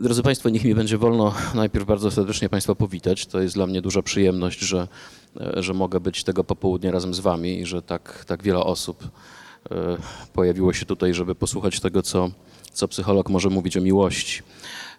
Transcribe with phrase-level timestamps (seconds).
[0.00, 3.26] Drodzy Państwo, niech mi będzie wolno najpierw bardzo serdecznie Państwa powitać.
[3.26, 4.88] To jest dla mnie duża przyjemność, że,
[5.56, 9.04] że mogę być tego popołudnia razem z Wami i że tak, tak wiele osób
[9.70, 9.96] e,
[10.32, 12.30] pojawiło się tutaj, żeby posłuchać tego, co,
[12.72, 14.42] co psycholog może mówić o miłości.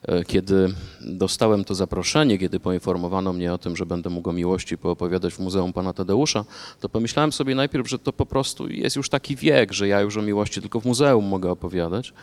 [0.03, 4.77] E, kiedy dostałem to zaproszenie, kiedy poinformowano mnie o tym, że będę mógł o miłości
[4.77, 6.45] poopowiadać w Muzeum Pana Tadeusza,
[6.79, 10.17] to pomyślałem sobie najpierw, że to po prostu jest już taki wiek, że ja już
[10.17, 12.13] o miłości tylko w muzeum mogę opowiadać.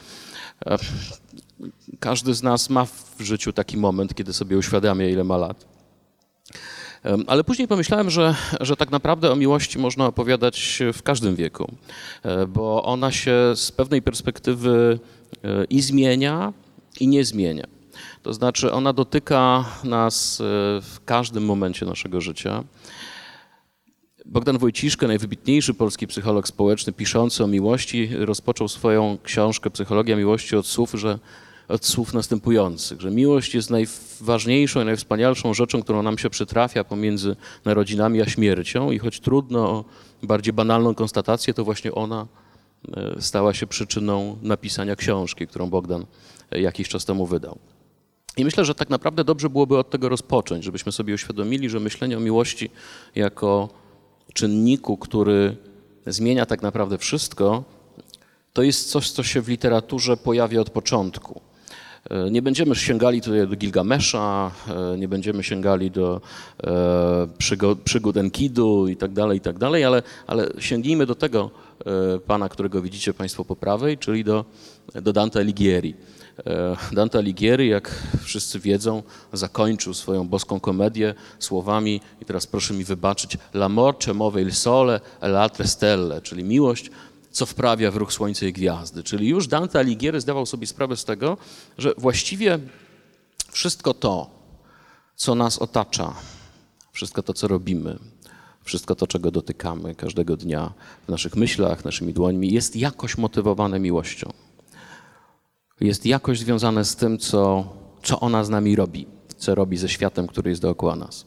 [2.00, 5.66] Każdy z nas ma w życiu taki moment, kiedy sobie uświadamia, ile ma lat.
[7.26, 11.72] Ale później pomyślałem, że, że tak naprawdę o miłości można opowiadać w każdym wieku,
[12.22, 14.98] e, bo ona się z pewnej perspektywy
[15.44, 16.52] e, i zmienia,
[17.00, 17.66] i nie zmienia.
[18.22, 20.44] To znaczy, ona dotyka nas e,
[20.82, 22.64] w każdym momencie naszego życia.
[24.26, 30.66] Bogdan Wojciszka, najwybitniejszy polski psycholog społeczny, piszący o miłości, rozpoczął swoją książkę Psychologia miłości od
[30.66, 31.18] słów, że
[31.68, 37.36] od słów następujących, że miłość jest najważniejszą i najwspanialszą rzeczą, którą nam się przytrafia pomiędzy
[37.64, 39.84] narodzinami a śmiercią i choć trudno o
[40.22, 42.26] bardziej banalną konstatację, to właśnie ona
[42.96, 46.06] e, stała się przyczyną napisania książki, którą Bogdan
[46.50, 47.58] e, jakiś czas temu wydał.
[48.36, 52.16] I myślę, że tak naprawdę dobrze byłoby od tego rozpocząć, żebyśmy sobie uświadomili, że myślenie
[52.16, 52.70] o miłości
[53.14, 53.68] jako
[54.34, 55.56] czynniku, który
[56.06, 57.64] zmienia tak naprawdę wszystko,
[58.52, 61.47] to jest coś, co się w literaturze pojawia od początku.
[62.10, 66.20] E, nie będziemy sięgali tutaj do Gilgamesza, e, nie będziemy sięgali do
[66.64, 67.28] e,
[67.84, 71.50] przygód, Enkidu i tak dalej, i tak dalej, ale, ale sięgnijmy do tego
[72.26, 74.44] pana, którego widzicie Państwo po prawej, czyli do,
[74.94, 75.94] do Dante Alighieri.
[76.92, 79.02] Dante Alighieri, jak wszyscy wiedzą,
[79.32, 85.00] zakończył swoją boską komedię słowami, i teraz proszę mi wybaczyć, La morte move il sole
[85.22, 86.90] l'altre stelle, czyli miłość
[87.38, 89.02] co wprawia w ruch Słońca i Gwiazdy.
[89.02, 91.36] Czyli już Dante Alighieri zdawał sobie sprawę z tego,
[91.78, 92.58] że właściwie
[93.50, 94.30] wszystko to,
[95.16, 96.14] co nas otacza,
[96.92, 97.98] wszystko to, co robimy,
[98.64, 100.72] wszystko to, czego dotykamy każdego dnia
[101.06, 104.32] w naszych myślach, naszymi dłońmi, jest jakoś motywowane miłością.
[105.80, 110.26] Jest jakoś związane z tym, co, co ona z nami robi, co robi ze światem,
[110.26, 111.26] który jest dookoła nas.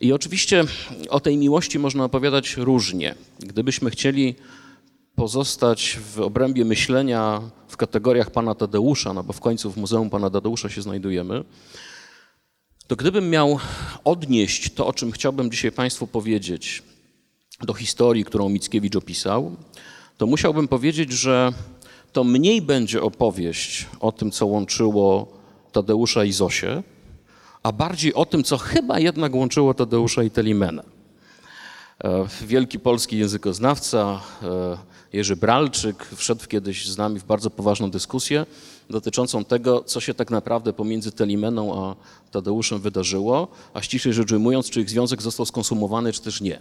[0.00, 0.64] I oczywiście
[1.08, 3.14] o tej miłości można opowiadać różnie.
[3.40, 4.34] Gdybyśmy chcieli
[5.16, 10.30] pozostać w obrębie myślenia w kategoriach pana Tadeusza, no bo w końcu w Muzeum pana
[10.30, 11.44] Tadeusza się znajdujemy,
[12.86, 13.58] to gdybym miał
[14.04, 16.82] odnieść to, o czym chciałbym dzisiaj Państwu powiedzieć,
[17.62, 19.56] do historii, którą Mickiewicz opisał,
[20.16, 21.52] to musiałbym powiedzieć, że
[22.12, 25.32] to mniej będzie opowieść o tym, co łączyło
[25.72, 26.82] Tadeusza i Zosię,
[27.62, 30.95] a bardziej o tym, co chyba jednak łączyło Tadeusza i Telimena.
[32.04, 34.78] E, wielki polski językoznawca, e,
[35.12, 38.46] Jerzy Bralczyk wszedł kiedyś z nami w bardzo poważną dyskusję
[38.90, 41.96] dotyczącą tego, co się tak naprawdę pomiędzy Telimeną a
[42.30, 46.60] Tadeuszem wydarzyło, a ściślej rzecz ujmując, czy ich związek został skonsumowany, czy też nie.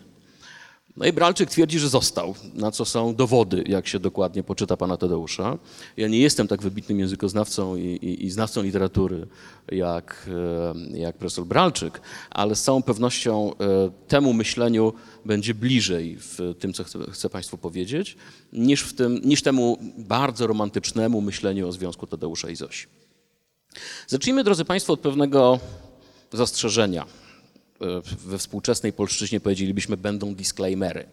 [0.97, 4.97] No i Bralczyk twierdzi, że został, na co są dowody, jak się dokładnie poczyta pana
[4.97, 5.57] Tadeusza.
[5.97, 9.28] Ja nie jestem tak wybitnym językoznawcą i, i, i znawcą literatury
[9.72, 10.29] jak,
[10.94, 13.56] e, jak profesor Bralczyk, ale z całą pewnością e,
[14.07, 14.94] temu myśleniu
[15.25, 18.17] będzie bliżej w tym, co chcę, chcę Państwu powiedzieć,
[18.53, 22.88] niż, w tym, niż temu bardzo romantycznemu myśleniu o związku Tadeusza i Zosi.
[24.07, 25.59] Zacznijmy, drodzy Państwo, od pewnego
[26.33, 27.06] zastrzeżenia
[28.25, 31.06] we współczesnej polszczyźnie powiedzielibyśmy będą disclaimery.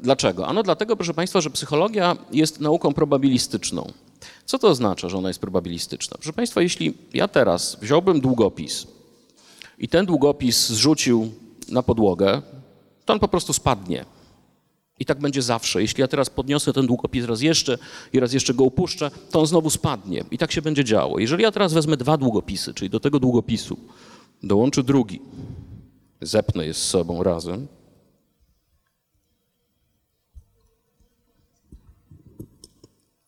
[0.00, 0.46] Dlaczego?
[0.46, 3.92] Ano dlatego, proszę Państwa, że psychologia jest nauką probabilistyczną.
[4.44, 6.16] Co to oznacza, że ona jest probabilistyczna?
[6.16, 8.86] Proszę Państwa, jeśli ja teraz wziąłbym długopis
[9.78, 11.32] i ten długopis zrzucił
[11.68, 12.42] na podłogę,
[13.04, 14.04] to on po prostu spadnie.
[14.98, 15.82] I tak będzie zawsze.
[15.82, 17.78] Jeśli ja teraz podniosę ten długopis raz jeszcze
[18.12, 20.24] i raz jeszcze go upuszczę, to on znowu spadnie.
[20.30, 21.18] I tak się będzie działo.
[21.18, 23.76] Jeżeli ja teraz wezmę dwa długopisy, czyli do tego długopisu
[24.42, 25.20] dołączy drugi,
[26.20, 27.68] zepnę je z sobą razem.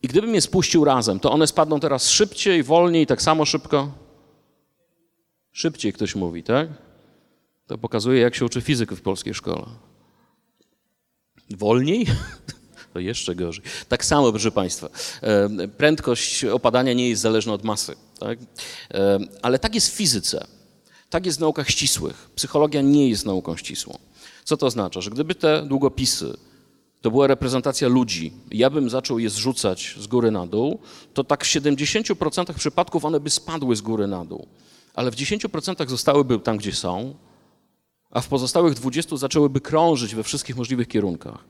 [0.03, 3.93] I gdybym je spuścił razem, to one spadną teraz szybciej, wolniej, tak samo szybko?
[5.53, 6.69] Szybciej ktoś mówi, tak?
[7.67, 9.67] To pokazuje, jak się uczy fizyky w polskiej szkole.
[11.51, 12.07] Wolniej?
[12.93, 13.65] To jeszcze gorzej.
[13.89, 14.89] Tak samo, proszę Państwa.
[15.77, 17.97] Prędkość opadania nie jest zależna od masy.
[18.19, 18.39] Tak?
[19.43, 20.47] Ale tak jest w fizyce.
[21.11, 22.31] Tak jest w naukach ścisłych.
[22.35, 23.99] Psychologia nie jest nauką ścisłą.
[24.45, 25.01] Co to oznacza?
[25.01, 26.37] Że gdyby te długopisy
[27.01, 30.79] to była reprezentacja ludzi, ja bym zaczął je zrzucać z góry na dół,
[31.15, 34.47] to tak w 70% przypadków one by spadły z góry na dół.
[34.95, 37.15] Ale w 10% zostałyby tam, gdzie są,
[38.11, 41.45] a w pozostałych 20 zaczęłyby krążyć we wszystkich możliwych kierunkach.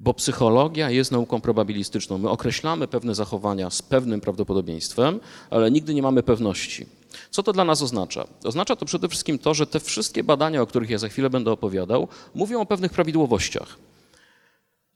[0.00, 2.18] Bo psychologia jest nauką probabilistyczną.
[2.18, 5.20] My określamy pewne zachowania z pewnym prawdopodobieństwem,
[5.50, 6.86] ale nigdy nie mamy pewności.
[7.30, 8.26] Co to dla nas oznacza?
[8.44, 11.52] Oznacza to przede wszystkim to, że te wszystkie badania, o których ja za chwilę będę
[11.52, 13.76] opowiadał, mówią o pewnych prawidłowościach.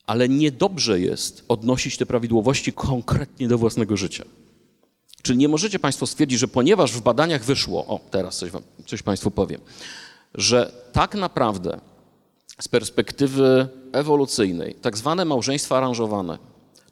[0.07, 4.25] Ale niedobrze jest odnosić te prawidłowości konkretnie do własnego życia.
[5.23, 9.03] Czyli nie możecie Państwo stwierdzić, że ponieważ w badaniach wyszło, o teraz coś, wam, coś
[9.03, 9.61] Państwu powiem,
[10.35, 11.81] że tak naprawdę
[12.61, 16.39] z perspektywy ewolucyjnej, tak zwane małżeństwa aranżowane,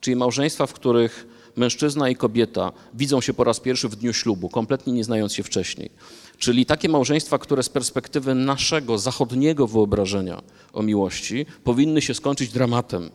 [0.01, 1.27] czyli małżeństwa, w których
[1.57, 5.43] mężczyzna i kobieta widzą się po raz pierwszy w dniu ślubu, kompletnie nie znając się
[5.43, 5.91] wcześniej.
[6.39, 10.43] Czyli takie małżeństwa, które z perspektywy naszego zachodniego wyobrażenia
[10.73, 13.11] o miłości powinny się skończyć dramatem.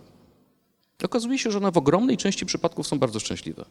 [1.04, 3.66] Okazuje się, że one w ogromnej części przypadków są bardzo szczęśliwe.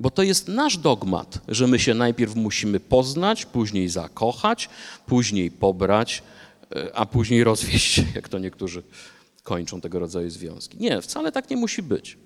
[0.00, 4.68] Bo to jest nasz dogmat, że my się najpierw musimy poznać, później zakochać,
[5.06, 6.22] później pobrać,
[6.76, 8.82] e, a później rozwieść, jak to niektórzy
[9.42, 10.78] kończą tego rodzaju związki.
[10.80, 12.18] Nie, wcale tak nie musi być.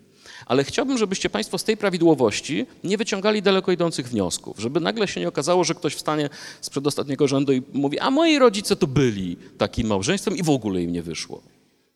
[0.47, 5.21] Ale chciałbym, żebyście Państwo z tej prawidłowości nie wyciągali daleko idących wniosków, żeby nagle się
[5.21, 6.31] nie okazało, że ktoś wstanie
[6.61, 10.83] z przedostatniego rzędu i mówi, a moi rodzice to byli takim małżeństwem i w ogóle
[10.83, 11.43] im nie wyszło.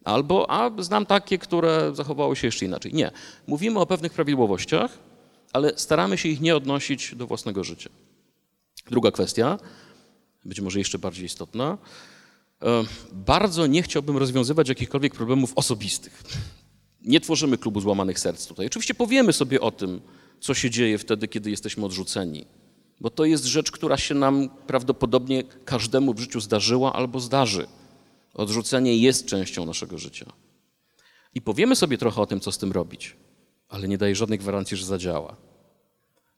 [0.05, 2.95] Albo, a znam takie, które zachowały się jeszcze inaczej.
[2.95, 3.11] Nie.
[3.47, 4.99] Mówimy o pewnych prawidłowościach,
[5.53, 7.91] ale staramy się ich nie odnosić do własnego życia.
[8.91, 9.59] Druga kwestia,
[10.45, 11.79] być może jeszcze bardziej istotna.
[12.63, 16.23] E, bardzo nie chciałbym rozwiązywać jakichkolwiek problemów osobistych.
[17.03, 18.67] Nie tworzymy klubu złamanych serc tutaj.
[18.67, 20.01] Oczywiście powiemy sobie o tym,
[20.41, 22.47] co się dzieje wtedy, kiedy jesteśmy odrzuceni,
[23.01, 27.67] bo to jest rzecz, która się nam prawdopodobnie każdemu w życiu zdarzyła albo zdarzy.
[28.35, 30.33] Odrzucenie jest częścią naszego życia.
[31.35, 33.17] I powiemy sobie trochę o tym, co z tym robić
[33.71, 35.37] ale nie daje żadnej gwarancji, że zadziała.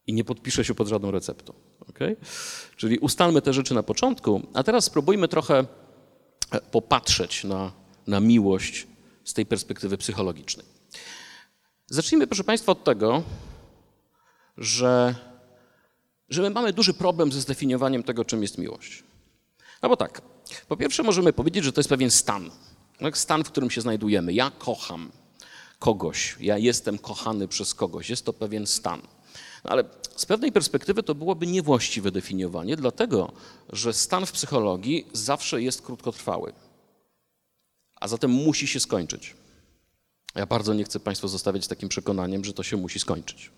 [0.07, 1.53] I nie podpisze się pod żadną receptą.
[1.89, 2.17] Okay?
[2.77, 5.65] Czyli ustalmy te rzeczy na początku, a teraz spróbujmy trochę
[6.51, 7.73] e, popatrzeć na,
[8.07, 8.87] na miłość
[9.25, 10.67] z tej perspektywy psychologicznej.
[11.87, 13.23] Zacznijmy, proszę Państwa, od tego,
[14.59, 15.15] że,
[16.29, 19.05] że my mamy duży problem ze zdefiniowaniem tego, czym jest miłość.
[19.83, 20.23] No bo tak,
[20.69, 22.51] po pierwsze możemy powiedzieć, że to jest pewien stan.
[22.99, 23.19] Tak?
[23.19, 24.33] Stan, w którym się znajdujemy.
[24.33, 25.11] Ja kocham
[25.79, 28.11] kogoś, ja jestem kochany przez kogoś.
[28.11, 29.01] Jest to pewien stan.
[29.65, 29.85] No ale
[30.17, 33.33] z pewnej perspektywy to byłoby niewłaściwe definiowanie, dlatego
[33.73, 36.53] że stan w psychologii zawsze jest krótkotrwały,
[38.03, 39.35] a zatem musi się skończyć.
[40.35, 43.51] Ja bardzo nie chcę Państwa zostawiać takim przekonaniem, że to się musi skończyć.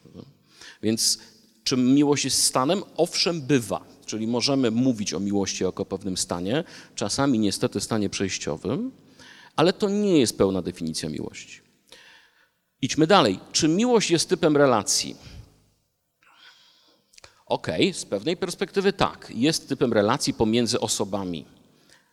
[0.82, 1.18] Więc
[1.64, 2.82] czy miłość jest stanem?
[2.96, 3.84] Owszem, bywa.
[4.06, 6.64] Czyli możemy mówić o miłości jako pewnym stanie,
[6.94, 8.92] czasami niestety stanie przejściowym,
[9.56, 11.60] ale to nie jest pełna definicja miłości.
[12.82, 13.40] Idźmy dalej.
[13.52, 15.16] Czy miłość jest typem relacji?
[17.46, 21.46] Okej, okay, z pewnej perspektywy tak, jest typem relacji pomiędzy osobami.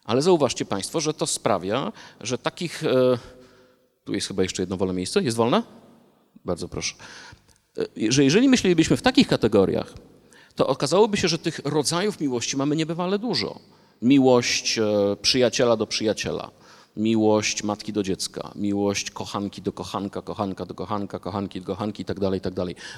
[0.03, 2.83] Ale zauważcie Państwo, że to sprawia, że takich.
[2.83, 3.18] E,
[4.03, 5.24] tu jest chyba jeszcze jedno wolne miejsce.
[5.24, 5.63] Jest wolne?
[6.45, 6.95] Bardzo proszę.
[7.77, 9.94] E, że jeżeli myślelibyśmy w takich kategoriach,
[10.56, 13.59] to okazałoby się, że tych rodzajów miłości mamy niebywale dużo.
[14.01, 14.83] Miłość e,
[15.21, 16.51] przyjaciela do przyjaciela,
[16.97, 22.06] miłość matki do dziecka, miłość kochanki do kochanka, kochanka do kochanka, kochanki do kochanki i
[22.06, 22.54] tak dalej, i tak.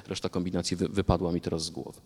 [0.08, 2.02] Reszta kombinacji wy, wypadła mi teraz z głowy.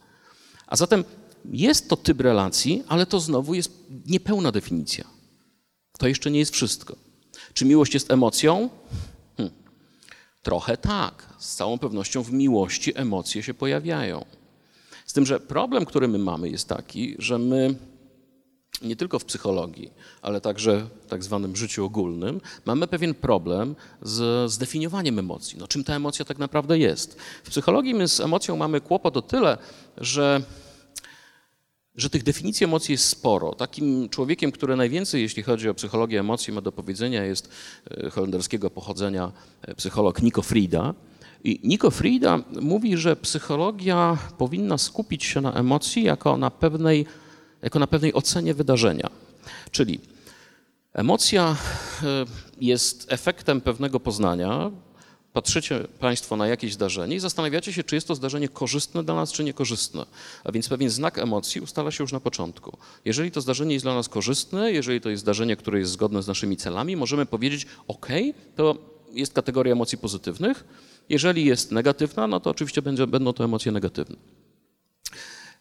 [0.67, 1.03] A zatem
[1.45, 3.71] jest to typ relacji, ale to znowu jest
[4.05, 5.05] niepełna definicja.
[5.97, 6.95] To jeszcze nie jest wszystko.
[7.53, 8.69] Czy miłość jest emocją?
[9.37, 9.49] Hm.
[10.41, 11.33] Trochę tak.
[11.39, 14.25] Z całą pewnością w miłości emocje się pojawiają.
[15.05, 17.75] Z tym, że problem, który my mamy, jest taki, że my
[18.81, 19.91] nie tylko w psychologii,
[20.21, 25.57] ale także w tak zwanym życiu ogólnym, mamy pewien problem z zdefiniowaniem emocji.
[25.59, 27.17] No, czym ta emocja tak naprawdę jest?
[27.43, 29.57] W psychologii my z emocją mamy kłopot o tyle,
[29.97, 30.41] że,
[31.95, 33.55] że tych definicji emocji jest sporo.
[33.55, 37.49] Takim człowiekiem, który najwięcej, jeśli chodzi o psychologię emocji, ma do powiedzenia, jest
[37.91, 39.31] e, holenderskiego pochodzenia
[39.61, 40.93] e, psycholog Nico Frida.
[41.43, 47.05] I Nico Frida mówi, że psychologia powinna skupić się na emocji jako na pewnej
[47.61, 49.09] jako na pewnej ocenie wydarzenia.
[49.71, 49.99] Czyli
[50.93, 51.55] emocja
[52.03, 52.25] e,
[52.61, 54.71] jest efektem pewnego poznania.
[55.33, 59.31] Patrzycie Państwo na jakieś zdarzenie i zastanawiacie się, czy jest to zdarzenie korzystne dla nas,
[59.31, 60.05] czy niekorzystne.
[60.43, 62.77] A więc pewien znak emocji ustala się już na początku.
[63.05, 66.27] Jeżeli to zdarzenie jest dla nas korzystne, jeżeli to jest zdarzenie, które jest zgodne z
[66.27, 68.07] naszymi celami, możemy powiedzieć: OK,
[68.55, 68.75] to
[69.11, 70.63] jest kategoria emocji pozytywnych.
[71.09, 74.15] Jeżeli jest negatywna, no to oczywiście będą to emocje negatywne.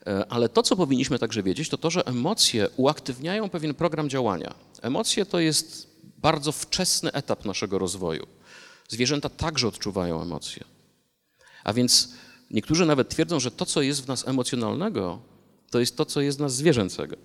[0.06, 4.54] E, ale to, co powinniśmy także wiedzieć, to to, że emocje uaktywniają pewien program działania.
[4.82, 8.26] Emocje to jest bardzo wczesny etap naszego rozwoju.
[8.88, 10.64] Zwierzęta także odczuwają emocje.
[11.64, 12.08] A więc
[12.50, 15.18] niektórzy nawet twierdzą, że to, co jest w nas emocjonalnego,
[15.70, 17.16] to jest to, co jest w nas zwierzęcego.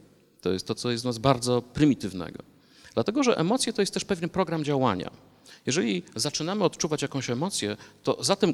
[0.41, 2.43] To jest to, co jest w nas bardzo prymitywnego.
[2.93, 5.11] Dlatego, że emocje to jest też pewien program działania.
[5.65, 8.53] Jeżeli zaczynamy odczuwać jakąś emocję, to za tym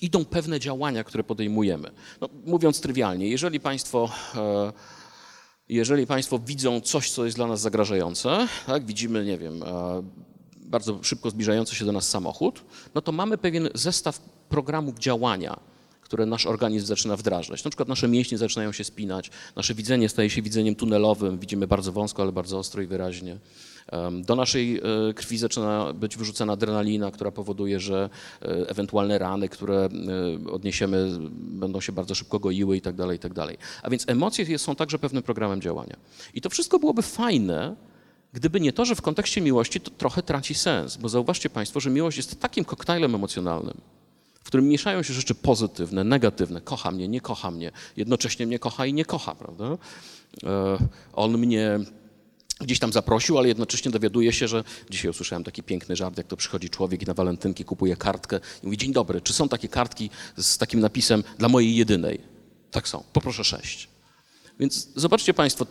[0.00, 1.90] idą pewne działania, które podejmujemy.
[2.20, 4.72] No, mówiąc trywialnie, jeżeli Państwo, e,
[5.68, 10.02] jeżeli państwo widzą coś, co jest dla nas zagrażające, tak, widzimy, nie wiem, e,
[10.56, 14.18] bardzo szybko zbliżający się do nas samochód, no to mamy pewien zestaw
[14.48, 15.60] programów działania,
[16.00, 17.64] które nasz organizm zaczyna wdrażać.
[17.64, 21.92] Na przykład nasze mięśnie zaczynają się spinać, nasze widzenie staje się widzeniem tunelowym, widzimy bardzo
[21.92, 23.38] wąsko, ale bardzo ostro i wyraźnie.
[24.22, 28.10] Do naszej e, krwi zaczyna być wyrzucana adrenalina, która powoduje, że
[28.42, 29.88] e, ewentualne rany, które
[30.46, 33.58] e, odniesiemy, będą się bardzo szybko goiły i tak dalej, i tak dalej.
[33.82, 35.96] A więc emocje są także pewnym programem działania.
[36.34, 37.76] I to wszystko byłoby fajne,
[38.32, 41.90] Gdyby nie to, że w kontekście miłości to trochę traci sens, bo zauważcie Państwo, że
[41.90, 43.80] miłość jest takim koktajlem emocjonalnym,
[44.34, 46.60] w którym mieszają się rzeczy pozytywne, negatywne.
[46.60, 49.78] Kocha mnie, nie kocha mnie, jednocześnie mnie kocha i nie kocha, prawda?
[51.12, 51.80] On mnie
[52.64, 56.36] gdzieś tam zaprosił, ale jednocześnie dowiaduje się, że dzisiaj usłyszałem taki piękny żart, jak to
[56.36, 60.10] przychodzi człowiek i na walentynki kupuje kartkę i mówi, dzień dobry, czy są takie kartki
[60.36, 62.18] z takim napisem dla mojej jedynej?
[62.70, 63.88] Tak są, poproszę sześć.
[64.60, 65.66] Więc zobaczcie Państwo,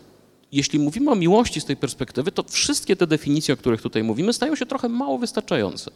[0.52, 4.34] jeśli mówimy o miłości z tej perspektywy, to wszystkie te definicje, o których tutaj mówimy,
[4.34, 5.92] stają się trochę mało wystarczające.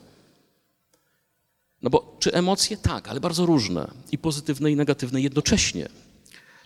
[1.81, 2.77] No bo czy emocje?
[2.77, 5.89] Tak, ale bardzo różne i pozytywne i negatywne jednocześnie.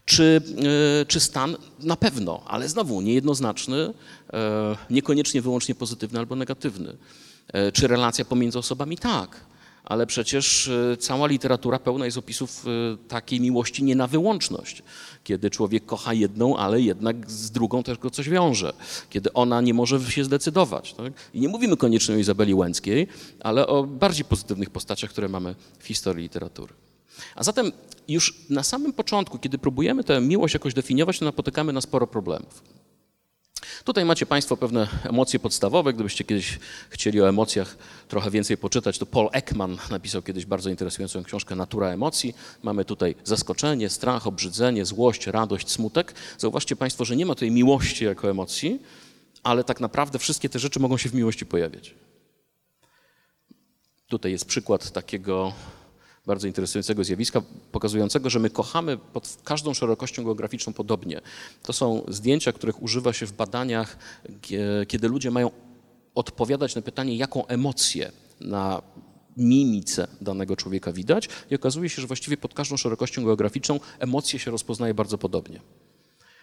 [0.06, 0.42] Czy,
[1.02, 1.56] e, czy stan?
[1.80, 3.94] Na pewno, ale znowu niejednoznaczny,
[4.34, 6.98] e, niekoniecznie wyłącznie pozytywny albo negatywny.
[7.54, 8.98] E, Czy relacja pomiędzy osobami?
[8.98, 9.46] Tak,
[9.84, 12.66] ale przecież cała literatura pełna jest opisów
[13.08, 14.84] takiej miłości nie na wyłączność,
[15.24, 18.74] kiedy człowiek kocha jedną, ale jednak z drugą też go coś wiąże,
[19.10, 20.94] kiedy ona nie może się zdecydować.
[20.94, 21.14] Tak?
[21.34, 23.08] I nie mówimy koniecznie o Izabeli Łęckiej,
[23.40, 26.74] ale o bardziej pozytywnych postaciach, które mamy w historii literatury.
[27.36, 27.72] A zatem
[28.08, 32.64] już na samym początku, kiedy próbujemy tę miłość jakoś definiować, to napotykamy na sporo problemów.
[33.84, 35.94] Tutaj macie Państwo pewne emocje podstawowe.
[35.94, 37.78] Gdybyście kiedyś chcieli o emocjach
[38.08, 42.36] trochę więcej poczytać, to Paul Ekman napisał kiedyś bardzo interesującą książkę Natura emocji.
[42.64, 46.14] Mamy tutaj zaskoczenie, strach, obrzydzenie, złość, radość, smutek.
[46.38, 48.80] Zauważcie Państwo, że nie ma tutaj miłości jako emocji,
[49.44, 51.96] ale tak naprawdę wszystkie te rzeczy mogą się w miłości pojawiać.
[54.08, 55.54] Tutaj jest przykład takiego
[56.26, 61.22] bardzo interesującego zjawiska, pokazującego, że my kochamy pod każdą szerokością geograficzną podobnie.
[61.64, 63.98] To są zdjęcia, których używa się w badaniach,
[64.42, 65.52] kie- kiedy ludzie mają
[66.16, 68.12] odpowiadać na pytanie, jaką emocję
[68.42, 68.82] na
[69.38, 74.52] mimice danego człowieka widać i okazuje się, że właściwie pod każdą szerokością geograficzną emocje się
[74.52, 75.62] rozpoznaje bardzo podobnie.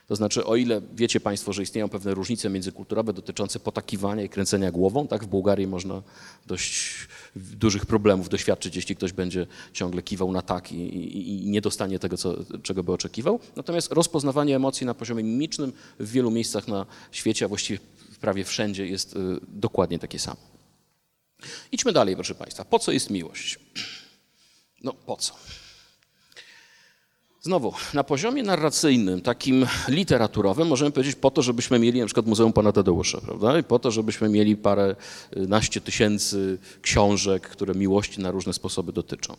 [0.09, 4.71] To znaczy, o ile wiecie Państwo, że istnieją pewne różnice międzykulturowe dotyczące potakiwania i kręcenia
[4.71, 6.03] głową, tak w Bułgarii można
[6.47, 6.95] dość
[7.37, 11.99] dużych problemów doświadczyć, jeśli ktoś będzie ciągle kiwał na tak i, i, i nie dostanie
[11.99, 13.41] tego, co, czego by oczekiwał.
[13.57, 17.79] Natomiast rozpoznawanie emocji na poziomie mimicznym w wielu miejscach na świecie, a właściwie
[18.21, 20.41] prawie wszędzie jest y, dokładnie takie samo.
[21.73, 22.65] Idźmy dalej, proszę Państwa.
[22.65, 23.59] Po co jest miłość?
[24.83, 25.35] No po co?
[27.49, 32.53] Znowu, na poziomie narracyjnym, takim literaturowym, możemy powiedzieć po to, żebyśmy mieli na przykład Muzeum
[32.53, 33.59] Pana Tadeusza, prawda?
[33.59, 34.97] I po to, żebyśmy mieli parę
[35.37, 39.37] naście tysięcy książek, które miłości na różne sposoby dotyczą.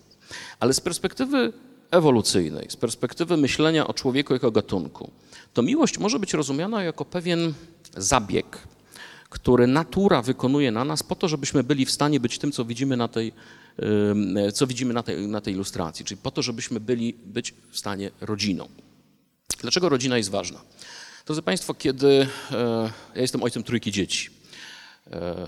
[0.60, 1.54] Ale z perspektywy
[1.92, 5.12] ewolucyjnej, z perspektywy myślenia o człowieku jako gatunku,
[5.54, 7.54] to miłość może być rozumiana jako pewien
[7.98, 8.68] zabieg,
[9.30, 12.98] który natura wykonuje na nas po to, żebyśmy byli w stanie być tym, co widzimy
[12.98, 13.34] na tej,
[14.54, 18.12] co widzimy na tej, na tej ilustracji, czyli po to, żebyśmy byli być w stanie
[18.22, 18.68] rodziną.
[19.62, 20.62] Dlaczego rodzina jest ważna?
[21.26, 24.30] Drodzy Państwo, kiedy e, ja jestem ojcem trójki dzieci,
[25.12, 25.48] e,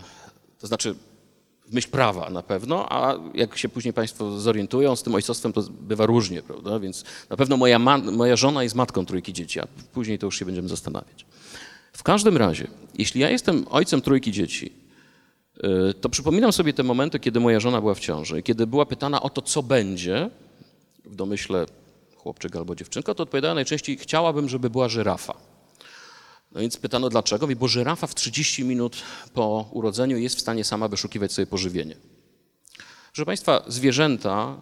[0.59, 0.95] to znaczy
[1.65, 5.61] w myśl prawa na pewno, a jak się później Państwo zorientują, z tym ojcostwem to
[5.61, 6.79] bywa różnie, prawda?
[6.79, 10.45] Więc na pewno moja, moja żona jest matką trójki dzieci, a później to już się
[10.45, 11.25] będziemy zastanawiać.
[11.93, 14.80] W każdym razie, jeśli ja jestem ojcem trójki dzieci, y,
[16.01, 19.29] to przypominam sobie te momenty, kiedy moja żona była w ciąży kiedy była pytana o
[19.29, 20.29] to, co będzie,
[21.05, 21.65] w domyśle
[22.15, 25.33] chłopczyk albo dziewczynka, to odpowiadała najczęściej, chciałabym, żeby była żyrafa.
[26.51, 28.97] No więc pytano dlaczego, bo żyrafa w 30 minut
[29.33, 31.95] po urodzeniu jest w stanie sama wyszukiwać sobie pożywienie.
[33.13, 34.61] Proszę Państwa, zwierzęta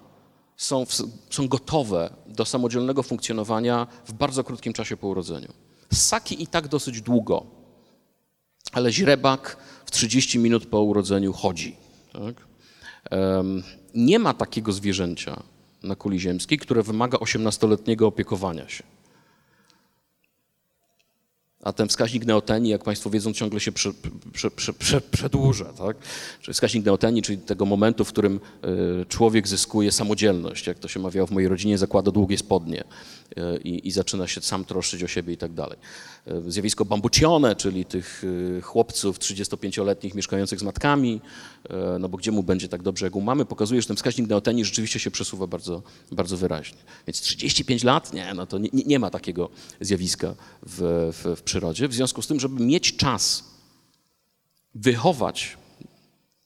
[0.57, 0.93] są, w,
[1.29, 5.53] są gotowe do samodzielnego funkcjonowania w bardzo krótkim czasie po urodzeniu.
[5.93, 7.45] Ssaki i tak dosyć długo,
[8.71, 9.57] ale źrebak
[9.89, 11.75] w 30 minut po urodzeniu chodzi.
[12.13, 12.35] Tak?
[13.95, 15.43] Nie ma takiego zwierzęcia
[15.83, 18.83] na kuli ziemskiej, które wymaga 18-letniego opiekowania się.
[21.63, 23.91] A ten wskaźnik neoteni, jak Państwo wiedzą, ciągle się prze,
[24.33, 25.65] prze, prze, przedłuża.
[25.65, 25.97] Tak?
[26.41, 28.39] Czyli wskaźnik neoteni, czyli tego momentu, w którym
[29.01, 33.57] y, człowiek zyskuje samodzielność, jak to się mawiało w mojej rodzinie, zakłada długie spodnie y,
[33.63, 35.77] i, i zaczyna się sam troszczyć o siebie i tak dalej.
[36.27, 38.23] Y, zjawisko bambucione, czyli tych
[38.63, 41.21] chłopców 35-letnich mieszkających z matkami,
[41.99, 44.65] no bo gdzie mu będzie tak dobrze jak u mamy, pokazuje, że ten wskaźnik neoteni
[44.65, 46.77] rzeczywiście się przesuwa bardzo, bardzo wyraźnie.
[47.07, 48.13] Więc 35 lat?
[48.13, 49.49] Nie, no to nie, nie ma takiego
[49.81, 51.87] zjawiska w, w, w przyrodzie.
[51.87, 53.43] W związku z tym, żeby mieć czas
[54.75, 55.57] wychować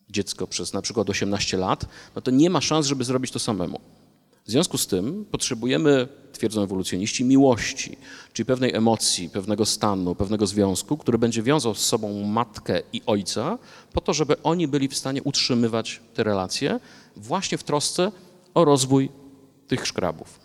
[0.09, 3.79] dziecko przez na przykład 18 lat, no to nie ma szans, żeby zrobić to samemu.
[4.45, 7.97] W związku z tym potrzebujemy, twierdzą ewolucjoniści, miłości,
[8.33, 13.57] czyli pewnej emocji, pewnego stanu, pewnego związku, który będzie wiązał z sobą matkę i ojca,
[13.93, 16.79] po to, żeby oni byli w stanie utrzymywać te relacje
[17.15, 18.11] właśnie w trosce
[18.53, 19.09] o rozwój
[19.67, 20.39] tych szkrabów.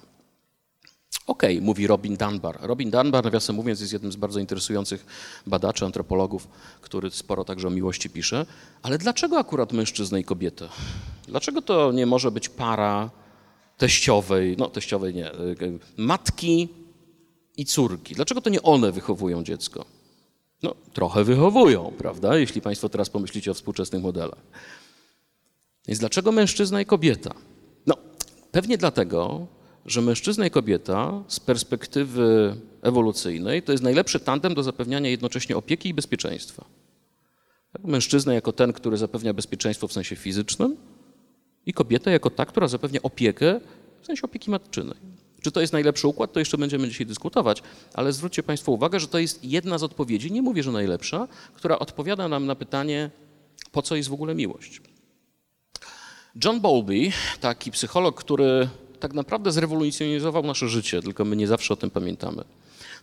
[1.27, 2.59] Okej, okay, mówi Robin Dunbar.
[2.61, 5.07] Robin Dunbar, nawiasem mówiąc, jest jednym z bardzo interesujących
[5.47, 6.49] badaczy, antropologów,
[6.81, 8.47] który sporo także o miłości pisze.
[8.83, 10.69] Ale dlaczego akurat mężczyzna i kobieta?
[11.27, 13.11] Dlaczego to nie może być para
[13.79, 15.31] teściowej, no teściowej nie,
[15.97, 16.69] matki
[17.57, 18.15] i córki?
[18.15, 19.85] Dlaczego to nie one wychowują dziecko?
[20.63, 22.39] No, trochę wychowują, prawda?
[22.39, 24.43] Jeśli Państwo teraz pomyślicie o współczesnych modelach.
[25.89, 27.35] Więc dlaczego mężczyzna i kobieta?
[27.87, 27.97] No,
[28.53, 29.47] pewnie dlatego,
[29.87, 35.89] że mężczyzna i kobieta z perspektywy ewolucyjnej to jest najlepszy tandem do zapewniania jednocześnie opieki
[35.89, 36.65] i bezpieczeństwa.
[37.73, 40.77] Tak, mężczyzna jako ten, który zapewnia bezpieczeństwo w sensie fizycznym
[41.69, 43.61] i kobieta jako ta, która zapewnia opiekę
[44.03, 44.97] w sensie opieki matczynej.
[45.43, 47.63] Czy to jest najlepszy układ, to jeszcze będziemy dzisiaj dyskutować,
[47.95, 51.79] ale zwróćcie Państwo uwagę, że to jest jedna z odpowiedzi, nie mówię, że najlepsza, która
[51.79, 53.11] odpowiada nam na pytanie,
[53.73, 54.81] po co jest w ogóle miłość.
[56.45, 58.69] John Bowlby, taki psycholog, który
[59.01, 62.45] tak naprawdę zrewolucjonizował nasze życie, tylko my nie zawsze o tym pamiętamy.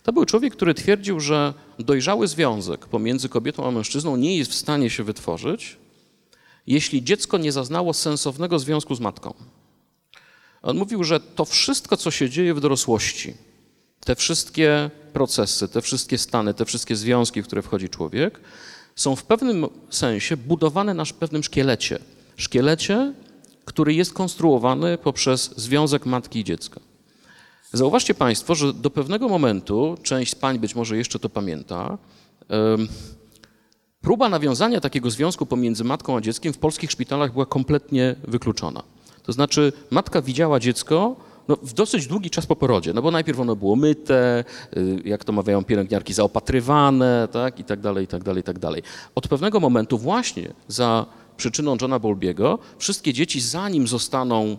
[0.02, 4.54] To był człowiek, który twierdził, że dojrzały związek pomiędzy kobietą a mężczyzną nie jest w
[4.54, 5.76] stanie się wytworzyć,
[6.66, 9.34] jeśli dziecko nie zaznało sensownego związku z matką.
[10.62, 13.34] On mówił, że to wszystko, co się dzieje w dorosłości,
[14.00, 18.40] te wszystkie procesy, te wszystkie stany, te wszystkie związki, w które wchodzi człowiek,
[18.96, 21.98] są w pewnym sensie budowane na pewnym szkielecie.
[22.36, 23.14] Szkielecie,
[23.64, 26.80] który jest konstruowany poprzez związek matki i dziecka.
[27.72, 31.98] Zauważcie Państwo, że do pewnego momentu, część z pań być może jeszcze to pamięta,
[34.06, 38.82] próba nawiązania takiego związku pomiędzy matką a dzieckiem w polskich szpitalach była kompletnie wykluczona.
[39.22, 41.16] To znaczy, matka widziała dziecko
[41.48, 44.44] no, w dosyć długi czas po porodzie, no bo najpierw ono było myte,
[44.76, 48.58] y, jak to mawiają pielęgniarki, zaopatrywane, tak, i tak dalej, i tak dalej, i tak
[48.58, 48.82] dalej.
[49.14, 54.56] Od pewnego momentu właśnie za przyczyną Johna Bowlbiego, wszystkie dzieci, zanim zostaną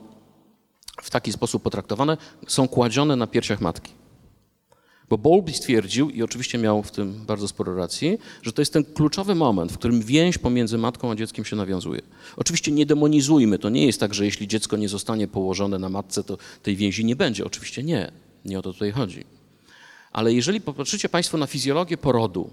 [1.01, 3.96] w taki sposób potraktowane, są kładzione na piersiach matki.
[5.09, 8.83] Bo Bowlby stwierdził, i oczywiście miał w tym bardzo sporo racji, że to jest ten
[8.83, 12.01] kluczowy moment, w którym więź pomiędzy matką a dzieckiem się nawiązuje.
[12.35, 16.23] Oczywiście nie demonizujmy, to nie jest tak, że jeśli dziecko nie zostanie położone na matce,
[16.23, 17.45] to tej więzi nie będzie.
[17.45, 18.11] Oczywiście nie,
[18.45, 19.23] nie o to tutaj chodzi.
[20.11, 22.49] Ale jeżeli popatrzycie Państwo na fizjologię porodu,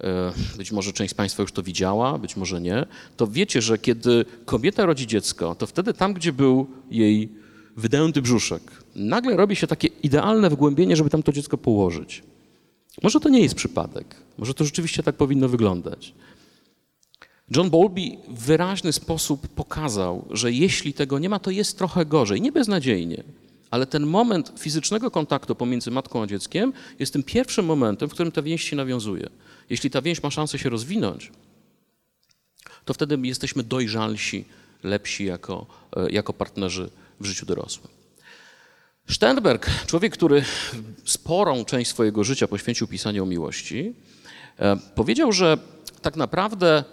[0.00, 3.78] E, być może część z Państwa już to widziała, być może nie, to wiecie, że
[3.78, 7.28] kiedy kobieta rodzi dziecko, to wtedy tam, gdzie był jej
[7.76, 8.62] wydęty brzuszek,
[8.98, 12.22] nagle robi się takie idealne wgłębienie, żeby tam to dziecko położyć.
[13.02, 16.14] Może to nie jest przypadek, może to rzeczywiście tak powinno wyglądać.
[17.56, 22.40] John Bowlby w wyraźny sposób pokazał, że jeśli tego nie ma, to jest trochę gorzej,
[22.40, 23.22] nie beznadziejnie,
[23.70, 28.32] ale ten moment fizycznego kontaktu pomiędzy matką a dzieckiem jest tym pierwszym momentem, w którym
[28.32, 29.28] ta więź się nawiązuje.
[29.70, 31.32] Jeśli ta więź ma szansę się rozwinąć,
[32.84, 34.44] to wtedy jesteśmy dojrzalsi,
[34.82, 37.97] lepsi jako, e, jako partnerzy w życiu dorosłym.
[39.10, 40.44] Sternberg, człowiek, który
[41.04, 43.94] sporą część swojego życia poświęcił pisaniu o miłości,
[44.58, 45.58] e, powiedział, że
[46.02, 46.84] tak naprawdę,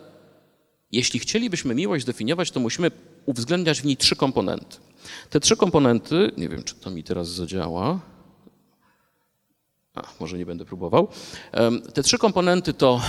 [0.92, 2.92] jeśli chcielibyśmy miłość definiować, to musimy
[3.26, 4.78] uwzględniać w niej trzy komponenty.
[5.30, 8.00] Te trzy komponenty, nie wiem, czy to mi teraz zadziała.
[9.94, 11.08] A, może nie będę próbował.
[11.94, 13.02] Te trzy komponenty to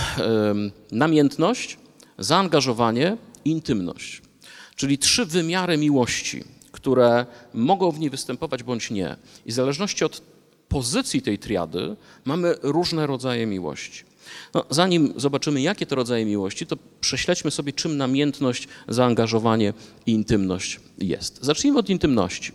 [0.91, 1.77] namiętność,
[2.17, 4.21] zaangażowanie intymność.
[4.75, 6.43] Czyli trzy wymiary miłości,
[6.77, 9.15] które mogą w niej występować bądź nie.
[9.45, 10.21] I w zależności od
[10.69, 14.03] pozycji tej triady mamy różne rodzaje miłości.
[14.53, 19.73] No, zanim zobaczymy, jakie to rodzaje miłości, to prześledźmy sobie, czym namiętność, zaangażowanie
[20.05, 21.39] i intymność jest.
[21.41, 22.51] Zacznijmy od intymności.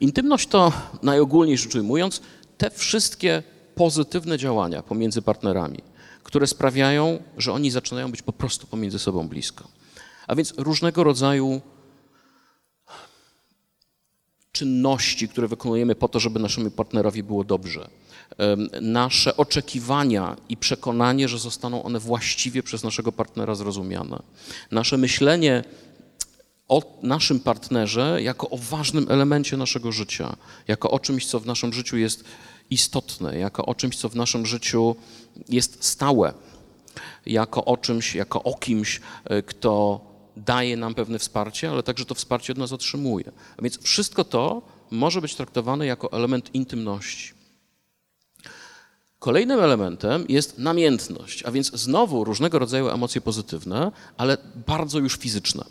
[0.00, 2.20] Intymność to, najogólniej rzecz ujmując,
[2.58, 3.42] te wszystkie
[3.74, 5.78] pozytywne działania pomiędzy partnerami,
[6.22, 9.68] które sprawiają, że oni zaczynają być po prostu pomiędzy sobą blisko.
[10.26, 11.60] A więc różnego rodzaju
[14.54, 17.88] czynności, które wykonujemy po to, żeby naszemu partnerowi było dobrze.
[18.80, 24.22] Nasze oczekiwania i przekonanie, że zostaną one właściwie przez naszego partnera zrozumiane.
[24.70, 25.64] Nasze myślenie
[26.68, 30.36] o naszym partnerze jako o ważnym elemencie naszego życia,
[30.68, 32.24] jako o czymś, co w naszym życiu jest
[32.70, 34.96] istotne, jako o czymś, co w naszym życiu
[35.48, 36.32] jest stałe,
[37.26, 40.00] jako o czymś, jako o kimś, e, kto
[40.36, 43.32] daje nam pewne wsparcie, ale także to wsparcie od nas otrzymuje.
[43.56, 47.32] A więc wszystko to może być traktowane jako element intymności.
[49.18, 55.64] Kolejnym elementem jest namiętność, a więc znowu różnego rodzaju emocje pozytywne, ale bardzo już fizyczne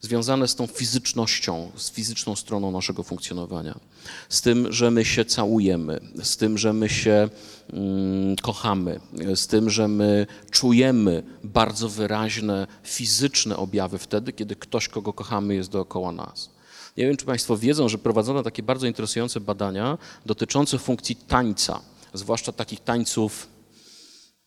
[0.00, 3.80] związane z tą fizycznością, z fizyczną stroną naszego funkcjonowania.
[4.28, 7.28] Z tym, że my się całujemy, z tym, że my się
[7.72, 9.00] mm, kochamy,
[9.34, 15.70] z tym, że my czujemy bardzo wyraźne fizyczne objawy wtedy, kiedy ktoś, kogo kochamy, jest
[15.70, 16.50] dookoła nas.
[16.96, 21.80] Nie wiem, czy Państwo wiedzą, że prowadzono takie bardzo interesujące badania dotyczące funkcji tańca,
[22.14, 23.48] zwłaszcza takich tańców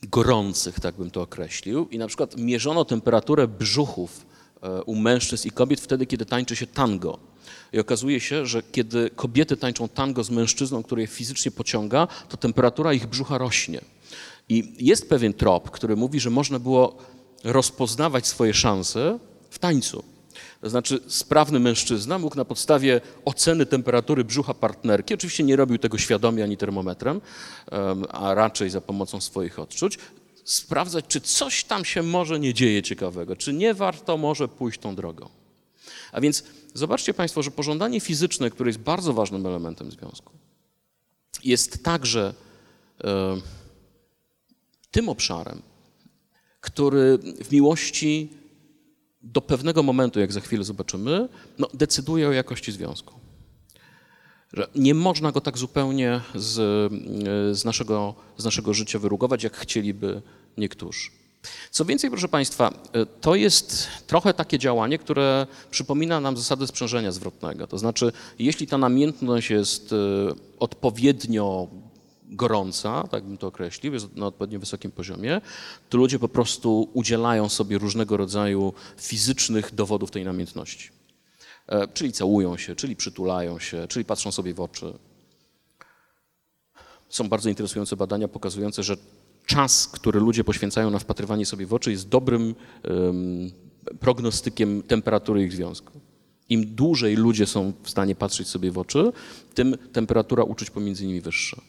[0.03, 1.87] gorących, tak bym to określił.
[1.89, 4.25] I na przykład mierzono temperaturę brzuchów
[4.85, 7.19] u mężczyzn i kobiet wtedy, kiedy tańczy się tango.
[7.73, 12.37] I okazuje się, że kiedy kobiety tańczą tango z mężczyzną, który je fizycznie pociąga, to
[12.37, 13.81] temperatura ich brzucha rośnie.
[14.49, 16.97] I jest pewien trop, który mówi, że można było
[17.43, 20.03] rozpoznawać swoje szanse w tańcu.
[20.61, 25.97] To znaczy, sprawny mężczyzna mógł na podstawie oceny temperatury brzucha partnerki, oczywiście nie robił tego
[25.97, 27.21] świadomie ani termometrem,
[27.71, 29.97] em, a raczej za pomocą swoich odczuć,
[30.43, 34.95] sprawdzać, czy coś tam się może nie dzieje ciekawego, czy nie warto może pójść tą
[34.95, 35.29] drogą.
[36.11, 40.33] A więc zobaczcie Państwo, że pożądanie fizyczne, które jest bardzo ważnym elementem związku,
[41.43, 42.33] jest także
[43.03, 43.41] e,
[44.91, 45.61] tym obszarem,
[46.61, 48.29] który w miłości
[49.21, 53.22] do pewnego momentu, jak za chwilę zobaczymy, no, decyduje o jakości związku.
[54.53, 56.53] Że nie można go tak zupełnie z,
[57.57, 60.21] z, naszego, z naszego życia wyrugować, jak chcieliby
[60.57, 61.09] niektórzy.
[61.71, 62.73] Co więcej, proszę Państwa,
[63.21, 67.67] to jest trochę takie działanie, które przypomina nam zasady sprzężenia zwrotnego.
[67.67, 69.95] To znaczy, jeśli ta namiętność jest e,
[70.59, 71.67] odpowiednio
[72.29, 75.41] gorąca, tak bym to określił, jest na odpowiednio wysokim poziomie,
[75.89, 80.89] to ludzie po prostu udzielają sobie różnego rodzaju fizycznych dowodów tej namiętności.
[81.67, 84.93] E, Czyli całują się, czyli przytulają się, czyli patrzą sobie w oczy.
[87.09, 88.97] Są bardzo interesujące badania pokazujące, że
[89.45, 93.51] czas, który ludzie poświęcają na wpatrywanie sobie w oczy, jest dobrym em,
[93.99, 95.99] prognostykiem temperatury ich związku.
[96.49, 99.11] Im dłużej ludzie są w stanie patrzeć sobie w oczy,
[99.53, 101.61] tym temperatura uczuć pomiędzy nimi wyższa.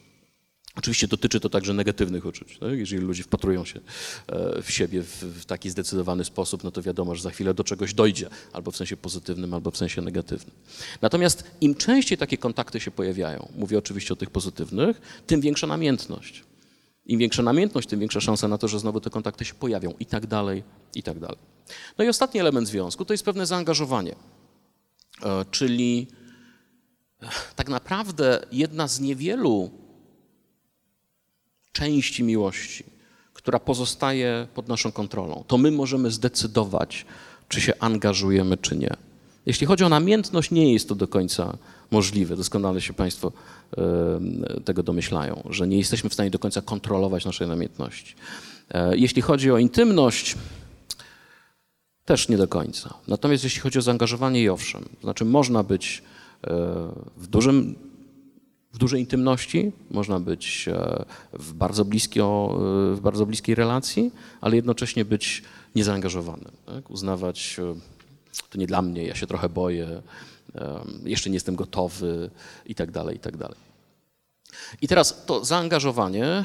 [0.76, 2.58] Oczywiście dotyczy to także negatywnych uczuć.
[2.58, 2.78] Tak?
[2.78, 3.80] Jeżeli ludzie wpatrują się
[4.26, 7.94] e, w siebie w, taki zdecydowany sposób, no to wiadomo, że za chwilę do czegoś
[7.94, 10.54] dojdzie, albo w sensie pozytywnym, albo w sensie negatywnym.
[11.02, 16.44] Natomiast im częściej takie kontakty się pojawiają, mówię oczywiście o tych pozytywnych, tym większa namiętność.
[17.06, 20.06] Im większa namiętność, tym większa szansa na to, że znowu te kontakty się pojawią i
[20.06, 20.62] tak dalej,
[20.94, 21.38] i tak dalej.
[21.98, 24.14] No i ostatni element związku to jest pewne zaangażowanie,
[25.22, 26.06] e, czyli
[27.22, 29.83] e, tak naprawdę jedna z niewielu
[31.74, 32.84] części miłości,
[33.34, 35.44] która pozostaje pod naszą kontrolą.
[35.46, 37.06] To my możemy zdecydować,
[37.48, 38.96] czy się angażujemy, czy nie.
[39.46, 41.58] Jeśli chodzi o namiętność, nie jest to do końca
[41.90, 42.37] możliwe.
[42.37, 43.32] Doskonale się Państwo
[44.64, 48.14] tego domyślają, że nie jesteśmy w stanie do końca kontrolować naszej namiętności.
[48.70, 50.37] E, Jeśli chodzi o intymność,
[52.04, 52.94] też nie do końca.
[53.08, 56.02] Natomiast jeśli chodzi o zaangażowanie i owszem, znaczy można być
[56.44, 56.50] e,
[57.16, 57.74] w dużym
[58.74, 61.87] w dużej intymności, można być e, w bardzo, e,
[62.94, 64.10] w bardzo bliskiej relacji,
[64.40, 65.42] ale jednocześnie być
[65.74, 66.50] niezaangażowanym.
[66.66, 66.90] Tak?
[66.90, 67.74] Uznawać, e,
[68.50, 70.02] to nie dla mnie, ja się trochę boję,
[71.04, 72.30] jeszcze nie jestem gotowy
[72.66, 73.58] i tak dalej, i tak dalej.
[74.82, 76.44] I teraz to zaangażowanie,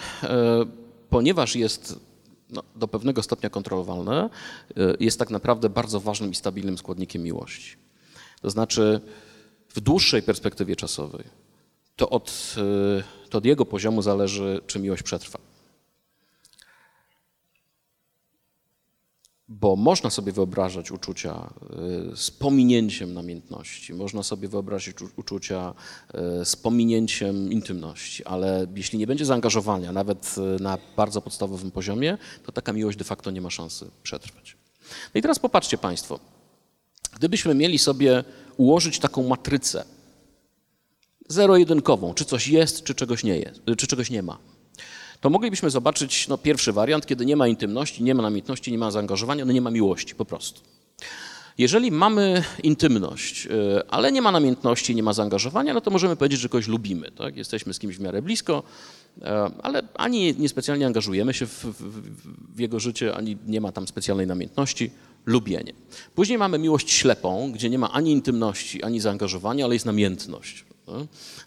[1.10, 2.00] ponieważ jest
[2.50, 4.30] no, do pewnego stopnia kontrolowalne,
[5.00, 7.76] jest tak naprawdę bardzo ważnym i stabilnym składnikiem miłości.
[8.42, 9.02] To znaczy
[9.70, 11.24] w dłuższej perspektywie czasowej
[12.00, 12.56] to od,
[13.30, 15.40] to od jego poziomu zależy, czy miłość przetrwa.
[19.48, 21.54] Bo można sobie wyobrażać uczucia
[22.16, 25.74] z pominięciem namiętności, można sobie wyobrazić uczucia
[26.44, 32.74] z pominięciem intymności, ale jeśli nie będzie zaangażowania, nawet na bardzo podstawowym poziomie, to taka
[32.74, 34.58] miłość de facto nie ma szansy przetrwać.
[35.14, 36.20] No i teraz popatrzcie Państwo,
[37.18, 38.24] gdybyśmy mieli sobie
[38.58, 39.86] ułożyć taką matrycę,
[41.30, 44.38] zero-jedynkową, czy coś jest, czy czegoś nie jest, czy czegoś nie ma.
[45.22, 48.92] To moglibyśmy zobaczyć no, pierwszy wariant, kiedy nie ma intymności, nie ma namiętności, nie ma
[48.92, 50.62] zaangażowania, no nie ma miłości po prostu.
[51.58, 56.40] Jeżeli mamy intymność, e, ale nie ma namiętności, nie ma zaangażowania, no to możemy powiedzieć,
[56.40, 57.12] że kogoś lubimy.
[57.12, 57.38] Tak?
[57.38, 58.64] Jesteśmy z kimś w miarę blisko,
[59.22, 63.88] e, ale ani niespecjalnie angażujemy się w, w, w, jego życie, ani nie ma tam
[63.88, 64.92] specjalnej namiętności.
[65.26, 65.74] Lubienie.
[66.16, 70.66] Później mamy miłość ślepą, gdzie nie ma ani intymności, ani zaangażowania, ale jest namiętność.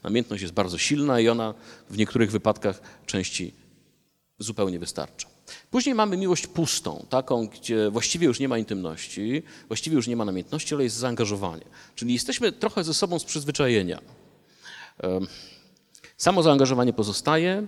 [0.02, 1.54] Namiętność jest bardzo silna i ona
[1.90, 3.54] w niektórych wypadkach części
[4.38, 5.28] zupełnie wystarcza.
[5.70, 10.24] Później mamy miłość pustą, taką, gdzie właściwie już nie ma intymności, właściwie już nie ma
[10.24, 11.64] namiętności, ale jest zaangażowanie.
[11.94, 14.00] Czyli jesteśmy trochę ze sobą z przyzwyczajenia.
[16.16, 17.66] Samo zaangażowanie pozostaje,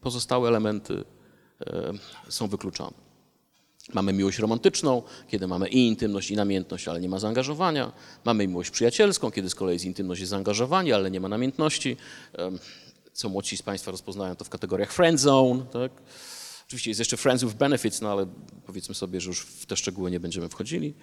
[0.00, 1.04] pozostałe elementy
[2.28, 3.07] są wykluczone.
[3.94, 7.92] Mamy miłość romantyczną, kiedy mamy i intymność, i namiętność, ale nie ma zaangażowania.
[8.24, 11.96] Mamy miłość przyjacielską, kiedy z kolei jest intymność i zaangażowanie, ale nie ma namiętności.
[13.12, 15.64] Co młodsi z Państwa rozpoznają to w kategoriach friend zone.
[15.72, 15.92] Tak?
[16.66, 18.26] Oczywiście jest jeszcze friends with benefits, no ale
[18.66, 20.94] powiedzmy sobie, że już w te szczegóły nie będziemy wchodzili.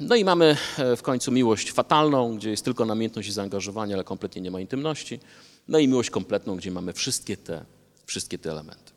[0.00, 4.04] No i mamy e, w końcu miłość fatalną, gdzie jest tylko namiętność i zaangażowanie, ale
[4.04, 5.20] kompletnie nie ma intymności.
[5.68, 7.64] No i miłość kompletną, gdzie mamy wszystkie te,
[8.06, 8.92] wszystkie te elementy.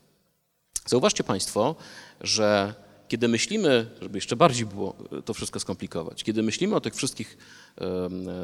[0.86, 1.76] Zauważcie Państwo,
[2.22, 2.74] że
[3.08, 7.38] kiedy myślimy, żeby jeszcze bardziej było to wszystko skomplikować, kiedy myślimy o tych wszystkich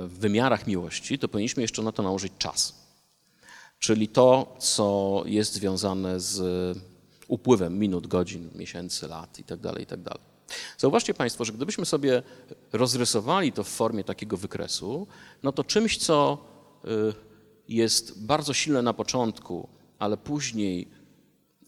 [0.07, 2.85] wymiarach miłości, to powinniśmy jeszcze na to nałożyć czas.
[3.79, 6.41] Czyli to, co jest związane z
[7.27, 9.69] upływem minut, godzin, miesięcy, lat itd.
[9.69, 10.03] Tak itd.
[10.03, 10.19] Tak
[10.77, 12.23] Zauważcie Państwo, że gdybyśmy sobie
[12.73, 15.07] rozrysowali to w formie takiego wykresu,
[15.43, 16.37] no to czymś, co
[17.67, 20.87] jest bardzo silne na początku, ale później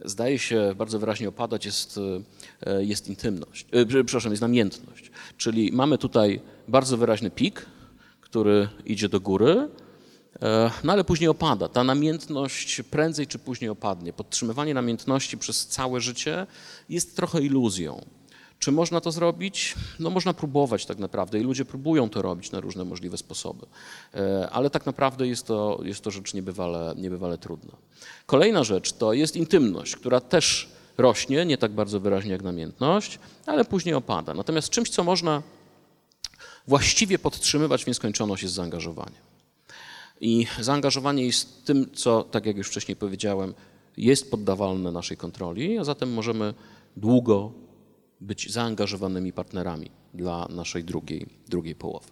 [0.06, 2.00] zdaje się bardzo wyraźnie opadać, jest,
[2.62, 5.12] e, jest intymność, e, przepraszam, jest namiętność.
[5.38, 7.66] Czyli mamy tutaj bardzo wyraźny pik,
[8.22, 9.70] który idzie do góry,
[10.42, 11.70] e, no ale później opada.
[11.70, 14.14] Ta namiętność prędzej czy później opadnie.
[14.14, 16.48] Podtrzymywanie namiętności przez całe życie
[16.90, 18.06] jest trochę iluzją.
[18.60, 19.76] Czy można to zrobić?
[20.00, 23.66] No można próbować tak naprawdę i ludzie próbują to robić na różne możliwe sposoby,
[24.14, 27.72] e, ale tak naprawdę jest to, jest to rzecz niebywale, niebywale trudna.
[28.26, 33.66] Kolejna rzecz to jest intymność, która też rośnie, nie tak bardzo wyraźnie jak namiętność, ale
[33.66, 34.34] później opada.
[34.34, 35.44] Natomiast czymś, co można
[36.68, 39.28] właściwie podtrzymywać w nieskończoność jest zaangażowanie.
[40.22, 43.54] I zaangażowanie jest tym, co, tak jak już wcześniej powiedziałem,
[43.98, 46.54] jest poddawalne naszej kontroli, a zatem możemy
[46.98, 47.52] długo
[48.22, 52.08] być zaangażowanymi partnerami dla naszej drugiej, drugiej połowy.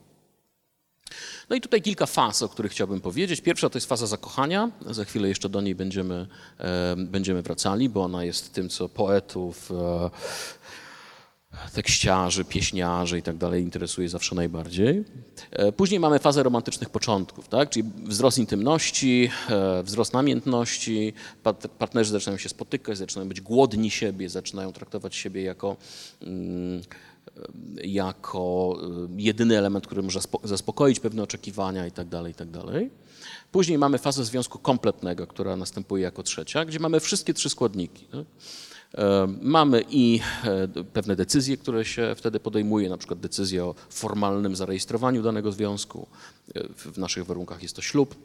[1.50, 3.42] No i tutaj kilka faz, o których chciałbym powiedzieć.
[3.42, 4.72] Pierwsza to jest faza zakochania.
[4.90, 9.72] Za chwilę jeszcze do niej będziemy, e, będziemy wracali, bo ona jest tym, co poetów,
[9.72, 10.10] e,
[11.74, 15.04] tekściarzy, pieśniarzy i tak dalej interesuje zawsze najbardziej.
[15.52, 17.70] E, później mamy fazę romantycznych początków, tak?
[17.70, 21.14] czyli wzrost intymności, e, wzrost namiętności,
[21.80, 25.78] partnerzy zaczynają się spotykać, zaczynają być głodni siebie, zaczynają traktować siebie jako,
[26.22, 26.82] mm,
[27.84, 32.90] jako e, jedyny element, który może zaspokoić pewne oczekiwania i tak dalej, i tak dalej.
[33.52, 38.06] Później mamy fazę związku kompletnego, która następuje jako trzecia, gdzie mamy wszystkie trzy składniki.
[38.06, 38.26] Tak?
[38.94, 44.56] E, mamy i e, pewne decyzje, które się wtedy podejmuje, na przykład decyzję o formalnym
[44.56, 46.08] zarejestrowaniu danego związku.
[46.56, 48.16] E, w naszych warunkach jest to ślub.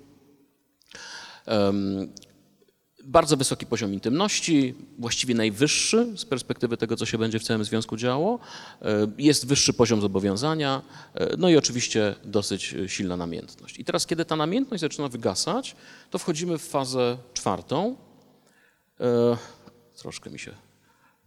[3.05, 7.97] Bardzo wysoki poziom intymności, właściwie najwyższy z perspektywy tego, co się będzie w całym związku
[7.97, 8.39] działo.
[9.19, 10.83] Jest wyższy poziom zobowiązania,
[11.39, 13.79] no i oczywiście dosyć silna namiętność.
[13.79, 15.77] I teraz, kiedy ta namiętność zaczyna wygasać,
[16.11, 17.97] to wchodzimy w fazę czwartą
[20.01, 20.53] troszkę mi się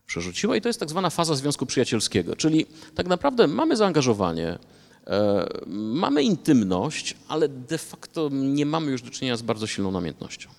[0.06, 4.60] przerzuciła i to jest tak zwana faza związku przyjacielskiego, czyli tak naprawdę mamy zaangażowanie,
[5.08, 10.50] e, mamy intymność, ale de facto nie mamy już do czynienia z bardzo silną namiętnością.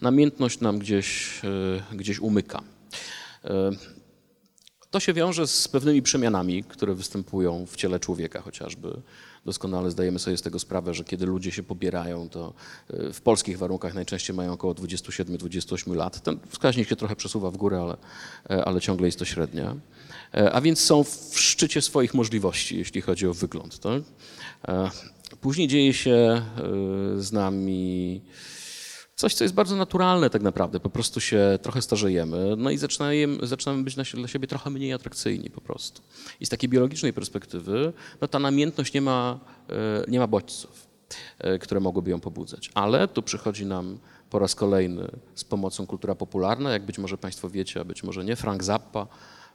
[0.00, 2.62] Namiętność nam gdzieś, e, gdzieś umyka.
[3.44, 3.70] E,
[4.90, 9.02] to się wiąże z pewnymi przemianami, które występują w ciele człowieka chociażby.
[9.44, 12.54] Doskonale zdajemy sobie z tego sprawę, że kiedy ludzie się pobierają, to
[12.90, 16.22] e, w polskich warunkach najczęściej mają około 27-28 lat.
[16.22, 17.96] Ten wskaźnik się trochę przesuwa w górę, ale,
[18.58, 19.76] e, ale ciągle jest to średnia.
[20.34, 23.78] E, a więc są w szczycie swoich możliwości, jeśli chodzi o wygląd.
[23.78, 24.02] Tak?
[25.40, 26.42] Później dzieje się
[27.16, 28.20] z nami
[29.20, 30.80] coś, co jest bardzo naturalne tak naprawdę.
[30.80, 35.50] Po prostu się trochę starzejemy, no i zaczynamy, zaczynamy być dla siebie trochę mniej atrakcyjni
[35.50, 36.02] po prostu.
[36.40, 40.86] I z takiej biologicznej perspektywy, no ta namiętność nie ma, e, nie ma bodźców,
[41.38, 42.70] e, które mogłyby ją pobudzać.
[42.74, 43.98] Ale tu przychodzi nam
[44.30, 48.24] po raz kolejny z pomocą kultura popularna, jak być może Państwo wiecie, a być może
[48.24, 49.06] nie, Frank Zappa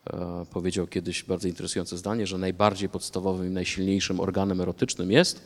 [0.08, 5.42] e, powiedział kiedyś bardzo interesujące zdanie, że najbardziej podstawowym i najsilniejszym organem erotycznym jest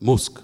[0.00, 0.42] mózg.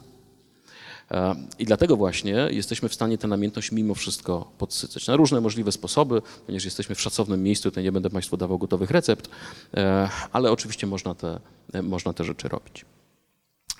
[1.11, 5.73] E, I dlatego właśnie jesteśmy w stanie tę namiętność mimo wszystko podsycać na różne możliwe
[5.73, 9.31] sposoby, ponieważ jesteśmy w szacownym miejscu, to nie będę Państwu dawał gotowych recept,
[9.75, 11.41] e, ale oczywiście można te,
[11.83, 12.85] można te rzeczy robić.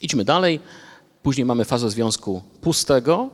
[0.03, 0.61] Idźmy dalej.
[1.23, 3.31] Później mamy fazę związku pustego,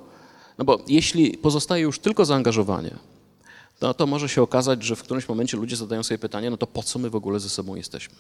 [0.59, 2.90] no bo jeśli pozostaje już tylko zaangażowanie,
[3.81, 6.66] no to może się okazać, że w którymś momencie ludzie zadają sobie pytanie, no to
[6.66, 8.14] po co my w ogóle ze sobą jesteśmy?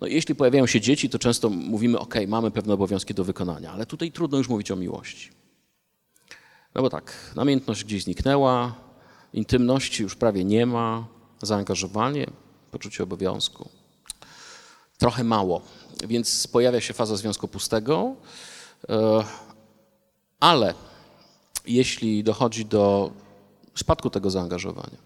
[0.00, 3.86] No jeśli pojawiają się dzieci, to często mówimy, ok, mamy pewne obowiązki do wykonania, ale
[3.86, 5.30] tutaj trudno już mówić o miłości.
[6.74, 8.74] No bo tak, namiętność gdzieś zniknęła,
[9.32, 11.06] intymności już prawie nie ma,
[11.42, 12.26] zaangażowanie,
[12.70, 13.68] poczucie obowiązku.
[14.98, 15.62] Trochę mało,
[16.06, 18.14] więc pojawia się faza związku pustego,
[18.88, 19.24] e,
[20.40, 20.74] ale
[21.66, 23.12] jeśli dochodzi do
[23.74, 24.98] spadku tego zaangażowania,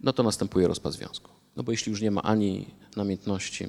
[0.00, 1.30] no to następuje rozpad związku.
[1.56, 3.68] No bo jeśli już nie ma ani namiętności,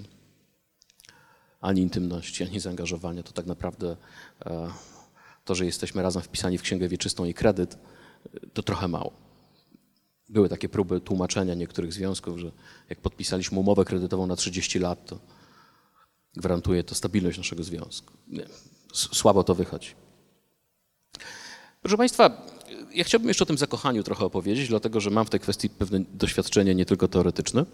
[1.62, 3.98] ani intymności, ani zaangażowania, to tak naprawdę
[4.46, 4.72] e,
[5.46, 7.78] to, że jesteśmy razem wpisani w księgę wieczystą i kredyt,
[8.54, 9.14] to trochę mało.
[10.30, 12.52] Były takie próby tłumaczenia niektórych związków, że
[12.90, 15.20] jak podpisaliśmy umowę kredytową na 30 lat, to
[16.36, 18.14] gwarantuje to stabilność naszego związku.
[18.28, 18.46] Nie,
[18.94, 19.90] słabo to wychodzi.
[21.82, 22.48] Proszę Państwa,
[22.94, 26.00] ja chciałbym jeszcze o tym zakochaniu trochę opowiedzieć, dlatego że mam w tej kwestii pewne
[26.14, 27.66] doświadczenie nie tylko teoretyczne.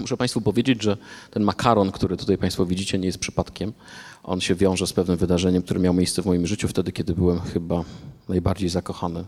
[0.00, 0.96] Muszę Państwu powiedzieć, że
[1.30, 3.72] ten makaron, który tutaj Państwo widzicie, nie jest przypadkiem.
[4.22, 7.40] On się wiąże z pewnym wydarzeniem, które miało miejsce w moim życiu wtedy, kiedy byłem
[7.40, 7.84] chyba
[8.28, 9.24] najbardziej zakochany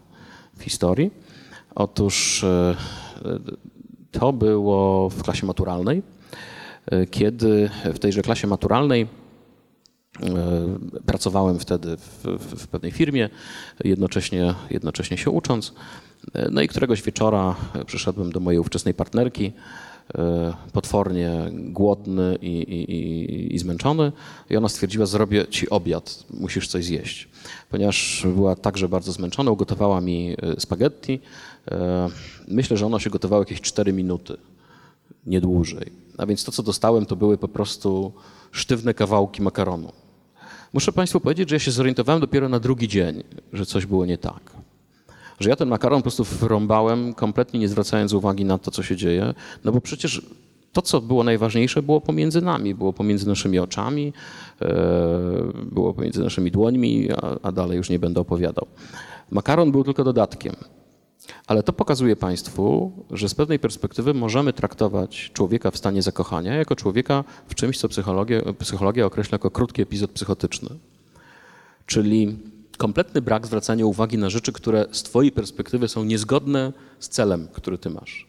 [0.59, 1.11] w historii.
[1.75, 2.77] Otóż e,
[4.11, 6.03] to było w klasie maturalnej,
[6.87, 9.09] e, kiedy w tejże klasie maturalnej e,
[11.07, 13.29] pracowałem wtedy w, w, w pewnej firmie,
[13.85, 15.75] jednocześnie, jednocześnie się ucząc.
[16.51, 19.92] No i któregoś wieczora przyszedłem do mojej ówczesnej partnerki, E,
[20.73, 24.13] potwornie głodny i, i, i, zmęczony
[24.51, 27.29] i ona stwierdziła, zrobię ci obiad, musisz coś zjeść.
[27.71, 31.21] Ponieważ była także bardzo zmęczona, ugotowała mi e, spaghetti.
[31.71, 32.09] E,
[32.49, 34.37] myślę, że ono się gotowało jakieś 4 minuty,
[35.27, 35.93] nie dłużej.
[36.19, 38.13] A więc to, co dostałem, to były po prostu
[38.51, 39.93] sztywne kawałki makaronu.
[40.73, 43.23] Muszę Państwu powiedzieć, że ja się zorientowałem dopiero na drugi dzień,
[43.53, 44.62] że coś było nie tak
[45.43, 48.97] że ja ten makaron po prostu wrąbałem, kompletnie nie zwracając uwagi na to, co się
[48.97, 50.23] dzieje, no bo przecież
[50.73, 54.13] to, co było najważniejsze, było pomiędzy nami, było pomiędzy naszymi oczami,
[54.63, 54.75] e,
[55.73, 57.09] było pomiędzy naszymi dłońmi,
[57.43, 58.67] a, dalej już nie będę opowiadał.
[59.31, 60.55] Makaron był tylko dodatkiem.
[61.47, 66.77] Ale to pokazuje Państwu, że z pewnej perspektywy możemy traktować człowieka w stanie zakochania jako
[66.77, 70.69] człowieka w czymś, co psychologia, psychologia określa jako krótki epizod psychotyczny.
[71.87, 72.39] Czyli
[72.83, 77.79] kompletny brak zwracania uwagi na rzeczy, które z Twojej perspektywy są niezgodne z celem, który
[77.79, 78.27] Ty masz.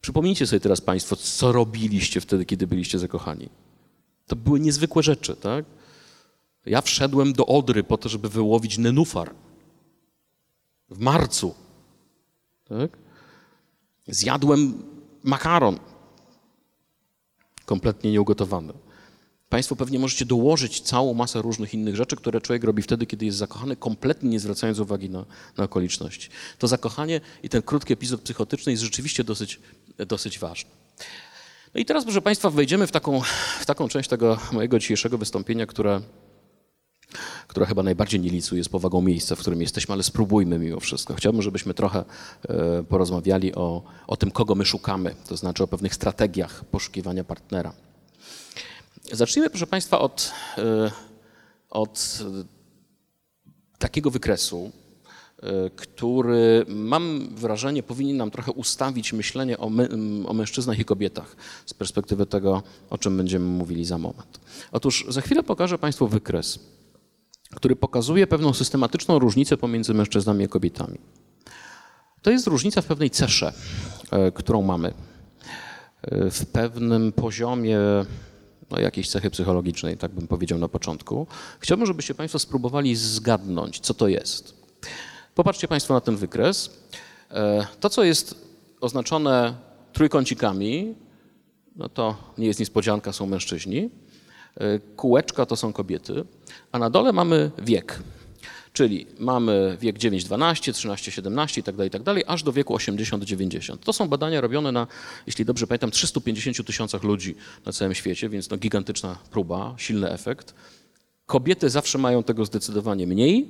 [0.00, 3.48] Przypomnijcie sobie teraz Państwo, co robiliście wtedy, kiedy byliście zakochani.
[4.26, 5.64] To były niezwykłe rzeczy, tak?
[6.66, 9.34] Ja wszedłem do Odry po to, żeby wyłowić nenufar.
[10.90, 11.54] W marcu.
[12.68, 12.90] Tak?
[14.08, 14.82] Zjadłem
[15.22, 15.78] makaron.
[17.64, 18.72] Kompletnie nieugotowany.
[19.56, 23.38] Państwo pewnie możecie dołożyć całą masę różnych innych rzeczy, które człowiek robi wtedy, kiedy jest
[23.38, 25.24] zakochany, kompletnie nie zwracając uwagi na,
[25.56, 26.28] na okoliczności.
[26.58, 29.60] To zakochanie i ten krótki epizod psychotyczny jest rzeczywiście dosyć,
[29.98, 30.70] dosyć ważny.
[31.74, 33.20] No i teraz, proszę Państwa, wejdziemy w taką,
[33.60, 36.00] w taką część tego mojego dzisiejszego wystąpienia, które,
[37.48, 41.14] która chyba najbardziej nie licuje z powagą miejsca, w którym jesteśmy, ale spróbujmy mimo wszystko.
[41.14, 42.04] Chciałbym, żebyśmy trochę
[42.48, 47.72] e, porozmawiali o, o tym, kogo my szukamy, to znaczy o pewnych strategiach poszukiwania partnera.
[49.12, 50.90] Zacznijmy, proszę Państwa, od, e,
[51.70, 52.24] od
[53.78, 54.70] takiego wykresu,
[55.42, 59.88] e, który mam wrażenie powinien nam trochę ustawić myślenie o, my,
[60.26, 64.40] o mężczyznach i kobietach z perspektywy tego, o czym będziemy mówili za moment.
[64.72, 66.58] Otóż za chwilę pokażę Państwu wykres,
[67.54, 70.98] który pokazuje pewną systematyczną różnicę pomiędzy mężczyznami a kobietami.
[72.22, 73.52] To jest różnica w pewnej cesze,
[74.10, 74.94] e, którą mamy,
[76.10, 77.78] w pewnym poziomie
[78.70, 81.26] no, jakiejś cechy psychologicznej, tak bym powiedział na początku.
[81.60, 84.54] Chciałbym, żebyście Państwo spróbowali zgadnąć, co to jest.
[85.34, 86.70] Popatrzcie Państwo na ten wykres.
[87.30, 88.34] E, to, co jest
[88.80, 89.54] oznaczone
[89.92, 90.94] trójkącikami,
[91.76, 93.90] no to nie jest niespodzianka, są mężczyźni.
[94.56, 96.24] E, kółeczka to są kobiety,
[96.72, 98.02] a na dole mamy wiek.
[98.76, 103.76] Czyli mamy wiek 9-12, 13-17 itd., itd., aż do wieku 80-90.
[103.78, 104.86] To są badania robione na,
[105.26, 107.34] jeśli dobrze pamiętam, 350 tysiącach ludzi
[107.66, 110.54] na całym świecie, więc no gigantyczna próba, silny efekt.
[111.26, 113.48] Kobiety zawsze mają tego zdecydowanie mniej,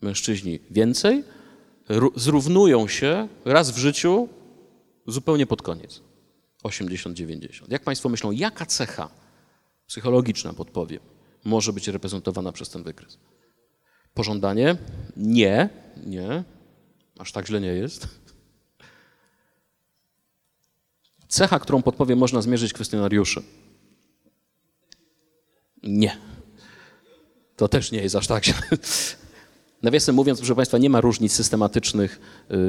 [0.00, 1.24] mężczyźni więcej,
[2.16, 4.28] zrównują się raz w życiu
[5.06, 6.00] zupełnie pod koniec.
[6.64, 7.48] 80-90.
[7.68, 9.08] Jak Państwo myślą, jaka cecha
[9.86, 11.00] psychologiczna podpowiem?
[11.44, 13.18] może być reprezentowana przez ten wykres.
[14.14, 14.76] Pożądanie?
[15.16, 15.68] Nie,
[16.06, 16.44] nie.
[17.18, 18.08] Aż tak źle nie jest.
[21.28, 23.42] Cecha, którą podpowiem, można zmierzyć w kwestionariuszu.
[25.82, 26.16] Nie.
[27.56, 28.54] To też nie jest aż tak źle.
[29.82, 32.20] Nawiasem mówiąc, proszę Państwa, nie ma różnic systematycznych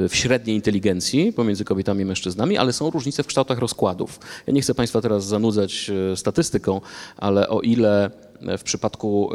[0.04, 4.20] y, w średniej inteligencji pomiędzy kobietami i mężczyznami, ale są różnice w kształtach rozkładów.
[4.46, 6.80] Ja nie chcę Państwa teraz zanudzać y, statystyką,
[7.16, 8.10] ale o ile
[8.58, 9.30] w przypadku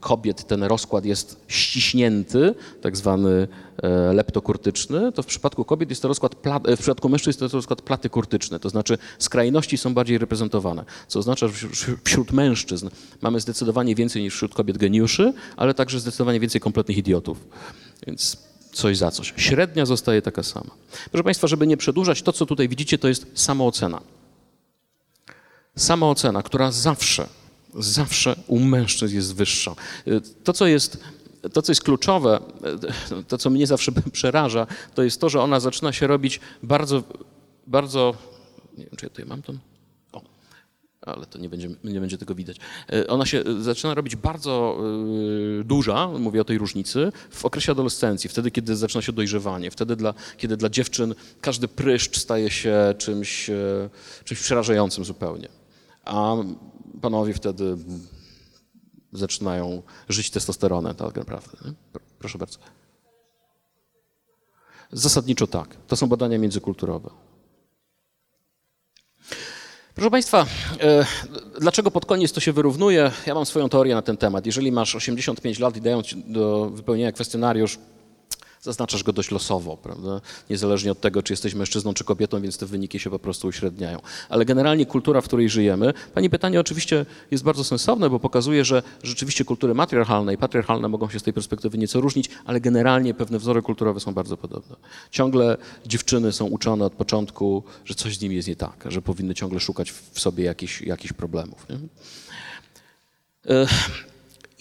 [0.00, 3.48] kobiet ten rozkład jest ściśnięty, tak zwany
[3.82, 6.34] e, leptokurtyczny, to w przypadku kobiet jest to rozkład,
[6.66, 11.18] w przypadku mężczyzn jest to rozkład platy kurtyczny, to znaczy skrajności są bardziej reprezentowane, co
[11.18, 11.68] oznacza, że
[12.04, 12.88] wśród mężczyzn
[13.22, 17.48] mamy zdecydowanie więcej niż wśród kobiet geniuszy, ale także zdecydowanie więcej kompletnych idiotów.
[18.06, 18.36] Więc
[18.72, 19.34] coś za coś.
[19.36, 20.70] Średnia zostaje taka sama.
[21.10, 24.00] Proszę Państwa, żeby nie przedłużać, to co tutaj widzicie, to jest samoocena.
[25.76, 27.26] Samoocena, która zawsze
[27.78, 29.74] zawsze u mężczyzn jest wyższa.
[30.44, 31.04] To, co jest,
[31.52, 32.40] to, co jest kluczowe,
[33.28, 37.02] to, co mnie zawsze przeraża, to jest to, że ona zaczyna się robić bardzo,
[37.66, 38.14] bardzo,
[38.78, 39.52] nie wiem, czy ja tutaj mam to,
[40.12, 40.22] o,
[41.00, 42.56] ale to nie będzie, nie będzie tego widać.
[43.08, 44.78] Ona się zaczyna robić bardzo
[45.60, 49.96] y, duża, mówię o tej różnicy, w okresie adolescencji, wtedy, kiedy zaczyna się dojrzewanie, wtedy,
[49.96, 53.50] dla, kiedy dla dziewczyn każdy pryszcz staje się czymś,
[54.24, 55.63] czymś przerażającym zupełnie.
[56.04, 56.36] A
[57.00, 57.76] panowie wtedy
[59.12, 61.50] zaczynają żyć testosteronem, tak naprawdę.
[62.18, 62.58] Proszę bardzo.
[64.92, 65.76] Zasadniczo tak.
[65.86, 67.10] To są badania międzykulturowe.
[69.94, 70.46] Proszę Państwa,
[70.80, 71.06] e,
[71.60, 73.10] dlaczego pod koniec to się wyrównuje?
[73.26, 74.46] Ja mam swoją teorię na ten temat.
[74.46, 77.78] Jeżeli masz 85 lat i dają ci do wypełnienia kwestionariusz
[78.64, 80.20] zaznaczasz go dość losowo, prawda?
[80.50, 83.98] Niezależnie od tego, czy jesteś mężczyzną, czy kobietą, więc te wyniki się po prostu uśredniają.
[84.28, 88.82] Ale generalnie kultura, w której żyjemy, Pani pytanie oczywiście jest bardzo sensowne, bo pokazuje, że
[89.02, 93.38] rzeczywiście kultury matriarchalne i patriarchalne mogą się z tej perspektywy nieco różnić, ale generalnie pewne
[93.38, 94.76] wzory kulturowe są bardzo podobne.
[95.10, 95.56] Ciągle
[95.86, 99.60] dziewczyny są uczone od początku, że coś z nimi jest nie tak, że powinny ciągle
[99.60, 101.66] szukać w sobie jakichś, jakichś problemów.
[101.70, 101.78] Nie?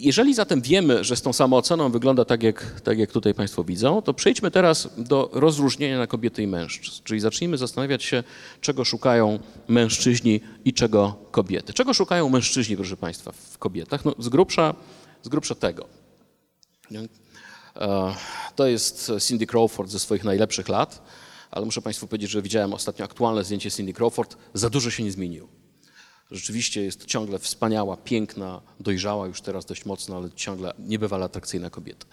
[0.03, 4.01] Jeżeli zatem wiemy, że z tą samooceną wygląda tak jak, tak, jak tutaj Państwo widzą,
[4.01, 7.03] to przejdźmy teraz do rozróżnienia na kobiety i mężczyzn.
[7.03, 8.23] Czyli zacznijmy zastanawiać się,
[8.61, 11.73] czego szukają mężczyźni i czego kobiety.
[11.73, 14.05] Czego szukają mężczyźni, proszę Państwa, w kobietach?
[14.05, 14.75] No, z, grubsza,
[15.21, 15.85] z grubsza tego.
[17.75, 18.15] E,
[18.55, 21.01] to jest Cindy Crawford ze swoich najlepszych lat,
[21.51, 24.37] ale muszę Państwu powiedzieć, że widziałem ostatnio aktualne zdjęcie Cindy Crawford.
[24.53, 25.62] Za dużo się nie zmieniło.
[26.33, 32.05] Rzeczywiście jest ciągle wspaniała, piękna, dojrzała już teraz dość mocno, ale ciągle niebywale atrakcyjna kobieta.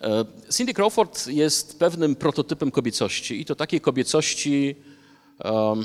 [0.00, 4.76] E, Cindy Crawford jest pewnym prototypem kobiecości i to takiej kobiecości
[5.44, 5.84] um,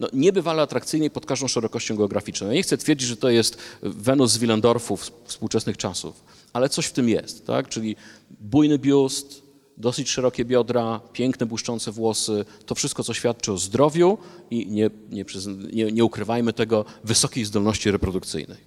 [0.00, 2.46] no, niebywale atrakcyjnej pod każdą szerokością geograficzną.
[2.46, 6.92] Ja nie chcę twierdzić, że to jest Wenus z Willendorfu współczesnych czasów, ale coś w
[6.92, 7.68] tym jest, tak?
[7.68, 7.96] czyli
[8.40, 9.43] bujny biust,
[9.76, 14.18] dosyć szerokie biodra, piękne, błyszczące włosy, to wszystko, co świadczy o zdrowiu
[14.50, 15.24] i nie, nie,
[15.72, 18.58] nie, nie ukrywajmy tego, wysokiej zdolności reprodukcyjnej.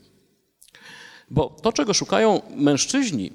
[1.30, 3.32] Bo to, czego szukają mężczyźni,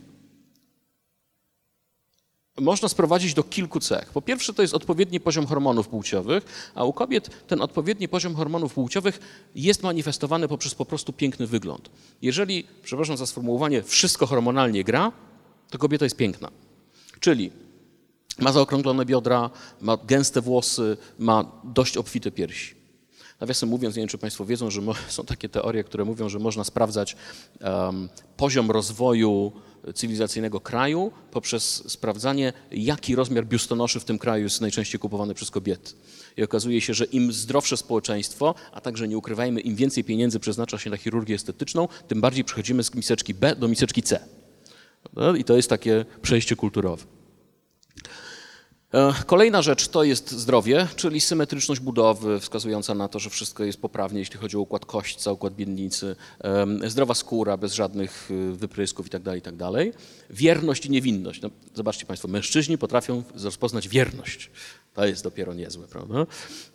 [2.61, 4.11] można sprowadzić do kilku cech.
[4.11, 8.75] Po pierwsze, to jest odpowiedni poziom hormonów płciowych, a u kobiet ten odpowiedni poziom hormonów
[8.75, 9.20] płciowych
[9.55, 11.91] jest manifestowany poprzez po prostu piękny wygląd.
[12.23, 15.12] Jeżeli, przepraszam za sformułowanie, wszystko hormonalnie gra,
[15.70, 16.51] to kobieta jest piękna.
[17.23, 17.51] Czyli
[18.39, 19.51] ma zaokrąglone biodra,
[19.81, 22.75] ma gęste włosy, ma dość obfite piersi.
[23.41, 26.64] Nawiasem mówiąc, nie wiem, czy Państwo wiedzą, że są takie teorie, które mówią, że można
[26.64, 27.16] sprawdzać
[27.61, 29.53] um, poziom rozwoju
[29.95, 35.93] cywilizacyjnego kraju poprzez sprawdzanie, jaki rozmiar biustonoszy w tym kraju jest najczęściej kupowany przez kobiety.
[36.37, 40.79] I okazuje się, że im zdrowsze społeczeństwo, a także nie ukrywajmy, im więcej pieniędzy przeznacza
[40.79, 44.41] się na chirurgię estetyczną, tym bardziej przechodzimy z miseczki B do miseczki C.
[45.38, 47.05] I to jest takie przejście kulturowe.
[48.94, 53.80] E, kolejna rzecz to jest zdrowie, czyli symetryczność budowy, wskazująca na to, że wszystko jest
[53.80, 56.16] poprawnie, jeśli chodzi o układ kośćca, układ biednicy,
[56.86, 59.24] zdrowa skóra, bez żadnych y, wyprysków itd.
[59.24, 59.72] Tak itd.
[59.72, 61.42] Tak wierność i niewinność.
[61.42, 64.50] No, zobaczcie Państwo, mężczyźni potrafią rozpoznać wierność.
[64.94, 66.26] To jest dopiero niezłe, prawda?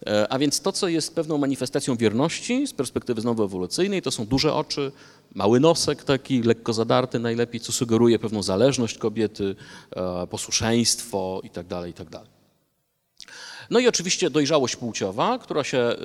[0.06, 4.26] E, a więc to, co jest pewną manifestacją wierności z perspektywy znowu ewolucyjnej, to są
[4.26, 4.92] duże oczy,
[5.38, 9.56] mały nosek taki, lekko zadarty najlepiej, co sugeruje pewną zależność kobiety,
[9.96, 12.10] e, posłuszeństwo itd., tak itd.
[12.12, 12.28] Tak
[13.70, 15.96] no i oczywiście dojrzałość płciowa, która się e,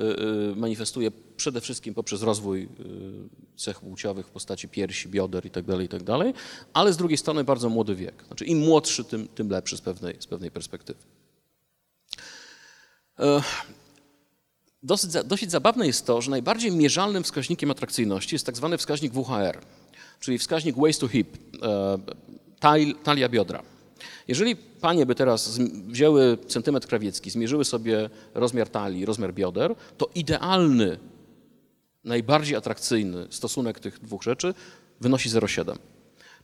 [0.55, 2.69] manifestuje przede wszystkim poprzez rozwój
[3.55, 6.33] cech płciowych w postaci piersi, bioder itd., itd.,
[6.73, 8.23] ale z drugiej strony bardzo młody wiek.
[8.27, 10.99] Znaczy im młodszy, tym, tym lepszy z pewnej, z pewnej perspektywy.
[14.83, 19.57] Dosyć, dosyć zabawne jest to, że najbardziej mierzalnym wskaźnikiem atrakcyjności jest tak zwany wskaźnik WHR.
[20.19, 21.97] czyli wskaźnik waist to hip, e,
[22.59, 23.63] tal, talia biodra.
[24.27, 25.57] Jeżeli panie by teraz
[25.87, 30.99] wzięły centymetr krawiecki, zmierzyły sobie rozmiar talii, rozmiar bioder, to idealny,
[32.03, 34.53] najbardziej atrakcyjny stosunek tych dwóch rzeczy
[35.01, 35.75] wynosi 0,7.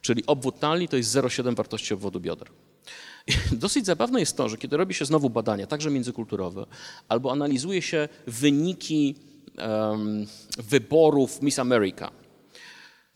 [0.01, 2.47] Czyli obwód talii to jest 0,7 wartości obwodu bioder.
[3.51, 6.65] Dosyć zabawne jest to, że kiedy robi się znowu badania, także międzykulturowe,
[7.07, 9.15] albo analizuje się wyniki
[9.57, 10.25] um,
[10.57, 12.11] wyborów Miss America,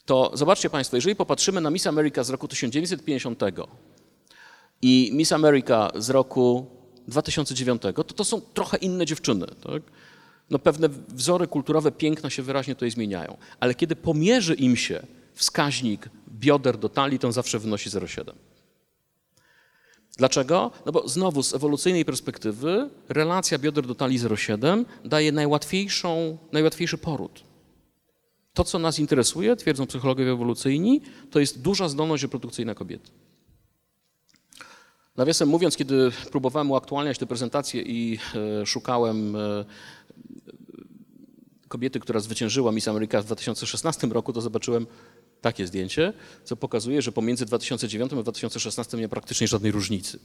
[0.06, 3.40] to zobaczcie Państwo, jeżeli popatrzymy na Miss America z roku 1950
[4.82, 6.66] i Miss America z roku
[7.08, 9.46] 2009, to to są trochę inne dziewczyny.
[9.48, 9.84] Tak?
[10.50, 16.10] No pewne wzory kulturowe piękna się wyraźnie tutaj zmieniają, ale kiedy pomierzy im się wskaźnik
[16.30, 18.34] bioder do talii, to on zawsze wynosi 0,7.
[20.18, 20.72] Dlaczego?
[20.86, 27.44] No bo znowu z ewolucyjnej perspektywy relacja bioder do talii 0,7 daje najłatwiejszą, najłatwiejszy poród.
[28.54, 31.02] To, co nas interesuje, twierdzą psychologowie ewolucyjni,
[31.32, 33.12] to jest duża zdolność reprodukcyjna kobiety.
[35.18, 38.20] Nawiasem mówiąc, kiedy próbowałem uaktualniać tę prezentację i
[38.62, 39.66] e, szukałem e,
[41.68, 44.88] kobiety, która zwyciężyła Miss America w 2016 roku, to zobaczyłem
[45.44, 46.14] takie zdjęcie,
[46.44, 50.20] co pokazuje, że pomiędzy 2009 a 2016 nie ma praktycznie żadnej różnicy.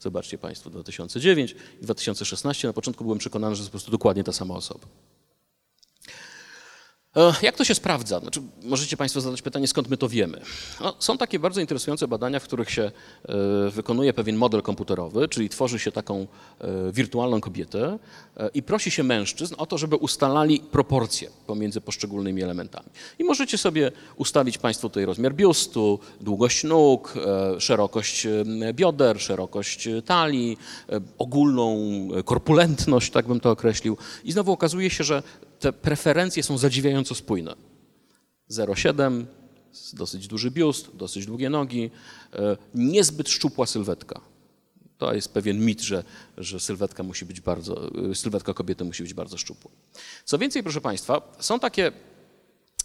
[0.00, 2.68] Zobaczcie Państwo, 2009 i 2016.
[2.68, 4.86] Na początku byłem przekonany, że to jest po prostu dokładnie ta sama osoba.
[7.16, 8.20] E, jak to się sprawdza?
[8.20, 10.40] Znaczy, możecie Państwo zadać pytanie, skąd my to wiemy.
[10.80, 15.48] No, są takie bardzo interesujące badania, w których się e, wykonuje pewien model komputerowy, czyli
[15.48, 16.26] tworzy się taką
[16.60, 17.98] e, wirtualną kobietę
[18.54, 22.88] i prosi się mężczyzn o to, żeby ustalali proporcje pomiędzy poszczególnymi elementami.
[23.18, 27.14] I możecie sobie ustalić Państwo tutaj rozmiar biustu, długość nóg,
[27.58, 28.26] szerokość
[28.72, 30.58] bioder, szerokość talii,
[31.18, 31.78] ogólną
[32.24, 33.96] korpulentność, tak bym to określił.
[34.24, 35.22] I znowu okazuje się, że
[35.60, 37.54] te preferencje są zadziwiająco spójne.
[38.50, 39.24] 0,7,
[39.92, 41.90] dosyć duży biust, dosyć długie nogi,
[42.32, 44.20] e, niezbyt szczupła sylwetka.
[44.98, 46.04] To jest pewien mit, że,
[46.38, 49.70] że sylwetka musi być bardzo, e, sylwetka kobiety musi być bardzo szczupła.
[50.24, 51.92] Co więcej, proszę Państwa, są takie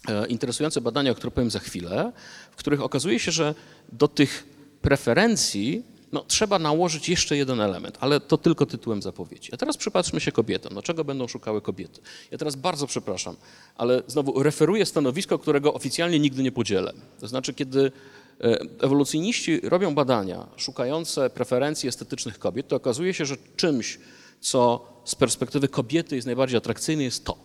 [0.08, 2.12] e, interesujące badania, o których powiem za chwilę,
[2.50, 3.54] w których okazuje się, że
[3.92, 4.46] do tych
[4.82, 9.54] preferencji no, trzeba nałożyć jeszcze jeden element, ale to tylko tytułem zapowiedzi.
[9.54, 10.74] A teraz przypatrzmy się kobietom.
[10.74, 12.00] No, czego będą szukały kobiety?
[12.30, 13.36] Ja teraz bardzo przepraszam,
[13.76, 16.92] ale znowu referuję stanowisko, którego oficjalnie nigdy nie podzielę.
[17.20, 17.92] To znaczy, kiedy
[18.40, 23.98] e, ewolucjoniści robią badania szukające preferencji estetycznych kobiet, to okazuje się, że czymś,
[24.40, 27.36] co z perspektywy kobiety jest najbardziej atrakcyjne, jest to.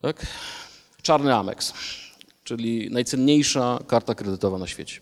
[0.00, 0.26] Tak?
[1.02, 1.72] Czarny Amex,
[2.44, 5.00] czyli najcenniejsza karta kredytowa na świecie,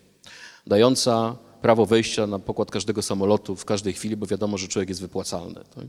[0.66, 5.00] dająca prawo wejścia na pokład każdego samolotu w każdej chwili, bo wiadomo, że człowiek jest
[5.00, 5.54] wypłacalny.
[5.74, 5.84] Tak?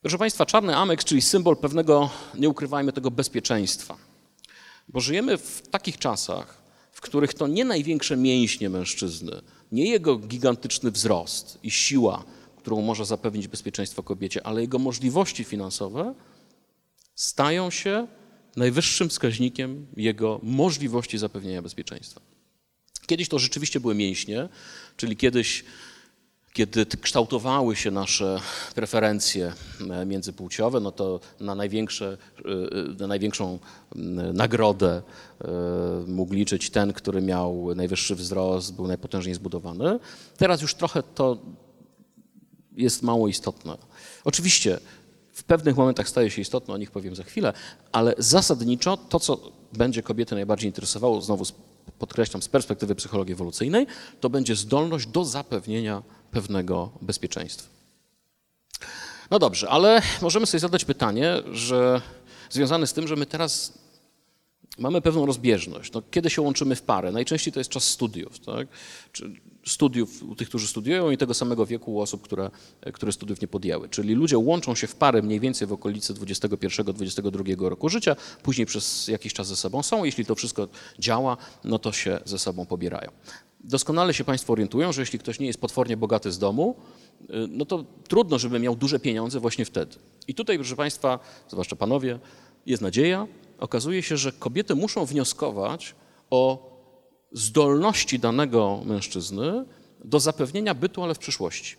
[0.00, 3.96] Proszę Państwa, czarny Amex, czyli symbol pewnego, nie ukrywajmy tego, bezpieczeństwa.
[4.88, 6.62] Bo żyjemy w takich czasach,
[6.92, 9.32] w których to nie największe mięśnie mężczyzny,
[9.72, 12.24] nie jego gigantyczny wzrost i siła,
[12.56, 16.14] którą może zapewnić bezpieczeństwo kobiecie, ale jego możliwości finansowe
[17.14, 18.06] stają się
[18.56, 22.29] najwyższym wskaźnikiem jego możliwości zapewnienia bezpieczeństwa.
[23.10, 24.48] Kiedyś to rzeczywiście były mięśnie,
[24.96, 25.64] czyli kiedyś,
[26.52, 28.40] kiedy kształtowały się nasze
[28.74, 29.52] preferencje
[29.90, 33.58] e, międzypłciowe, no to na, największe, e, na największą
[34.34, 35.02] nagrodę
[35.40, 35.48] e,
[36.06, 39.98] mógł liczyć ten, który miał najwyższy wzrost, był najpotężniej zbudowany.
[40.36, 41.38] Teraz już trochę to
[42.76, 43.76] jest mało istotne.
[44.24, 44.80] Oczywiście
[45.32, 47.52] w pewnych momentach staje się istotne, o nich powiem za chwilę,
[47.92, 51.44] ale zasadniczo to, co będzie kobiety najbardziej interesowało, znowu
[51.98, 53.86] podkreślam, z perspektywy psychologii ewolucyjnej,
[54.20, 57.68] to będzie zdolność do zapewnienia pewnego bezpieczeństwa.
[59.30, 62.02] No dobrze, ale możemy sobie zadać pytanie, że
[62.50, 63.72] związane z tym, że my teraz
[64.78, 65.92] mamy pewną rozbieżność.
[65.92, 67.12] No, kiedy się łączymy w parę?
[67.12, 68.40] Najczęściej to jest czas studiów.
[68.40, 68.68] Tak?
[69.12, 69.30] Czy
[69.70, 72.50] studiów u tych, którzy studiują i tego samego wieku u osób, które,
[72.92, 73.88] które studiów nie podjęły.
[73.88, 79.08] Czyli ludzie łączą się w pary mniej więcej w okolicy 21-22 roku życia, później przez
[79.08, 80.04] jakiś czas ze sobą są.
[80.04, 80.68] Jeśli to wszystko
[80.98, 83.10] działa, no to się ze sobą pobierają.
[83.64, 86.76] Doskonale się Państwo orientują, że jeśli ktoś nie jest potwornie bogaty z domu,
[87.20, 89.96] y, no to trudno, żeby miał duże pieniądze właśnie wtedy.
[90.28, 91.18] I tutaj, proszę Państwa,
[91.48, 92.18] zwłaszcza panowie,
[92.66, 93.26] jest nadzieja.
[93.58, 95.94] Okazuje się, że kobiety muszą wnioskować
[96.30, 96.69] o
[97.32, 99.64] zdolności danego mężczyzny
[100.04, 101.76] do zapewnienia bytu, ale w przyszłości.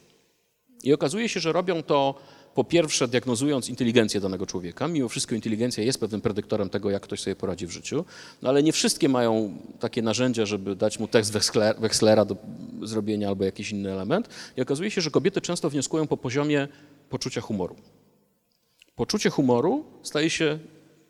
[0.83, 2.15] I okazuje się, że robią to
[2.55, 4.87] po pierwsze diagnozując inteligencję danego człowieka.
[4.87, 8.05] Mimo wszystko inteligencja jest pewnym predyktorem tego, jak ktoś sobie poradzi w życiu,
[8.41, 11.33] no ale nie wszystkie mają takie narzędzia, żeby dać mu tekst
[11.79, 12.35] Wechslera do
[12.83, 14.29] zrobienia albo jakiś inny element.
[14.57, 16.67] I okazuje się, że kobiety często wnioskują po poziomie
[17.09, 17.75] poczucia humoru.
[18.95, 20.59] Poczucie humoru staje się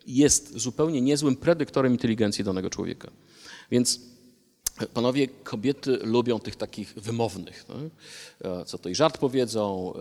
[0.07, 3.11] jest zupełnie niezłym predyktorem inteligencji danego człowieka.
[3.71, 3.99] Więc
[4.87, 7.75] panowie, kobiety lubią tych takich wymownych, no?
[8.65, 9.93] co to i żart powiedzą,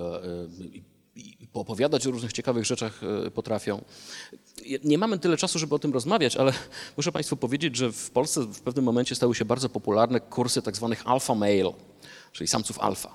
[1.17, 3.01] i poopowiadać o różnych ciekawych rzeczach
[3.35, 3.85] potrafią.
[4.85, 6.53] Nie mamy tyle czasu, żeby o tym rozmawiać, ale
[6.97, 10.77] muszę Państwu powiedzieć, że w Polsce w pewnym momencie stały się bardzo popularne kursy tak
[10.77, 11.73] zwanych alpha male,
[12.33, 13.15] czyli samców alfa.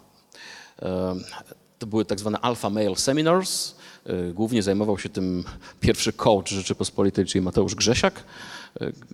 [1.80, 3.76] To były tak zwane alpha male seminars.
[4.34, 5.44] Głównie zajmował się tym
[5.80, 8.24] pierwszy coach Rzeczypospolitej, czyli Mateusz Grzesiak.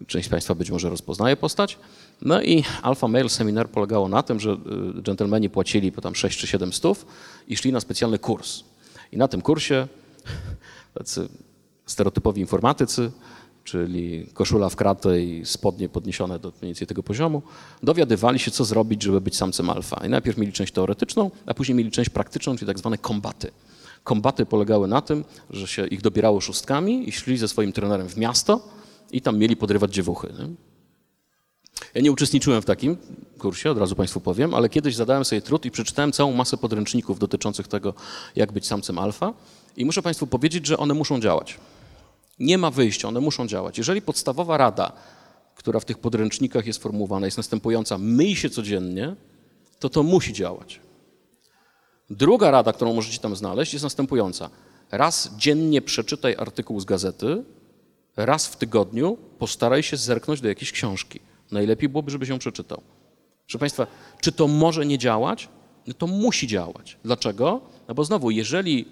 [0.07, 1.77] Część z Państwa być może rozpoznaje postać.
[2.21, 4.57] No i alpha male seminar polegało na tym, że
[5.01, 7.05] dżentelmeni płacili po tam 6 czy 7 stów
[7.47, 8.63] i szli na specjalny kurs.
[9.11, 9.87] I na tym kursie
[10.93, 11.29] tacy
[11.85, 13.11] stereotypowi informatycy,
[13.63, 17.41] czyli koszula w kratę i spodnie podniesione do mniej więcej tego poziomu,
[17.83, 20.05] dowiadywali się, co zrobić, żeby być samcem alfa.
[20.05, 23.51] I najpierw mieli część teoretyczną, a później mieli część praktyczną, czyli tak zwane kombaty.
[24.03, 28.17] Kombaty polegały na tym, że się ich dobierało szóstkami i szli ze swoim trenerem w
[28.17, 28.69] miasto
[29.11, 30.33] i tam mieli podrywać dziewuchy.
[30.39, 30.70] Nie?
[31.93, 32.97] Ja nie uczestniczyłem w takim
[33.39, 37.19] kursie, od razu Państwu powiem, ale kiedyś zadałem sobie trud i przeczytałem całą masę podręczników
[37.19, 37.93] dotyczących tego,
[38.35, 39.33] jak być samcem alfa
[39.77, 41.57] i muszę Państwu powiedzieć, że one muszą działać.
[42.39, 43.77] Nie ma wyjścia, one muszą działać.
[43.77, 44.91] Jeżeli podstawowa rada,
[45.55, 49.15] która w tych podręcznikach jest formułowana, jest następująca, myj się codziennie,
[49.79, 50.79] to to musi działać.
[52.09, 54.49] Druga rada, którą możecie tam znaleźć, jest następująca.
[54.91, 57.43] Raz dziennie przeczytaj artykuł z gazety,
[58.17, 61.19] raz w tygodniu postaraj się zerknąć do jakiejś książki.
[61.51, 62.81] Najlepiej byłoby, żebyś ją przeczytał.
[63.45, 63.87] Proszę Państwa,
[64.21, 65.49] czy to może nie działać?
[65.87, 66.97] No to musi działać.
[67.03, 67.61] Dlaczego?
[67.87, 68.85] No bo znowu, jeżeli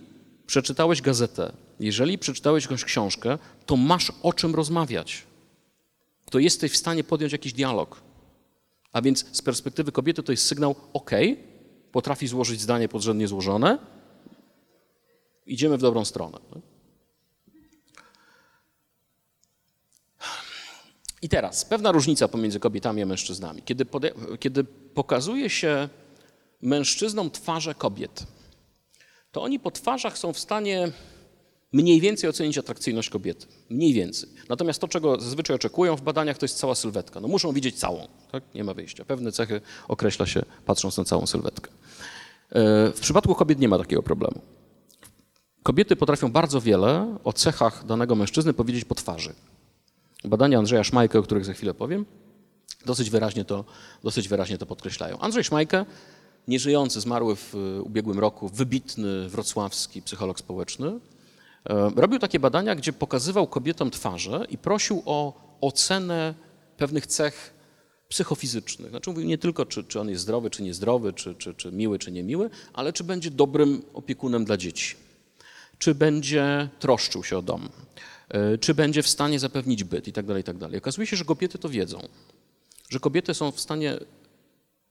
[0.47, 5.23] przeczytałeś gazetę, jeżeli przeczytałeś jakąś książkę, to masz o czym rozmawiać.
[6.31, 8.01] To jesteś w stanie podjąć jakiś dialog.
[8.91, 11.11] A więc z perspektywy kobiety to jest sygnał OK,
[11.91, 13.77] potrafi złożyć zdanie podrzędnie złożone,
[15.45, 16.37] idziemy w dobrą stronę.
[21.21, 23.61] I teraz pewna różnica pomiędzy kobietami a mężczyznami.
[23.61, 23.85] Kiedy,
[24.39, 24.63] kiedy
[24.93, 25.89] pokazuje się
[26.61, 28.23] mężczyznom twarze kobiet,
[29.31, 30.91] to oni po twarzach są w stanie
[31.73, 33.47] mniej więcej ocenić atrakcyjność kobiety.
[33.69, 34.29] Mniej więcej.
[34.49, 37.19] Natomiast to, czego zazwyczaj oczekują w badaniach, to jest cała sylwetka.
[37.19, 38.43] No muszą widzieć całą, tak?
[38.55, 39.05] Nie ma wyjścia.
[39.05, 41.71] Pewne cechy określa się patrząc na całą sylwetkę.
[42.49, 44.41] E, w przypadku kobiet nie ma takiego problemu.
[45.63, 49.33] Kobiety potrafią bardzo wiele o cechach danego mężczyzny powiedzieć po twarzy.
[50.23, 52.05] Badania Andrzeja Szmajkę, o których za chwilę powiem,
[52.85, 53.65] dosyć wyraźnie to,
[54.03, 55.19] dosyć wyraźnie to podkreślają.
[55.19, 55.85] Andrzej Szmajkę,
[56.47, 60.87] nieżyjący, zmarły w ubiegłym roku, wybitny wrocławski psycholog społeczny,
[61.69, 66.33] e, robił takie badania, gdzie pokazywał kobietom twarze i prosił o ocenę
[66.77, 67.53] pewnych cech
[68.09, 68.89] psychofizycznych.
[68.89, 71.99] Znaczy mówił nie tylko, czy, czy on jest zdrowy, czy niezdrowy, czy, czy, czy miły,
[71.99, 74.95] czy niemiły, ale czy będzie dobrym opiekunem dla dzieci,
[75.77, 78.18] czy będzie troszczył się o dom, E,
[78.59, 80.55] czy będzie w stanie zapewnić byt i tak dalej, i tak.
[80.77, 82.07] Okazuje się, że kobiety to wiedzą,
[82.89, 83.97] że kobiety są w stanie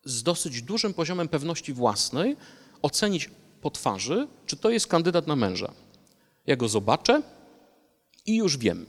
[0.04, 2.36] z dosyć dużym poziomem pewności własnej
[2.82, 3.30] ocenić
[3.60, 5.72] po twarzy, czy to jest kandydat na męża.
[6.46, 7.22] Ja go zobaczę
[8.26, 8.86] i już wiem.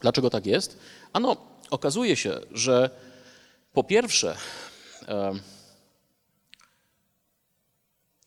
[0.00, 0.78] Dlaczego tak jest?
[1.12, 1.36] Ano,
[1.70, 2.90] okazuje się, że
[3.72, 4.36] po pierwsze,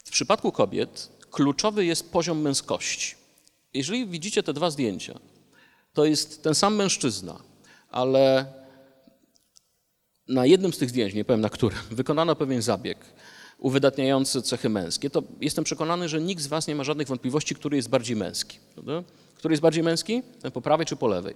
[0.06, 3.23] w przypadku kobiet kluczowy jest poziom męskości.
[3.74, 5.20] Jeżeli widzicie te dwa zdjęcia,
[5.94, 7.40] to jest ten sam mężczyzna,
[7.90, 8.46] ale
[10.28, 12.98] na jednym z tych zdjęć, nie powiem na którym, wykonano pewien zabieg
[13.58, 17.78] uwydatniający cechy męskie, to jestem przekonany, że nikt z Was nie ma żadnych wątpliwości, który
[17.78, 18.60] jest bardziej męski.
[18.74, 19.04] Prawda?
[19.36, 20.22] Który jest bardziej męski?
[20.54, 21.36] Po prawej czy po lewej?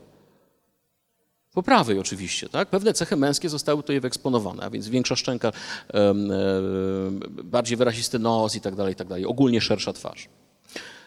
[1.53, 2.69] Po prawej oczywiście, tak?
[2.69, 5.51] Pewne cechy męskie zostały tutaj wyeksponowane, a więc większa szczęka,
[7.43, 9.25] bardziej wyrazisty nos i tak dalej, i tak dalej.
[9.25, 10.29] Ogólnie szersza twarz.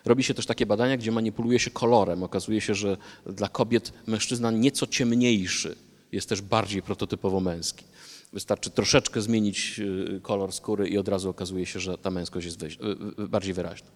[0.05, 2.23] Robi się też takie badania, gdzie manipuluje się kolorem.
[2.23, 2.97] Okazuje się, że
[3.27, 5.77] dla kobiet mężczyzna nieco ciemniejszy
[6.13, 7.85] jest też bardziej prototypowo męski.
[8.33, 12.63] Wystarczy troszeczkę zmienić y, kolor skóry i od razu okazuje się, że ta męskość jest
[12.63, 13.89] y, y, bardziej wyraźna.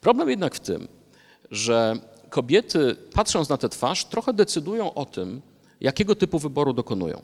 [0.00, 0.88] Problem jednak w tym,
[1.50, 1.96] że
[2.30, 5.42] kobiety, patrząc na tę twarz, trochę decydują o tym,
[5.80, 7.22] jakiego typu wyboru dokonują.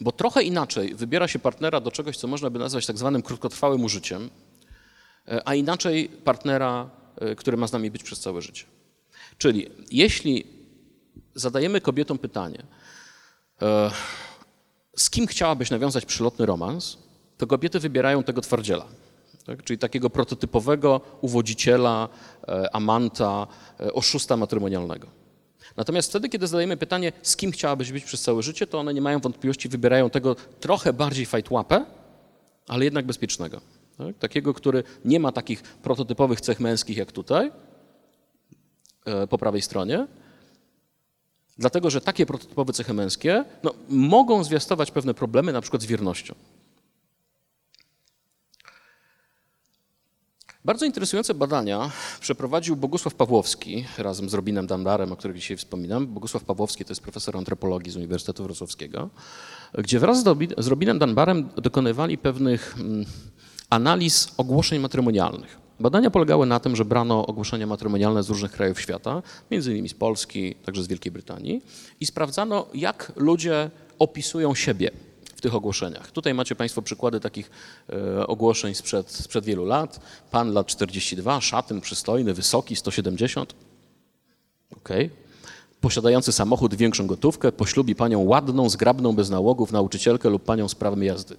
[0.00, 3.84] Bo trochę inaczej wybiera się partnera do czegoś, co można by nazwać tak zwanym krótkotrwałym
[3.84, 4.30] użyciem,
[5.44, 6.90] a inaczej partnera
[7.36, 8.64] który ma z nami być przez całe życie.
[9.38, 10.46] Czyli jeśli
[11.34, 12.62] zadajemy kobietom pytanie,
[13.62, 13.66] y,
[14.96, 16.98] z kim chciałabyś nawiązać przylotny romans,
[17.38, 18.86] to kobiety wybierają tego twardziela.
[19.46, 19.64] Tak?
[19.64, 22.08] Czyli takiego prototypowego uwodziciela,
[22.42, 23.46] y, amanta,
[23.92, 25.08] oszusta matrymonialnego.
[25.76, 29.00] Natomiast wtedy, kiedy zadajemy pytanie, z kim chciałabyś być przez całe życie, to one nie
[29.00, 31.84] mają wątpliwości, wybierają tego trochę bardziej fajtłapę,
[32.68, 33.60] ale jednak bezpiecznego.
[33.98, 34.18] Tak?
[34.18, 37.52] Takiego, który nie ma takich prototypowych cech męskich jak tutaj,
[39.04, 40.06] e, po prawej stronie,
[41.58, 46.34] Dlatego, że takie prototypowe cechy męskie no, mogą zwiastować pewne problemy, na przykład z wiernością.
[50.64, 51.90] Bardzo interesujące badania
[52.20, 56.06] przeprowadził Bogusław Pawłowski razem z Robinem Dandarem, o którym dzisiaj wspominam.
[56.06, 59.10] Bogusław Pawłowski to jest profesor antropologii z Uniwersytetu Wrocławskiego,
[59.78, 60.24] gdzie wraz
[60.58, 63.04] z Robinem Danbarem dokonywali pewnych mm,
[63.70, 65.64] analiz ogłoszeń matrymonialnych.
[65.80, 69.94] Badania polegały na tym, że brano ogłoszenia matrymonialne z różnych krajów świata, między innymi z
[69.94, 71.62] Polski, także z Wielkiej Brytanii
[72.00, 74.90] i sprawdzano, jak ludzie opisują siebie
[75.36, 76.10] w tych ogłoszeniach.
[76.10, 77.50] Tutaj macie Państwo przykłady takich
[77.92, 80.00] e, ogłoszeń sprzed, sprzed wielu lat.
[80.30, 83.54] Pan lat 42, szatyn, przystojny, wysoki, 170.
[84.76, 85.10] Okay.
[85.80, 91.02] Posiadający samochód, większą gotówkę, poślubi panią ładną, zgrabną, bez nałogów, nauczycielkę lub panią z prawem
[91.02, 91.36] jazdy.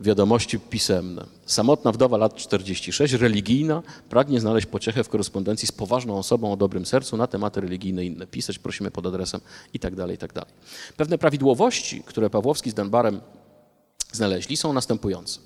[0.00, 1.26] Wiadomości pisemne.
[1.46, 6.86] Samotna wdowa lat 46, religijna, pragnie znaleźć pociechę w korespondencji z poważną osobą o dobrym
[6.86, 8.26] sercu na tematy religijne i inne.
[8.26, 9.40] Pisać prosimy pod adresem
[9.74, 10.32] i tak dalej, i tak.
[10.96, 13.20] Pewne prawidłowości, które Pawłowski z Danbarem
[14.12, 15.40] znaleźli, są następujące.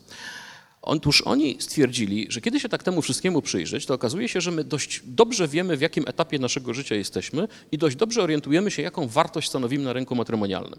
[0.82, 4.64] Otóż oni stwierdzili, że kiedy się tak temu wszystkiemu przyjrzeć, to okazuje się, że my
[4.64, 9.08] dość dobrze wiemy, w jakim etapie naszego życia jesteśmy i dość dobrze orientujemy się, jaką
[9.08, 10.78] wartość stanowimy na rynku matrymonialnym.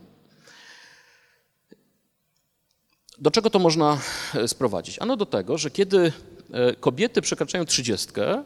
[3.18, 4.00] Do czego to można
[4.36, 5.00] e, sprowadzić?
[5.00, 6.14] Ano do tego, że kiedy
[6.52, 8.44] e, kobiety przekraczają trzydziestkę,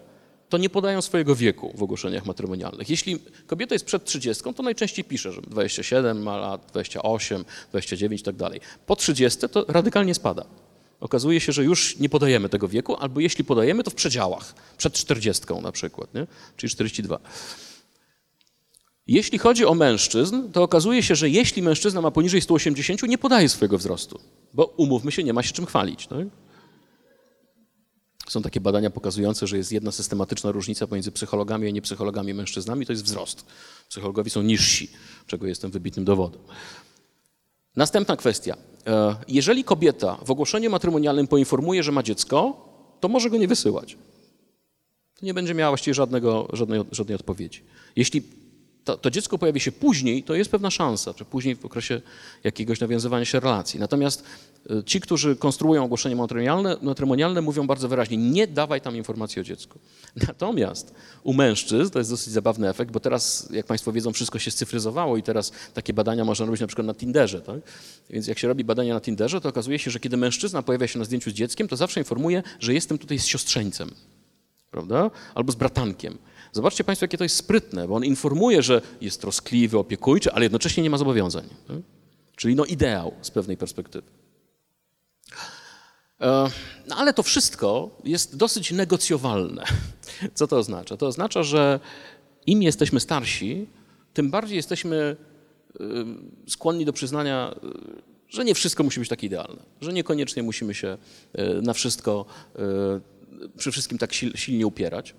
[0.49, 2.89] to nie podają swojego wieku w ogłoszeniach matrymonialnych.
[2.89, 8.23] Jeśli kobieta jest przed 30, to najczęściej pisze, że 27 ma lat, 28, 29 i
[8.23, 8.61] tak dalej.
[8.85, 10.45] Po 30 to radykalnie spada.
[10.99, 14.93] Okazuje się, że już nie podajemy tego wieku, albo jeśli podajemy, to w przedziałach, przed
[14.93, 16.27] 40 na przykład, nie?
[16.57, 17.19] czyli 42.
[19.07, 23.49] Jeśli chodzi o mężczyzn, to okazuje się, że jeśli mężczyzna ma poniżej 180, nie podaje
[23.49, 24.19] swojego wzrostu,
[24.53, 26.07] bo umówmy się, nie ma się czym chwalić.
[26.07, 26.27] Tak?
[28.27, 32.93] Są takie badania pokazujące, że jest jedna systematyczna różnica pomiędzy psychologami a niepsychologami mężczyznami, to
[32.93, 33.45] jest wzrost.
[33.89, 34.89] Psychologowie są niżsi,
[35.27, 36.41] czego jestem wybitnym dowodem.
[37.75, 38.57] Następna kwestia.
[38.87, 42.67] E, jeżeli kobieta w ogłoszeniu matrymonialnym poinformuje, że ma dziecko,
[42.99, 43.97] to może go nie wysyłać.
[45.19, 47.63] To nie będzie miała właściwie żadnego, żadnej, żadnej odpowiedzi.
[47.95, 48.23] Jeśli
[48.87, 52.01] to, to, dziecko pojawi się później, to jest pewna szansa, czy później w okresie
[52.43, 53.79] jakiegoś nawiązywania się relacji.
[53.79, 54.23] Natomiast
[54.69, 59.43] e, ci, którzy konstruują ogłoszenie matrymonialne, matrymonialne mówią bardzo wyraźnie, nie dawaj tam informacji o
[59.43, 59.79] dziecku.
[60.27, 64.51] Natomiast u mężczyzn, to jest dosyć zabawny efekt, bo teraz, jak Państwo wiedzą, wszystko się
[64.51, 67.41] scyfryzowało i teraz takie badania można robić na przykład na Tinderze.
[67.41, 67.59] Tak?
[68.09, 70.99] Więc jak się robi badania na Tinderze, to okazuje się, że kiedy mężczyzna pojawia się
[70.99, 73.91] na zdjęciu z dzieckiem, to zawsze informuje, że jestem tutaj z siostrzeńcem.
[74.71, 75.11] Prawda?
[75.35, 76.17] Albo z bratankiem.
[76.51, 80.83] Zobaczcie Państwo, jakie to jest sprytne, bo on informuje, że jest troskliwy, opiekujczy, ale jednocześnie
[80.83, 81.43] nie ma zobowiązań.
[81.67, 81.77] Tak?
[82.35, 84.07] Czyli no ideał z pewnej perspektywy.
[86.21, 86.49] E,
[86.87, 89.63] no ale to wszystko jest dosyć negocjowalne.
[90.33, 90.97] Co to oznacza?
[90.97, 91.79] To oznacza, że
[92.45, 93.67] im jesteśmy starsi,
[94.13, 95.15] tym bardziej jesteśmy
[95.79, 95.83] e,
[96.47, 97.67] skłonni do przyznania, e,
[98.29, 100.97] że nie wszystko musi być tak idealne, że niekoniecznie musimy się
[101.61, 102.25] na wszystko
[103.57, 105.15] przy wszystkim tak silnie upierać.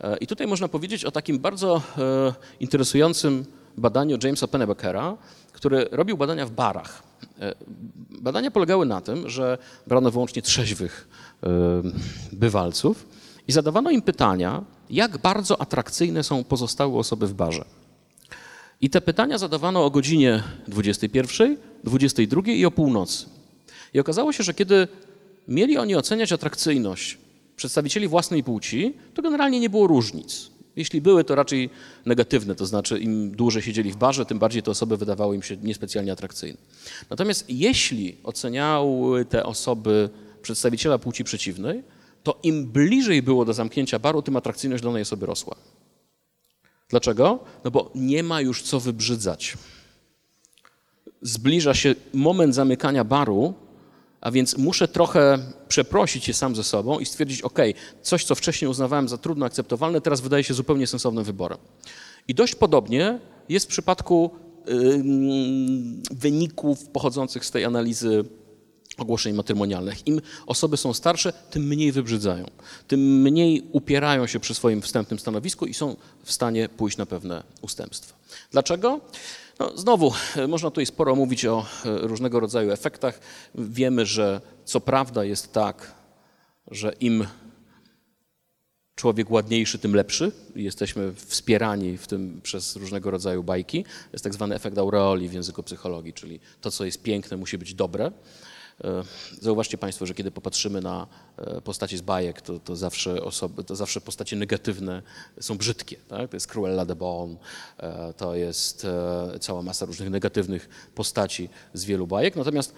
[0.00, 3.44] E, I tutaj można powiedzieć o takim bardzo e, interesującym
[3.76, 5.16] badaniu Jamesa Pennebackera,
[5.52, 7.02] który robił badania w barach.
[7.40, 7.54] E,
[8.10, 11.08] badania polegały na tym, że brano wyłącznie trzeźwych
[12.32, 13.06] bywalców
[13.48, 17.64] i zadawano im pytania, jak bardzo atrakcyjne są pozostałe osoby w barze.
[18.80, 23.26] I te pytania zadawano o godzinie 21, 22 i o północy.
[23.94, 24.88] I okazało się, że kiedy
[25.48, 27.18] mieli oni oceniać atrakcyjność
[27.56, 30.50] przedstawicieli własnej płci, to generalnie nie było różnic.
[30.76, 31.70] Jeśli były, to raczej
[32.06, 35.56] negatywne, to znaczy im dłużej siedzieli w barze, tym bardziej te osoby wydawały im się
[35.56, 36.58] niespecjalnie atrakcyjne.
[37.10, 40.10] Natomiast jeśli oceniały te osoby
[40.42, 41.82] przedstawiciela płci przeciwnej,
[42.22, 45.56] to im bliżej było do zamknięcia baru, tym atrakcyjność danej osoby rosła.
[46.88, 47.38] Dlaczego?
[47.64, 49.56] No bo nie ma już co wybrzydzać.
[51.22, 53.54] Zbliża się moment zamykania baru,
[54.24, 57.58] a więc muszę trochę przeprosić się sam ze sobą i stwierdzić, ok,
[58.02, 61.58] coś, co wcześniej uznawałem za trudno akceptowalne, teraz wydaje się zupełnie sensownym wyborem.
[62.28, 63.18] I dość podobnie
[63.48, 64.30] jest w przypadku
[66.10, 68.24] wyników pochodzących z tej analizy
[68.98, 70.06] ogłoszeń matrymonialnych.
[70.06, 72.46] Im osoby są starsze, tym mniej wybrzydzają,
[72.88, 77.42] tym mniej upierają się przy swoim wstępnym stanowisku i są w stanie pójść na pewne
[77.62, 78.14] ustępstwa.
[78.50, 79.00] Dlaczego?
[79.58, 83.20] No, znowu, e, można tutaj sporo mówić o e, różnego rodzaju efektach.
[83.54, 85.94] Wiemy, że co prawda jest tak,
[86.70, 87.26] że im
[88.94, 90.32] człowiek ładniejszy, tym lepszy.
[90.56, 93.84] Jesteśmy wspierani w tym przez różnego rodzaju bajki.
[94.12, 97.74] Jest tak zwany efekt aureoli w języku psychologii, czyli to, co jest piękne, musi być
[97.74, 98.12] dobre.
[98.84, 99.02] E,
[99.40, 101.06] zauważcie Państwo, że kiedy popatrzymy na
[101.36, 105.02] e, postacie z bajek, to, to, zawsze, osoby, to zawsze postacie negatywne
[105.40, 105.96] są brzydkie.
[106.08, 106.30] Tak?
[106.30, 107.36] To jest Cruella de Bon,
[107.78, 108.86] e, to jest
[109.40, 112.36] cała masa różnych negatywnych postaci z wielu bajek.
[112.36, 112.74] Natomiast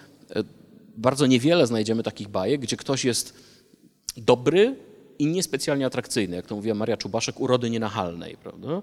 [0.97, 3.35] bardzo niewiele znajdziemy takich bajek, gdzie ktoś jest
[4.17, 4.77] dobry
[5.19, 8.37] i niespecjalnie atrakcyjny, jak to mówiła Maria Czubaszek, urody nienachalnej.
[8.37, 8.83] Prawda?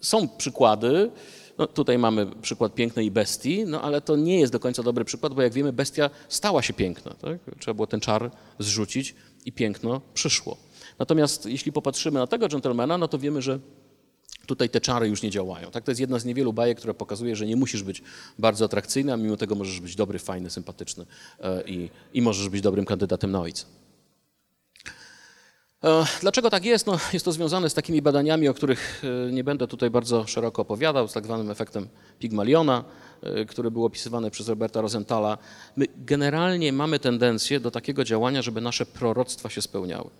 [0.00, 1.10] Są przykłady,
[1.58, 5.34] no, tutaj mamy przykład pięknej bestii, no ale to nie jest do końca dobry przykład,
[5.34, 7.14] bo jak wiemy, bestia stała się piękna.
[7.14, 7.38] Tak?
[7.58, 10.56] Trzeba było ten czar zrzucić i piękno przyszło.
[10.98, 13.58] Natomiast jeśli popatrzymy na tego dżentelmena, no to wiemy, że
[14.46, 15.70] tutaj te czary już nie działają.
[15.70, 15.84] Tak?
[15.84, 18.02] To jest jedna z niewielu bajek, która pokazuje, że nie musisz być
[18.38, 21.06] bardzo atrakcyjny, a mimo tego możesz być dobry, fajny, sympatyczny
[21.40, 23.66] e, i, i możesz być dobrym kandydatem na ojca.
[25.84, 26.86] E, dlaczego tak jest?
[26.86, 30.62] No, jest to związane z takimi badaniami, o których e, nie będę tutaj bardzo szeroko
[30.62, 32.84] opowiadał, z tak zwanym efektem Pygmaliona,
[33.22, 35.38] e, który był opisywany przez Roberta Rosenthala.
[35.76, 40.10] My generalnie mamy tendencję do takiego działania, żeby nasze proroctwa się spełniały,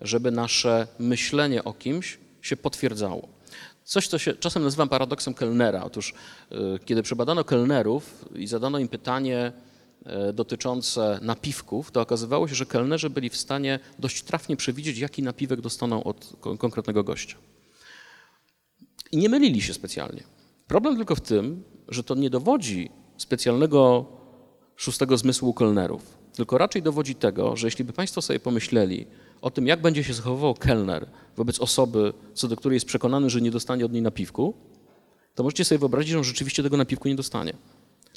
[0.00, 3.28] żeby nasze myślenie o kimś się potwierdzało.
[3.84, 5.84] Coś, co się czasem nazywam paradoksem Kellnera.
[5.84, 6.14] Otóż,
[6.84, 9.52] kiedy przebadano kelnerów i zadano im pytanie,
[10.34, 15.60] dotyczące napiwków, to okazywało się, że kelnerzy byli w stanie dość trafnie przewidzieć, jaki napiwek
[15.60, 17.36] dostaną od konkretnego gościa.
[19.12, 20.22] I nie mylili się specjalnie.
[20.66, 24.06] Problem tylko w tym, że to nie dowodzi specjalnego
[24.76, 29.06] szóstego zmysłu kelnerów, tylko raczej dowodzi tego, że jeśli by Państwo sobie pomyśleli
[29.40, 33.40] o tym, jak będzie się zachowywał kelner wobec osoby, co do której jest przekonany, że
[33.40, 34.54] nie dostanie od niej napiwku,
[35.34, 37.54] to możecie sobie wyobrazić, że on rzeczywiście tego napiwku nie dostanie.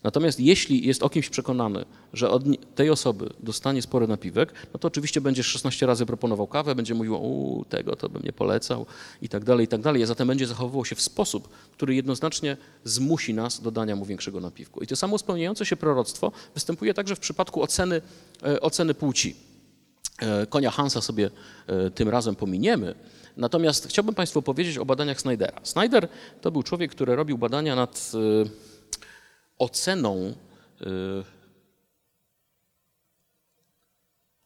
[0.08, 2.44] Natomiast jeśli jest o kimś przekonany, że od
[2.76, 7.16] tej osoby dostanie spory napiwek, no to oczywiście będzie 16 razy proponował kawę, będzie mówił,
[7.16, 8.86] u tego to bym nie polecał
[9.22, 10.04] i tak dalej, i tak dalej.
[10.04, 14.40] A zatem będzie zachowywał się w sposób, który jednoznacznie zmusi nas do dania mu większego
[14.40, 14.82] napiwku.
[14.84, 18.02] I to samo spełniające się proroctwo występuje także w przypadku oceny,
[18.44, 19.36] e, oceny płci.
[20.20, 21.30] E, konia Hansa sobie
[21.68, 22.96] e, tym razem pominiemy,
[23.38, 25.60] Natomiast chciałbym Państwu powiedzieć o badaniach Snydera.
[25.64, 26.08] Snyder
[26.42, 28.12] to był człowiek, który robił badania nad
[29.58, 30.34] oceną
[30.82, 30.86] y,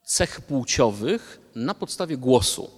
[0.03, 2.69] cech płciowych na podstawie głosu.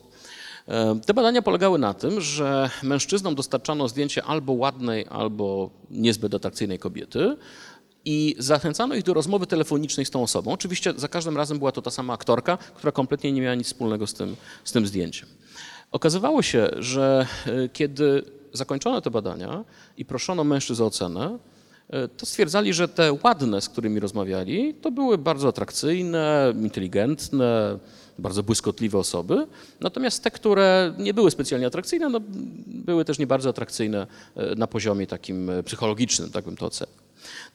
[0.67, 6.79] E, te badania polegały na tym, że mężczyznom dostarczano zdjęcie albo ładnej, albo niezbyt atrakcyjnej
[6.79, 7.37] kobiety
[8.05, 10.51] i zachęcano ich do rozmowy telefonicznej z tą osobą.
[10.51, 14.07] Oczywiście za każdym razem była to ta sama aktorka, która kompletnie nie miała nic wspólnego
[14.07, 15.29] z tym, z tym zdjęciem.
[15.91, 18.23] Okazywało się, że e, kiedy
[18.53, 19.63] zakończono te badania
[19.97, 21.37] i proszono mężczyzn o ocenę,
[22.17, 27.79] to stwierdzali, że te ładne, z którymi rozmawiali, to były bardzo atrakcyjne, inteligentne,
[28.19, 29.47] bardzo błyskotliwe osoby.
[29.79, 32.19] Natomiast te, które nie były specjalnie atrakcyjne, no,
[32.65, 36.95] były też nie bardzo atrakcyjne e, na poziomie takim e, psychologicznym, tak bym to ocenił.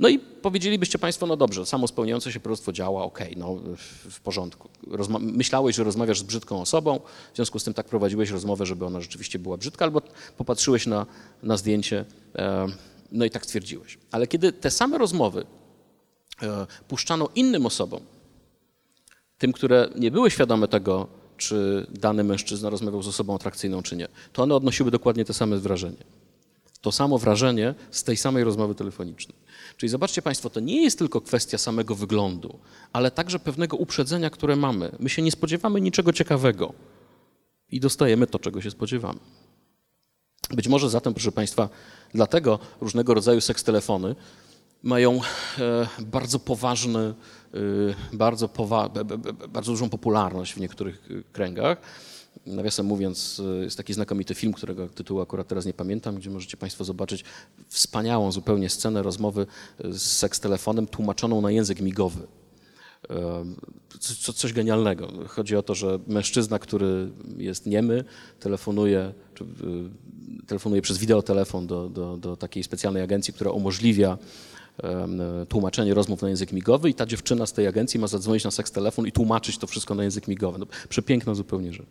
[0.01, 3.57] No i powiedzielibyście Państwo, no dobrze, samo spełniające się proroctwo działa, okej, okay, no
[4.11, 4.69] w porządku.
[4.87, 7.01] Rozma myślałeś, że rozmawiasz z brzydką osobą,
[7.33, 10.03] w związku z tym tak prowadziłeś rozmowę, żeby ona rzeczywiście była brzydka, albo
[10.37, 11.07] popatrzyłeś na,
[11.43, 12.05] na zdjęcie.
[12.37, 12.69] E
[13.13, 13.99] no i tak stwierdziłeś.
[14.11, 15.47] Ale kiedy te same rozmowy
[16.43, 18.01] e, puszczano innym osobom,
[19.39, 21.07] tym, które nie były świadome tego,
[21.37, 25.59] czy dany mężczyzna rozmawiał z osobą atrakcyjną, czy nie, to one odnosiły dokładnie te same
[25.59, 26.05] wrażenie.
[26.81, 29.37] To samo wrażenie z tej samej rozmowy telefonicznej.
[29.77, 32.59] Czyli zobaczcie Państwo, to nie jest tylko kwestia samego wyglądu,
[32.93, 34.91] ale także pewnego uprzedzenia, które mamy.
[35.01, 36.73] My się nie spodziewamy niczego ciekawego
[37.71, 39.19] i dostajemy to, czego się spodziewamy.
[40.55, 41.69] Być może zatem, proszę Państwa,
[42.15, 44.15] dlatego różnego rodzaju sekstelefony
[44.83, 45.21] mają
[45.59, 47.15] e, bardzo poważny,
[47.55, 48.89] e, bardzo, powa
[49.49, 51.81] bardzo dużą popularność w niektórych e, kręgach.
[52.47, 56.85] Nawiasem mówiąc, jest taki znakomity film, którego tytułu akurat teraz nie pamiętam, gdzie możecie Państwo
[56.85, 57.25] zobaczyć
[57.69, 59.47] wspaniałą zupełnie scenę rozmowy
[59.85, 62.27] z sekstelefonem tłumaczoną na język migowy
[64.35, 65.09] coś genialnego.
[65.29, 68.05] Chodzi o to, że mężczyzna, który jest niemy,
[68.41, 69.45] telefonuje, czy,
[70.47, 74.19] telefonuje przez wideotelefon do, do, do takiej specjalnej agencji, która umożliwia
[75.49, 78.71] tłumaczenie rozmów na język migowy i ta dziewczyna z tej agencji ma zadzwonić na seks
[78.71, 80.59] telefon i tłumaczyć to wszystko na język migowy.
[80.59, 81.89] No, przepiękna zupełnie rzecz.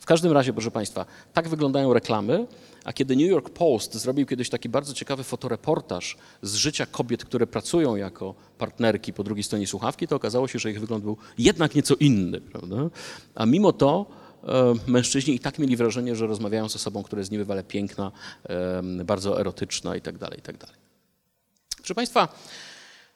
[0.00, 2.46] W każdym razie, proszę Państwa, tak wyglądają reklamy,
[2.84, 7.46] a kiedy New York Post zrobił kiedyś taki bardzo ciekawy fotoreportaż z życia kobiet, które
[7.46, 11.74] pracują jako partnerki po drugiej stronie słuchawki, to okazało się, że ich wygląd był jednak
[11.74, 12.76] nieco inny, prawda?
[13.34, 14.06] A mimo to
[14.44, 18.12] e, mężczyźni i tak mieli wrażenie, że rozmawiają z osobą, która jest niebywale piękna,
[19.04, 20.58] bardzo erotyczna itd., tak itd.
[20.58, 20.84] Tak
[21.84, 22.28] Proszę Państwa,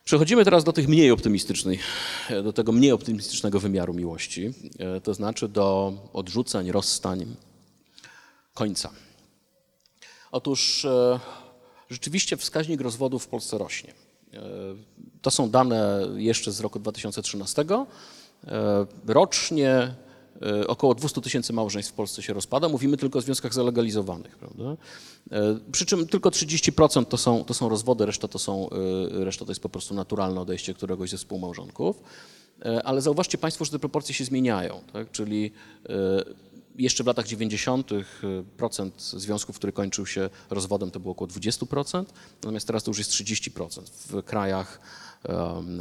[0.05, 1.79] przechodzimy teraz do tych mniej optymistycznej,
[2.45, 7.37] do tego mniej optymistycznego wymiaru miłości, e, to znaczy do odrzuceń, rozstań,
[8.55, 8.91] końca.
[10.33, 11.21] Otóż e,
[11.91, 13.93] rzeczywiście wskaźnik rozwodów w Polsce rośnie.
[14.35, 14.41] E,
[15.23, 17.65] To są dane jeszcze z roku 2013.
[18.47, 19.95] E, rocznie
[20.67, 22.69] około 200 tysięcy małżeństw w Polsce się rozpada.
[22.69, 24.37] Mówimy tylko o związkach zalegalizowanych.
[24.37, 24.77] Prawda?
[25.73, 28.69] Przy czym tylko 30% to są, to są rozwody, reszta to, są,
[29.11, 32.03] reszta to jest po prostu naturalne odejście któregoś ze współmałżonków.
[32.85, 34.81] Ale zauważcie Państwo, że te proporcje się zmieniają.
[34.93, 35.11] Tak?
[35.11, 35.53] Czyli
[36.79, 37.91] jeszcze w latach 90.
[38.57, 42.05] procent związków, który kończył się rozwodem, to było około 20%,
[42.35, 43.83] natomiast teraz to już jest 30%.
[44.07, 44.81] W krajach,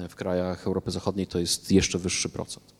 [0.10, 2.74] w krajach Europy Zachodniej to jest jeszcze wyższy procent.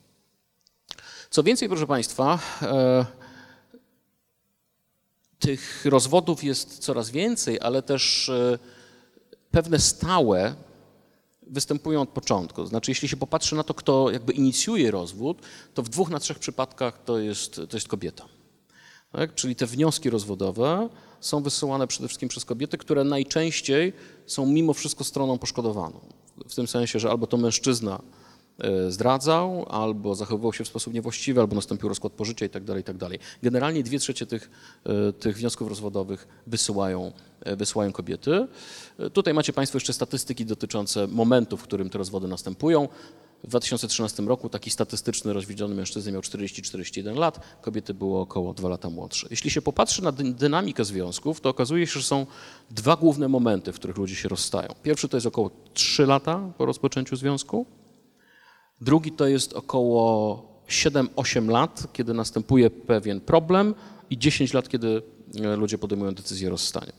[1.30, 3.06] Co więcej, proszę Państwa, e,
[5.38, 8.58] tych rozwodów jest coraz więcej, ale też e,
[9.50, 10.54] pewne stałe
[11.48, 12.66] występują od początku.
[12.66, 15.42] Znaczy, jeśli się popatrzy na to, kto jakby inicjuje rozwód,
[15.74, 18.24] to w dwóch na trzech przypadkach to jest, to jest kobieta.
[19.12, 19.34] Tak?
[19.34, 20.88] Czyli te wnioski rozwodowe
[21.20, 23.92] są wysyłane przede wszystkim przez kobiety, które najczęściej
[24.26, 26.00] są mimo wszystko stroną poszkodowaną.
[26.48, 28.00] W tym sensie, że albo to mężczyzna
[28.88, 32.66] zdradzał, albo zachowywał się w sposób niewłaściwy, albo nastąpił rozkład pożycia itd.
[32.66, 33.08] Tak itd.
[33.10, 34.50] Tak Generalnie dwie trzecie tych,
[34.84, 38.46] e, tych wniosków rozwodowych wysyłają, e, wysyłają kobiety.
[39.12, 42.88] Tutaj macie Państwo jeszcze statystyki dotyczące momentu, w którym te rozwody następują.
[43.44, 48.90] W 2013 roku taki statystyczny rozwiedziony mężczyzna miał 40-41 lat, kobiety było około 2 lata
[48.90, 49.26] młodsze.
[49.30, 52.26] Jeśli się popatrzy na dynamikę związków, to okazuje się, że są
[52.70, 54.68] dwa główne momenty, w których ludzie się rozstają.
[54.82, 57.66] Pierwszy to jest około 3 lata po rozpoczęciu związku,
[58.80, 63.74] Drugi to jest około 7-8 lat, kiedy następuje pewien problem
[64.10, 65.02] i 10 lat, kiedy
[65.40, 66.92] e, ludzie podejmują decyzję o rozstaniu.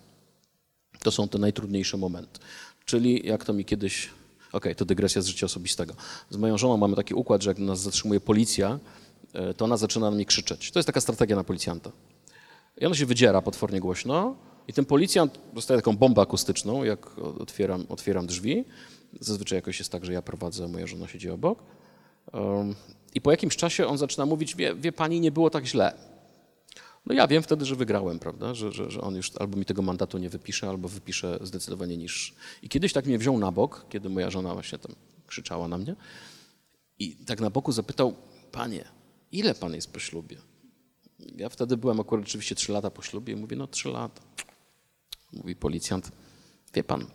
[0.99, 2.39] To są te najtrudniejsze momenty.
[2.85, 5.93] Czyli jak to mi kiedyś, okej, okay, to dygresja z życia osobistego.
[6.29, 8.79] Z moją żoną mamy taki układ, że jak nas zatrzymuje policja,
[9.33, 10.71] e, to ona zaczyna na mnie krzyczeć.
[10.71, 11.91] To jest taka strategia na policjanta.
[12.77, 14.35] I ona się wydziera potwornie głośno
[14.67, 18.65] i ten policjant dostaje taką bombę akustyczną, jak otwieram, otwieram drzwi
[19.19, 21.63] Zazwyczaj jakoś jest tak, że ja prowadzę, moja żona siedzi obok.
[23.15, 25.93] I po jakimś czasie on zaczyna mówić, wie, wie, pani, nie było tak źle.
[27.05, 29.81] No ja wiem wtedy, że wygrałem, prawda, że, że, że on już albo mi tego
[29.81, 32.33] mandatu nie wypisze, albo wypisze zdecydowanie niższy.
[32.63, 34.95] I kiedyś tak mnie wziął na bok, kiedy moja żona właśnie tam
[35.27, 35.95] krzyczała na mnie
[36.99, 38.15] i tak na boku zapytał,
[38.51, 38.85] panie,
[39.31, 40.37] ile pan jest po ślubie?
[41.35, 44.21] Ja wtedy byłem akurat rzeczywiście trzy lata po ślubie i mówię, no trzy lata.
[45.33, 46.11] Mówi policjant,
[46.73, 47.05] wie pan,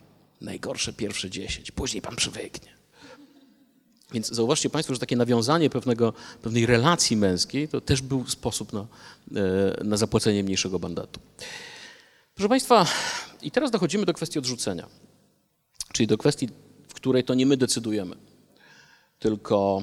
[0.40, 2.74] najgorsze pierwsze 10, później pan przywyknie.
[4.12, 6.12] Więc zauważcie Państwo, że takie nawiązanie pewnego,
[6.42, 11.20] pewnej relacji męskiej to też był sposób na, e, na zapłacenie mniejszego mandatu.
[12.34, 12.86] Proszę Państwa,
[13.42, 14.86] i teraz dochodzimy do kwestii odrzucenia,
[15.92, 16.48] czyli do kwestii,
[16.88, 18.16] w której to nie my decydujemy,
[19.18, 19.82] tylko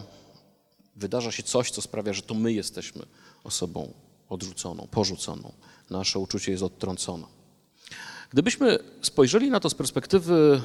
[0.95, 3.05] wydarza się coś, co sprawia, że to my jesteśmy
[3.43, 3.93] osobą
[4.29, 5.53] odrzuconą, porzuconą.
[5.89, 7.40] Nasze uczucie jest odtrącone.
[8.31, 10.61] Gdybyśmy spojrzeli na to z perspektywy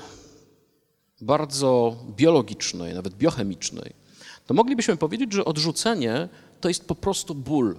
[1.20, 3.92] bardzo biologicznej, nawet biochemicznej,
[4.46, 6.28] to moglibyśmy powiedzieć, że odrzucenie
[6.60, 7.76] to jest po prostu ból.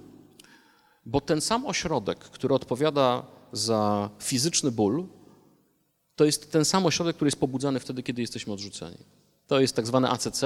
[1.05, 5.05] Bo ten sam ośrodek, który odpowiada za fizyczny ból,
[6.15, 8.97] to jest ten sam ośrodek, który jest pobudzany wtedy, kiedy jesteśmy odrzuceni.
[9.47, 10.41] To jest tak zwane ACC,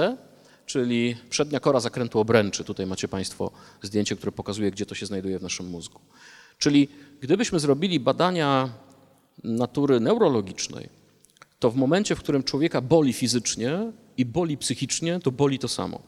[0.66, 2.64] czyli przednia kora zakrętu obręczy.
[2.64, 3.50] Tutaj macie Państwo
[3.82, 6.00] zdjęcie, które pokazuje, gdzie to się znajduje w naszym mózgu.
[6.58, 6.88] Czyli
[7.20, 8.68] gdybyśmy zrobili badania
[9.44, 10.88] natury neurologicznej,
[11.58, 16.02] to w momencie, w którym człowieka boli fizycznie i boli psychicznie, to boli to samo.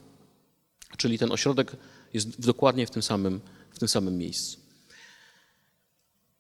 [0.97, 1.77] Czyli ten ośrodek
[2.15, 4.59] jest dokładnie w tym samym, w tym samym miejscu.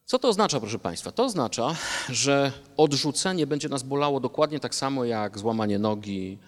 [0.06, 1.12] Co to oznacza, proszę Państwa?
[1.12, 1.76] To oznacza,
[2.08, 6.38] że odrzucenie będzie nas bolało dokładnie tak samo jak złamanie nogi,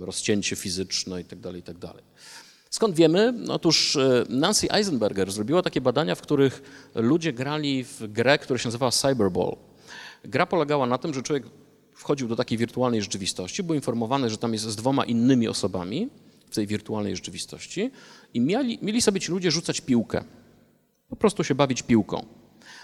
[0.00, 1.42] rozcięcie fizyczne itd.
[1.42, 1.92] Tak itd.
[2.74, 3.34] Skąd wiemy?
[3.48, 6.62] Otóż e, Nancy Eisenberger zrobiła takie badania, w których
[6.94, 9.56] ludzie grali w grę, która się nazywała Cyberball.
[10.24, 11.44] Gra polegała na tym, że człowiek
[11.94, 16.08] wchodził do takiej wirtualnej rzeczywistości, był informowany, że tam jest z dwoma innymi osobami
[16.50, 17.90] w tej wirtualnej rzeczywistości
[18.34, 20.24] i mieli, mieli sobie ci ludzie rzucać piłkę.
[21.08, 22.26] Po prostu się bawić piłką.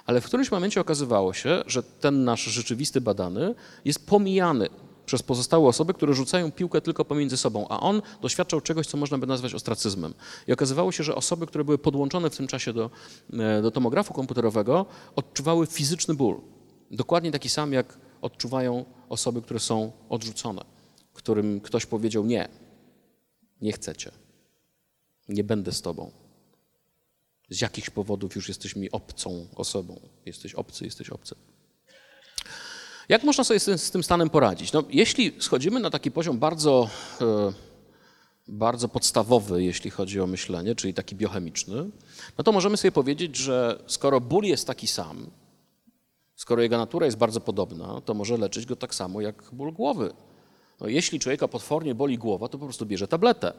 [0.07, 4.68] Ale w którymś momencie okazywało się, że ten nasz rzeczywisty badany jest pomijany
[5.11, 9.19] przez pozostałe osoby, które rzucają piłkę tylko pomiędzy sobą, a on doświadczał czegoś, co można
[9.19, 10.15] by nazwać ostracyzmem.
[10.47, 12.91] I okazywało się, że osoby, które były podłączone w tym czasie do,
[13.33, 14.87] e, do tomografu komputerowego,
[15.17, 16.41] odczuwały fizyczny ból.
[16.91, 20.65] Dokładnie taki sam, jak odczuwają osoby, które są odrzucone,
[21.13, 22.49] którym ktoś powiedział nie,
[23.63, 24.11] nie chcecie,
[25.29, 26.11] nie będę z tobą.
[27.49, 30.01] Z jakichś powodów już jesteś mi obcą osobą.
[30.27, 31.35] Jesteś obcy, jesteś obcy.
[33.11, 34.73] Jak można sobie z, z tym stanem poradzić?
[34.73, 36.91] No, jeśli schodzimy na taki poziom bardzo,
[37.21, 37.53] e,
[38.49, 41.91] bardzo podstawowy, jeśli chodzi o myślenie, czyli taki biochemiczny,
[42.39, 45.31] no to możemy sobie powiedzieć, że skoro ból jest taki sam,
[46.37, 50.13] skoro jego natura jest bardzo podobna, to może leczyć go tak samo jak ból głowy.
[50.81, 53.53] No, jeśli człowieka potwornie boli głowa, to po prostu bierze tabletę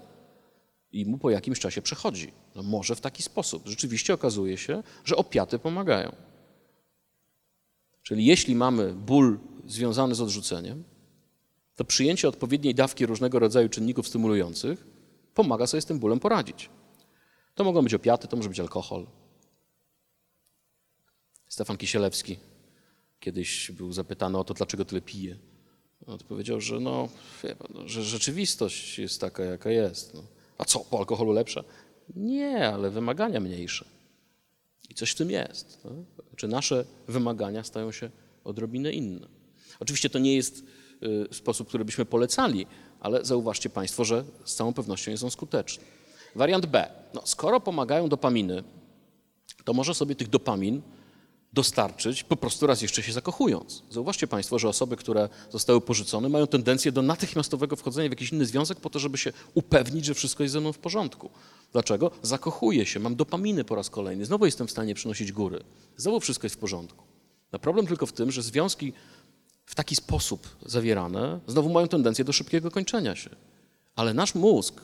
[0.91, 2.31] i mu po jakimś czasie przechodzi.
[2.55, 3.67] No może w taki sposób.
[3.67, 6.30] Rzeczywiście okazuje się, że opiaty pomagają.
[8.03, 10.83] Czyli jeśli mamy ból związany z odrzuceniem,
[11.75, 14.85] to przyjęcie odpowiedniej dawki różnego rodzaju czynników stymulujących
[15.33, 16.69] pomaga sobie z tym bólem poradzić.
[17.55, 19.07] To mogą być opiaty, to może być alkohol.
[21.47, 22.37] Stefan Kisielewski
[23.19, 25.37] kiedyś był zapytany o to, dlaczego tyle pije.
[26.05, 27.09] Odpowiedział, że, no,
[27.41, 30.13] pan, że rzeczywistość jest taka, jaka jest.
[30.13, 30.23] No.
[30.57, 31.63] A co, po alkoholu lepsza?
[32.15, 33.85] Nie, ale wymagania mniejsze.
[34.91, 35.83] I coś w tym jest.
[35.83, 35.91] Tak?
[36.35, 38.09] Czy nasze wymagania stają się
[38.43, 39.27] odrobinę inne?
[39.79, 40.63] Oczywiście to nie jest
[41.03, 42.65] y, sposób, który byśmy polecali,
[42.99, 45.83] ale zauważcie Państwo, że z całą pewnością jest on skuteczny.
[46.35, 46.87] Wariant B.
[47.13, 48.63] No, skoro pomagają dopaminy,
[49.63, 50.81] to może sobie tych dopamin
[51.53, 53.83] dostarczyć, po prostu raz jeszcze się zakochując.
[53.89, 58.45] Zauważcie Państwo, że osoby, które zostały porzucone, mają tendencję do natychmiastowego wchodzenia w jakiś inny
[58.45, 61.29] związek po to, żeby się upewnić, że wszystko jest ze mną w porządku.
[61.71, 62.11] Dlaczego?
[62.21, 65.63] Zakochuję się, mam dopaminy po raz kolejny, znowu jestem w stanie przynosić góry.
[65.97, 67.03] Znowu wszystko jest w porządku.
[67.51, 68.93] No problem tylko w tym, że związki
[69.65, 73.29] w taki sposób zawierane znowu mają tendencję do szybkiego kończenia się.
[73.95, 74.81] Ale nasz mózg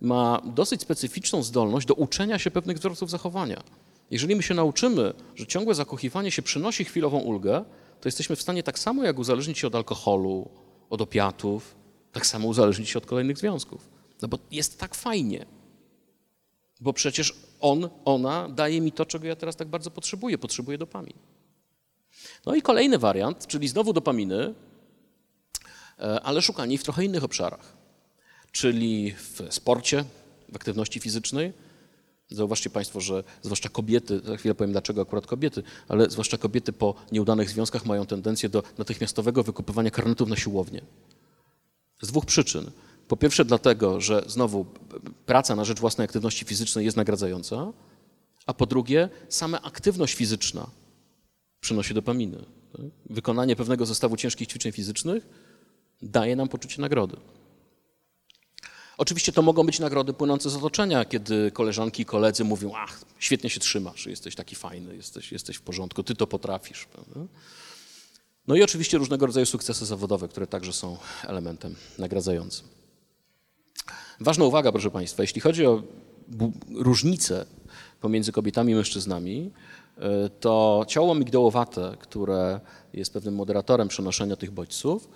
[0.00, 3.62] ma dosyć specyficzną zdolność do uczenia się pewnych wzorców zachowania.
[4.10, 7.64] Jeżeli my się nauczymy, że ciągłe zakochiwanie się przynosi chwilową ulgę,
[8.00, 10.48] to jesteśmy w stanie tak samo jak uzależnić się od alkoholu,
[10.90, 11.76] od opiatów,
[12.12, 13.88] tak samo uzależnić się od kolejnych związków.
[14.22, 15.46] No bo jest tak fajnie.
[16.80, 20.38] Bo przecież on, ona daje mi to, czego ja teraz tak bardzo potrzebuję.
[20.38, 21.14] Potrzebuję dopamin.
[22.46, 24.54] No i kolejny wariant, czyli znowu dopaminy,
[25.98, 27.76] e, ale szukanie w trochę innych obszarach.
[28.52, 30.04] Czyli w sporcie,
[30.52, 31.52] w aktywności fizycznej,
[32.30, 36.94] Zauważcie Państwo, że zwłaszcza kobiety, za chwilę powiem dlaczego akurat kobiety, ale zwłaszcza kobiety po
[37.12, 40.82] nieudanych związkach mają tendencję do natychmiastowego wykupywania karnetów na siłownię.
[42.00, 42.70] Z dwóch przyczyn.
[43.08, 44.66] Po pierwsze dlatego, że znowu
[45.26, 47.72] praca na rzecz własnej aktywności fizycznej jest nagradzająca,
[48.46, 50.66] a po drugie sama aktywność fizyczna
[51.60, 52.44] przynosi dopaminy.
[53.10, 55.28] Wykonanie pewnego zestawu ciężkich ćwiczeń fizycznych
[56.02, 57.16] daje nam poczucie nagrody.
[58.98, 63.50] Oczywiście to mogą być nagrody płynące z otoczenia, kiedy koleżanki i koledzy mówią, ach, świetnie
[63.50, 66.84] się trzymasz, jesteś taki fajny, jesteś, jesteś w porządku, ty to potrafisz.
[66.84, 67.20] Prawda?
[68.46, 72.66] No i oczywiście różnego rodzaju sukcesy zawodowe, które także są elementem nagradzającym.
[74.20, 75.82] Ważna uwaga, proszę Państwa, jeśli chodzi o
[76.74, 77.46] różnice
[78.00, 79.50] pomiędzy kobietami i mężczyznami,
[79.98, 82.60] e, to ciało migdałowate, które
[82.92, 85.08] jest pewnym moderatorem przenoszenia tych bodźców,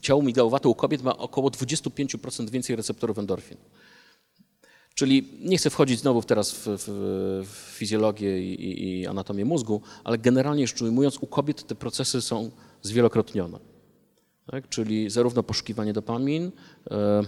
[0.00, 3.56] ciało migdałowate u kobiet ma około 25% więcej receptorów endorfin.
[4.94, 6.84] Czyli nie chcę wchodzić znowu teraz w, w,
[7.46, 12.50] w fizjologię i, i, anatomię mózgu, ale generalnie rzecz ujmując, u kobiet te procesy są
[12.82, 13.58] zwielokrotnione.
[14.46, 14.68] Tak?
[14.68, 16.52] Czyli zarówno poszukiwanie dopamin,
[16.90, 17.22] e,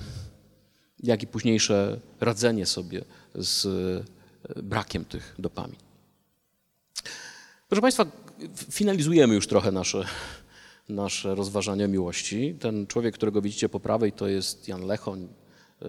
[1.02, 3.04] jak i późniejsze radzenie sobie
[3.34, 5.76] z e, brakiem tych dopamin.
[7.68, 8.06] Proszę Państwa,
[8.70, 10.04] finalizujemy już trochę nasze
[10.88, 12.56] nasze rozważania miłości.
[12.60, 15.28] Ten człowiek, którego widzicie po prawej, to jest Jan Lechoń,
[15.82, 15.86] e,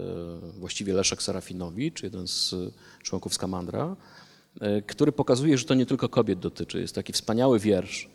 [0.60, 2.56] właściwie Leszek Serafinowicz, jeden z
[3.04, 3.96] członków Skamandra,
[4.62, 6.82] e, który pokazuje, że to nie tylko kobiet dotyczy.
[6.82, 8.10] Jest taki wspaniały wiersz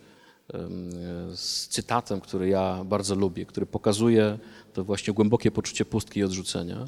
[1.35, 4.39] z cytatem, który ja bardzo lubię, który pokazuje
[4.73, 6.87] to właśnie głębokie poczucie pustki i odrzucenia,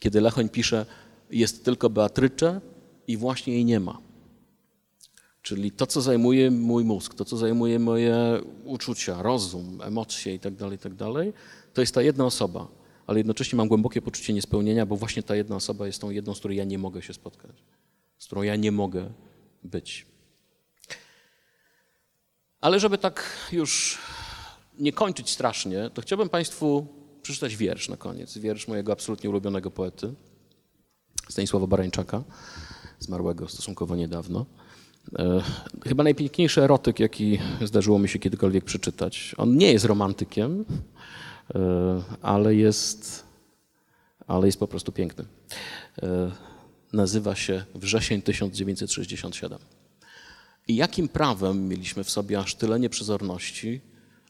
[0.00, 0.86] kiedy Lechoń pisze,
[1.30, 2.60] jest tylko Beatrycze
[3.08, 3.98] i właśnie jej nie ma.
[5.44, 10.72] Czyli to, co zajmuje mój mózg, to, co zajmuje moje uczucia, rozum, emocje itd., tak
[10.72, 11.34] itd., tak
[11.74, 12.68] to jest ta jedna osoba,
[13.06, 16.38] ale jednocześnie mam głębokie poczucie niespełnienia, bo właśnie ta jedna osoba jest tą jedną, z
[16.38, 17.64] którą ja nie mogę się spotkać,
[18.18, 19.10] z którą ja nie mogę
[19.64, 20.06] być.
[22.60, 23.98] Ale żeby tak już
[24.78, 26.86] nie kończyć strasznie, to chciałbym Państwu
[27.22, 28.38] przeczytać wiersz na koniec.
[28.38, 30.14] Wiersz mojego absolutnie ulubionego poety,
[31.28, 32.24] Stanisława Barańczaka,
[32.98, 34.46] zmarłego stosunkowo niedawno.
[35.18, 35.42] E,
[35.84, 39.34] chyba najpiękniejszy erotyk, jaki zdarzyło mi się kiedykolwiek przeczytać.
[39.38, 40.64] On nie jest romantykiem,
[41.54, 43.24] e, ale jest,
[44.26, 45.24] ale jest po prostu piękny.
[46.02, 46.30] E,
[46.92, 49.58] nazywa się Wrzesień 1967.
[50.68, 53.80] I jakim prawem mieliśmy w sobie aż tyle nieprzezorności,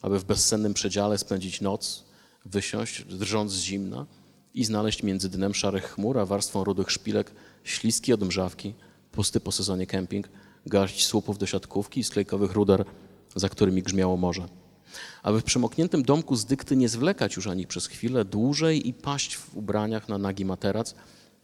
[0.01, 2.05] aby w bezsennym przedziale spędzić noc,
[2.45, 4.05] wysiąść, drżąc z zimna
[4.53, 7.31] i znaleźć między dnem szarych chmur a warstwą rudych szpilek
[7.63, 8.73] śliski od mrzawki,
[9.11, 10.29] pusty po sezonie kemping–
[10.65, 12.85] garść słupów do siatkówki i sklejkowych ruder,
[13.35, 14.47] za którymi grzmiało morze.
[15.23, 19.35] Aby w przemokniętym domku z dykty nie zwlekać już ani przez chwilę dłużej i paść
[19.35, 20.95] w ubraniach na nagi materac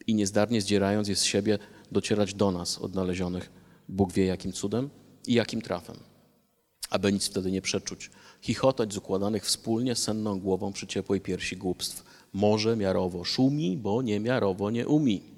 [0.06, 1.58] i niezdarnie zdzierając je z siebie
[1.92, 3.50] docierać do nas odnalezionych
[3.88, 4.90] Bóg wie jakim cudem
[5.26, 5.96] i jakim trafem.
[6.90, 12.04] Aby nic wtedy nie przeczuć, chichotać z układanych wspólnie senną głową przy ciepłej piersi głupstw.
[12.32, 15.31] Morze miarowo szumi, bo niemiarowo nie umi.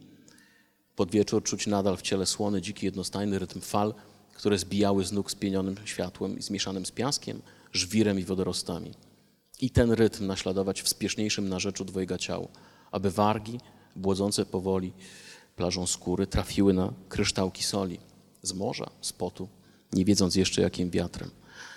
[0.97, 3.95] Pod wieczór czuć nadal w ciele słony, dziki, jednostajny rytm fal,
[4.35, 7.43] które zbijały z nóg spienionym światłem i zmieszanym z piaskiem,
[7.73, 8.95] żwirem i wodorostami.
[9.61, 12.49] I ten rytm naśladować w spieszniejszym narzeczu dwojga ciał,
[12.91, 13.61] aby wargi,
[13.97, 14.93] błodzące powoli
[15.57, 17.99] plażą skóry, trafiły na kryształki soli
[18.43, 19.49] z morza, z potu,
[19.93, 21.31] nie wiedząc jeszcze jakim wiatrem.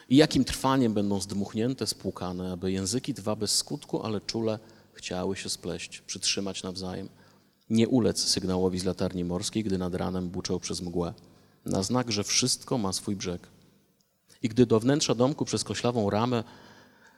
[0.10, 4.60] I jakim trwaniem będą zdmuchnięte, spłukane, aby języki dwa bez skutku, ale czule
[4.94, 7.10] chciały się spleść, przytrzymać nawzajem.
[7.70, 11.14] Nie ulec sygnałowi z latarni morskiej, gdy nad ranem buczał przez mgłę.
[11.66, 13.48] Na znak, że wszystko ma swój brzeg.
[14.42, 16.44] I gdy do wnętrza domku przez koślawą ramę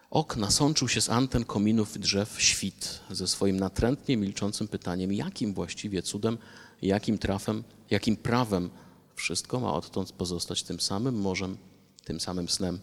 [0.10, 6.02] okna sączył się z anten kominów drzew świt ze swoim natrętnie milczącym pytaniem, jakim właściwie
[6.02, 6.38] cudem,
[6.82, 8.70] jakim trafem, jakim prawem
[9.16, 11.58] wszystko ma odtąd pozostać tym samym morzem,
[12.04, 12.80] tym samym snem,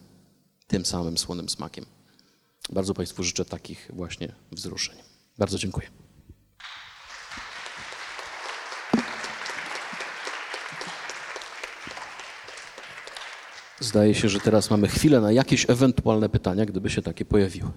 [0.67, 1.85] tym samym słonym smakiem.
[2.69, 4.95] Bardzo Państwu życzę takich właśnie wzruszeń.
[5.37, 6.06] Bardzo dziękuję.
[13.79, 17.71] Zdaje się, że teraz mamy chwilę na jakieś ewentualne pytania, gdyby się takie pojawiły.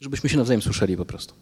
[0.00, 1.34] Żebyśmy się nawzajem słyszeli po prostu.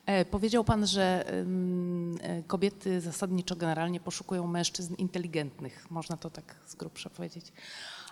[0.31, 5.91] powiedział Pan, że e, kobiety zasadniczo generalnie poszukują mężczyzn inteligentnych.
[5.91, 7.53] Można to tak z grubsza powiedzieć.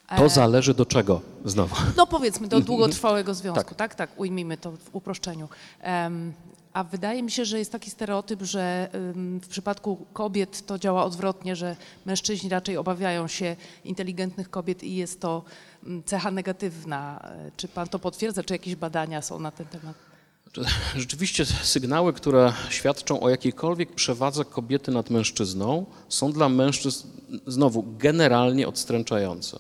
[0.10, 1.76] E, to zależy do czego znowu?
[1.98, 3.76] No powiedzmy do długotrwałego związku, tak?
[3.76, 5.50] Tak, tak ujmijmy to w uproszczeniu.
[6.74, 8.90] A wydaje mi się, że jest taki stereotyp, że
[9.42, 15.22] w przypadku kobiet to działa odwrotnie, że mężczyźni raczej obawiają się inteligentnych kobiet i jest
[15.22, 15.44] to
[16.06, 17.30] cecha negatywna.
[17.58, 20.09] Czy pan to potwierdza, czy jakieś badania są na ten temat?
[20.96, 27.08] Rzeczywiście sygnały, które świadczą o jakiejkolwiek przewadze kobiety nad mężczyzną, są dla mężczyzn
[27.48, 29.60] znowu generalnie odstręczające.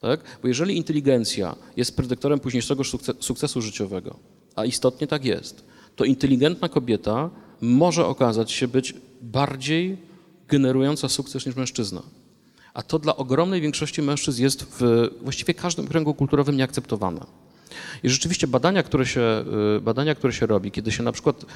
[0.00, 0.20] Tak?
[0.42, 2.82] Bo jeżeli inteligencja jest predyktorem późniejszego
[3.20, 4.18] sukcesu życiowego,
[4.56, 5.64] a istotnie tak jest,
[5.96, 7.30] to inteligentna kobieta
[7.60, 9.98] może okazać się być bardziej
[10.48, 12.02] generująca sukces niż mężczyzna.
[12.74, 17.20] A to dla ogromnej większości mężczyzn jest w właściwie każdym kręgu kulturowym nieakceptowane.
[18.02, 19.44] I rzeczywiście badania, które się,
[19.76, 21.46] y, badania, które się robi, kiedy się na przykład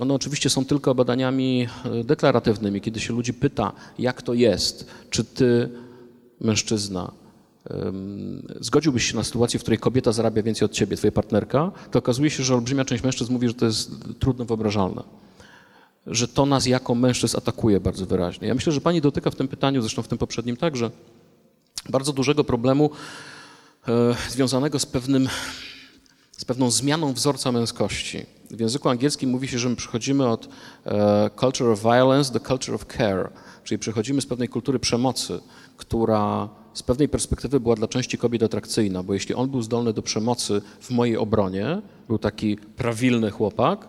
[0.00, 1.68] one oczywiście są tylko badaniami
[2.00, 5.68] y, deklaratywnymi, kiedy się ludzi pyta, jak to jest, czy ty,
[6.40, 7.12] mężczyzna,
[8.60, 12.30] zgodziłbyś się na sytuację, w której kobieta zarabia więcej od ciebie, twoja partnerka, to okazuje
[12.30, 15.02] się, że olbrzymia część mężczyzn mówi, że to jest trudno wyobrażalne.
[16.06, 18.48] Że to nas jako mężczyzn atakuje bardzo wyraźnie.
[18.48, 20.90] Ja myślę, że pani dotyka w tym pytaniu, zresztą w tym poprzednim także,
[21.88, 22.90] bardzo dużego problemu
[24.28, 25.28] związanego z, pewnym,
[26.32, 28.26] z pewną zmianą wzorca męskości.
[28.50, 30.48] W języku angielskim mówi się, że my przechodzimy od
[30.86, 33.30] e, culture of violence do culture of care,
[33.64, 35.40] czyli przechodzimy z pewnej kultury przemocy,
[35.76, 40.02] która z pewnej perspektywy była dla części kobiet atrakcyjna, bo jeśli on był zdolny do
[40.02, 43.88] przemocy w mojej obronie, był taki prawilny chłopak,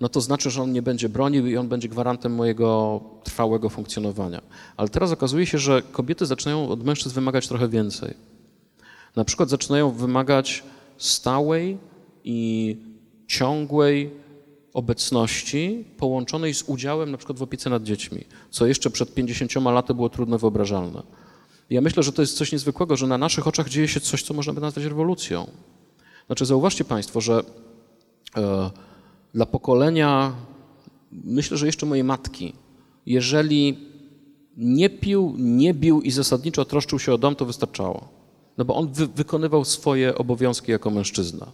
[0.00, 4.42] no to znaczy, że on nie będzie bronił i on będzie gwarantem mojego trwałego funkcjonowania.
[4.76, 8.37] Ale teraz okazuje się, że kobiety zaczynają od mężczyzn wymagać trochę więcej
[9.16, 10.62] na przykład zaczynają wymagać
[10.96, 11.78] stałej
[12.24, 12.76] i
[13.26, 14.10] ciągłej
[14.74, 19.94] obecności połączonej z udziałem na przykład w opiece nad dziećmi, co jeszcze przed 50 laty
[19.94, 21.02] było trudno wyobrażalne.
[21.70, 24.34] Ja myślę, że to jest coś niezwykłego, że na naszych oczach dzieje się coś, co
[24.34, 25.50] można by nazwać rewolucją.
[26.26, 27.42] Znaczy, zauważcie Państwo, że
[28.36, 28.70] e,
[29.34, 30.32] dla pokolenia,
[31.12, 32.52] myślę, że jeszcze mojej matki,
[33.06, 33.78] jeżeli
[34.56, 38.17] nie pił, nie bił i zasadniczo troszczył się o dom, to wystarczało
[38.58, 41.46] no bo on wy wykonywał swoje obowiązki jako mężczyzna.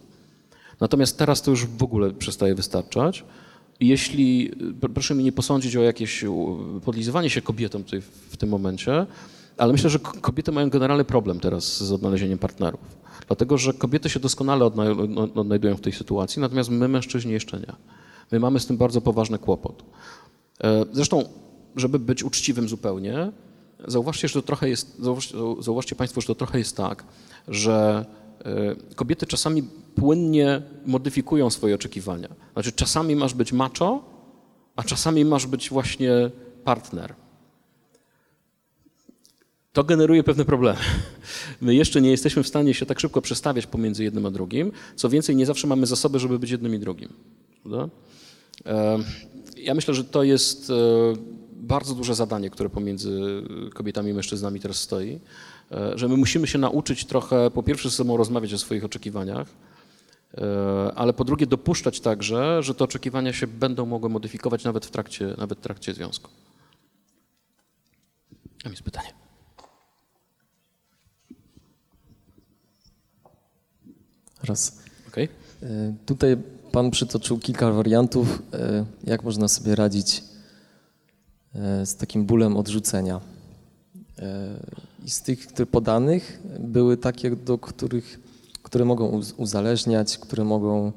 [0.79, 3.23] Natomiast teraz to już w ogóle przestaje wystarczać.
[3.79, 4.51] Jeśli,
[4.93, 6.25] proszę mi nie posądzić o jakieś
[6.85, 9.05] podlizywanie się kobietom tutaj w tym momencie,
[9.57, 12.81] ale myślę, że kobiety mają generalny problem teraz z odnalezieniem partnerów.
[13.27, 14.65] Dlatego, że kobiety się doskonale
[15.35, 17.73] odnajdują w tej sytuacji, natomiast my, mężczyźni, jeszcze nie.
[18.31, 19.83] My mamy z tym bardzo poważny kłopot.
[20.63, 21.23] E, zresztą,
[21.75, 23.31] żeby być uczciwym zupełnie,
[23.87, 27.03] Zauważcie, że to trochę jest, zauważcie, zauważcie Państwo, że to trochę jest tak,
[27.47, 28.05] że
[28.45, 29.63] e, kobiety czasami
[29.95, 32.29] płynnie modyfikują swoje oczekiwania.
[32.53, 34.03] Znaczy, czasami masz być macho,
[34.75, 36.31] a czasami masz być właśnie
[36.63, 37.15] partner.
[39.73, 40.79] To generuje pewne problemy.
[41.61, 44.71] My jeszcze nie jesteśmy w stanie się tak szybko przestawiać pomiędzy jednym a drugim.
[44.95, 47.13] Co więcej, nie zawsze mamy zasoby, żeby być jednym i drugim.
[47.63, 47.89] Prawda?
[48.65, 48.97] E,
[49.57, 50.73] ja myślę, że to jest e,
[51.55, 55.19] bardzo duże zadanie, które pomiędzy kobietami i mężczyznami teraz stoi,
[55.71, 59.47] e, że my musimy się nauczyć trochę, po pierwsze, ze sobą rozmawiać o swoich oczekiwaniach,
[60.37, 64.91] e, ale po drugie dopuszczać także, że te oczekiwania się będą mogły modyfikować nawet w
[64.91, 66.29] trakcie, nawet w trakcie związku.
[68.63, 69.09] Mam jest pytanie.
[74.43, 74.79] Raz.
[75.07, 75.27] Okay.
[75.63, 76.37] E, tutaj
[76.71, 78.41] Pan przytoczył kilka wariantów,
[79.03, 80.23] jak można sobie radzić
[81.85, 83.21] z takim bólem odrzucenia.
[85.05, 88.19] I z tych które podanych były takie, do których,
[88.63, 90.91] które mogą uzależniać, które mogą,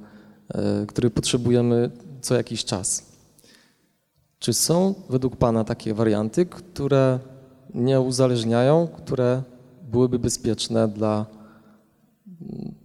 [0.86, 1.90] które potrzebujemy
[2.20, 3.02] co jakiś czas.
[4.38, 7.18] Czy są według Pana takie warianty, które
[7.74, 9.42] nie uzależniają, które
[9.90, 11.26] byłyby bezpieczne dla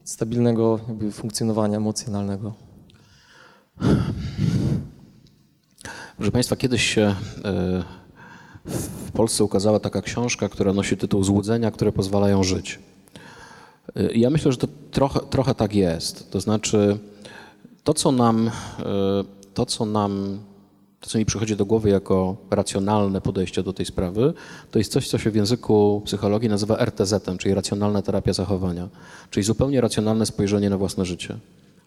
[0.03, 0.79] stabilnego
[1.11, 2.53] funkcjonowania emocjonalnego.
[6.23, 7.01] Proszę Państwa, kiedyś się
[7.45, 7.83] e,
[8.65, 12.79] w Polsce ukazała taka książka, która nosi tytuł Złudzenia, które pozwalają żyć.
[13.95, 16.31] E, ja myślę, że to trochę, trochę tak jest.
[16.31, 16.97] To znaczy,
[17.83, 18.51] to co nam, e,
[19.53, 20.39] to co nam
[20.99, 24.33] to, co mi przychodzi do głowy jako racjonalne podejście do tej sprawy,
[24.71, 28.89] to jest coś, co się w języku psychologii nazywa RTZ, czyli racjonalna terapia zachowania,
[29.29, 31.37] czyli zupełnie racjonalne spojrzenie na własne życie.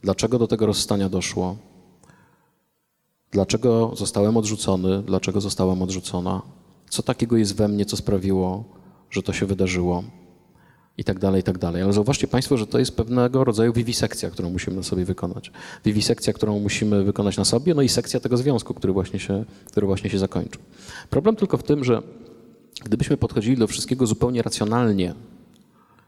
[0.02, 1.56] Dlaczego do tego rozstania doszło?
[3.30, 5.02] Dlaczego zostałem odrzucony?
[5.02, 6.42] Dlaczego zostałam odrzucona?
[6.90, 8.64] Co takiego jest we mnie, co sprawiło,
[9.10, 10.02] że to się wydarzyło?
[10.98, 11.82] i tak dalej, i tak dalej.
[11.82, 15.52] Ale zauważcie Państwo, że to jest pewnego rodzaju wiwisekcja, którą musimy sobie wykonać.
[15.84, 19.86] Wiwisekcja, którą musimy wykonać na sobie, no i sekcja tego związku, który właśnie się, który
[19.86, 20.62] właśnie się zakończył.
[21.10, 22.02] Problem tylko w tym, że
[22.84, 25.14] gdybyśmy podchodzili do wszystkiego zupełnie racjonalnie,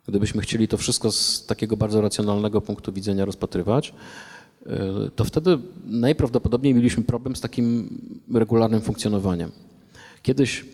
[0.09, 3.95] gdybyśmy chcieli to wszystko z takiego bardzo racjonalnego punktu widzenia rozpatrywać,
[5.17, 7.99] to wtedy najprawdopodobniej mieliśmy problem z takim
[8.35, 9.51] regularnym funkcjonowaniem.
[10.23, 10.65] Kiedyś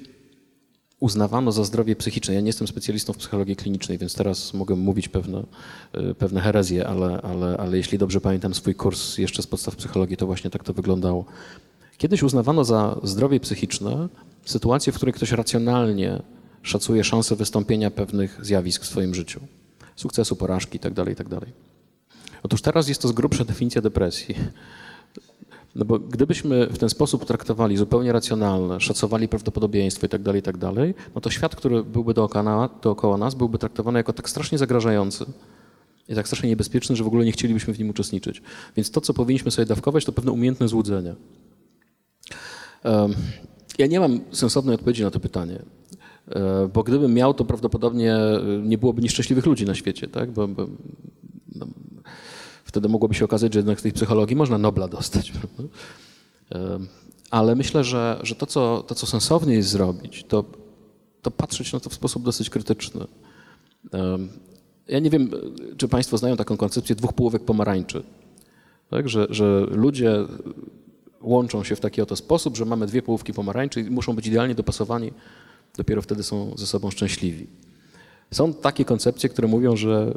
[1.01, 2.35] uznawano za zdrowie psychiczne.
[2.35, 5.45] Ja nie jestem specjalistą w psychologii klinicznej, więc teraz mogę mówić pewne,
[5.93, 10.17] e, pewne herezje, ale, ale, ale jeśli dobrze pamiętam swój kurs jeszcze z podstaw psychologii,
[10.17, 11.25] to właśnie tak to wyglądało.
[11.99, 14.09] Kiedyś uznawano za zdrowie psychiczne
[14.45, 16.23] sytuację, w której ktoś racjonalnie
[16.63, 19.41] szacuje szanse wystąpienia pewnych zjawisk w swoim życiu.
[19.97, 21.41] Sukcesu, porażki itd., tak itd.
[22.45, 24.35] Otóż teraz jest to z grubsza definicja depresji.
[25.75, 30.43] No bo gdybyśmy w ten sposób traktowali zupełnie racjonalne, szacowali prawdopodobieństwo i tak dalej, i
[30.43, 34.59] tak dalej, no to świat, który byłby dookoła, dookoła nas, byłby traktowany jako tak strasznie
[34.59, 35.25] zagrażający
[36.09, 38.43] i tak strasznie niebezpieczny, że w ogóle nie chcielibyśmy w nim uczestniczyć.
[38.77, 41.15] Więc to, co powinniśmy sobie dawkować, to pewne umiejętne złudzenie.
[43.79, 45.63] Ja nie mam sensownej odpowiedzi na to pytanie,
[46.29, 50.31] e, bo gdybym miał, to prawdopodobnie e, nie byłoby nieszczęśliwych ludzi na świecie, tak?
[50.31, 50.67] Bo, bo
[51.55, 51.67] no,
[52.75, 55.33] Wtedy mogłoby się okazać, że jednak z tej psychologii można Nobla dostać.
[57.31, 60.45] Ale myślę, że, że to, co, to, co sensownie jest zrobić, to,
[61.23, 63.05] to patrzeć na to w sposób dosyć krytyczny.
[64.89, 65.31] Ja nie wiem,
[65.77, 68.03] czy Państwo znają taką koncepcję dwóch połówek pomarańczy.
[68.91, 69.09] Tak?
[69.09, 70.17] Że, że ludzie
[71.21, 74.55] łączą się w taki oto sposób, że mamy dwie połówki pomarańczy i muszą być idealnie
[74.55, 75.13] dopasowani,
[75.77, 77.47] dopiero wtedy są ze sobą szczęśliwi.
[78.31, 80.15] Są takie koncepcje, które mówią, że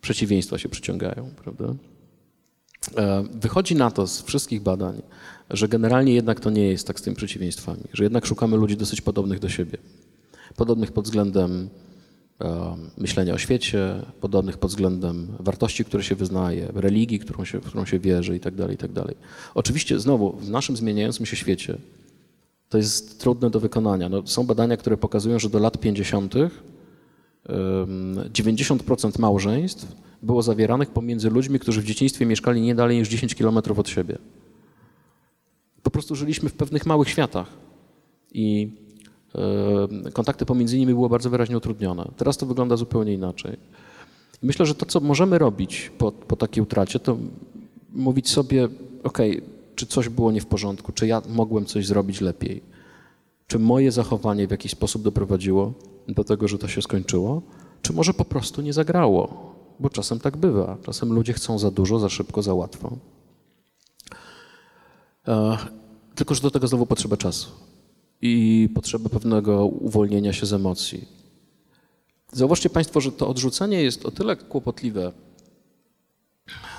[0.00, 1.74] przeciwieństwa się przyciągają, prawda?
[2.96, 5.02] E, wychodzi na to z wszystkich badań,
[5.50, 9.00] że generalnie jednak to nie jest tak z tymi przeciwieństwami, że jednak szukamy ludzi dosyć
[9.00, 9.78] podobnych do siebie.
[10.56, 11.68] Podobnych pod względem
[12.40, 17.64] e, myślenia o świecie, podobnych pod względem wartości, które się wyznaje, religii, którą się, w
[17.64, 19.02] którą się wierzy itd., tak itd.
[19.02, 19.14] Tak
[19.54, 21.78] Oczywiście znowu w naszym zmieniającym się świecie
[22.68, 24.08] to jest trudne do wykonania.
[24.08, 26.34] No, są badania, które pokazują, że do lat 50
[28.32, 33.78] 90% małżeństw było zawieranych pomiędzy ludźmi, którzy w dzieciństwie mieszkali nie dalej niż 10 kilometrów
[33.78, 34.18] od siebie.
[35.82, 37.46] Po prostu żyliśmy w pewnych małych światach
[38.32, 38.70] i
[40.12, 42.10] kontakty pomiędzy nimi były bardzo wyraźnie utrudnione.
[42.16, 43.56] Teraz to wygląda zupełnie inaczej.
[44.42, 47.18] Myślę, że to, co możemy robić po, po takiej utracie, to
[47.92, 48.68] mówić sobie,
[49.02, 49.18] ok,
[49.74, 52.62] czy coś było nie w porządku, czy ja mogłem coś zrobić lepiej,
[53.46, 55.72] czy moje zachowanie w jakiś sposób doprowadziło
[56.08, 57.42] do tego, że to się skończyło,
[57.82, 60.76] czy może po prostu nie zagrało, bo czasem tak bywa.
[60.82, 62.96] Czasem ludzie chcą za dużo, za szybko, za łatwo.
[65.28, 65.58] E,
[66.14, 67.50] tylko, że do tego znowu potrzeba czasu
[68.22, 71.08] i potrzeba pewnego uwolnienia się z emocji.
[72.32, 75.12] Zauważcie Państwo, że to odrzucenie jest o tyle kłopotliwe,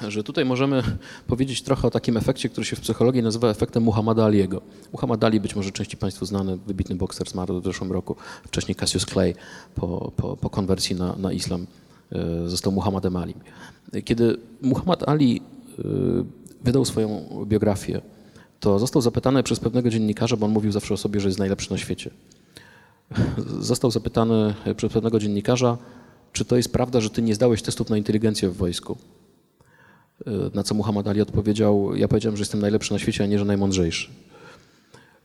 [0.07, 0.83] że tutaj możemy
[1.27, 4.61] powiedzieć trochę o takim efekcie, który się w psychologii nazywa efektem Muhammada Aliego.
[4.91, 8.15] Muhammad Ali, być może części Państwu znany, wybitny bokser zmarł w zeszłym roku,
[8.47, 9.33] wcześniej Cassius Clay
[9.75, 11.67] po, po, po konwersji na, na islam
[12.11, 13.33] e, został Muhammadem Ali.
[14.05, 15.41] Kiedy Muhammad Ali
[15.79, 15.83] e,
[16.63, 18.01] wydał swoją biografię,
[18.59, 21.71] to został zapytany przez pewnego dziennikarza, bo on mówił zawsze o sobie, że jest najlepszy
[21.71, 22.11] na świecie.
[23.59, 25.77] Został zapytany przez pewnego dziennikarza,
[26.33, 28.97] czy to jest prawda, że ty nie zdałeś testów na inteligencję w wojsku.
[30.53, 33.45] Na co Muhammad Ali odpowiedział, ja powiedziałem, że jestem najlepszy na świecie, a nie, że
[33.45, 34.09] najmądrzejszy.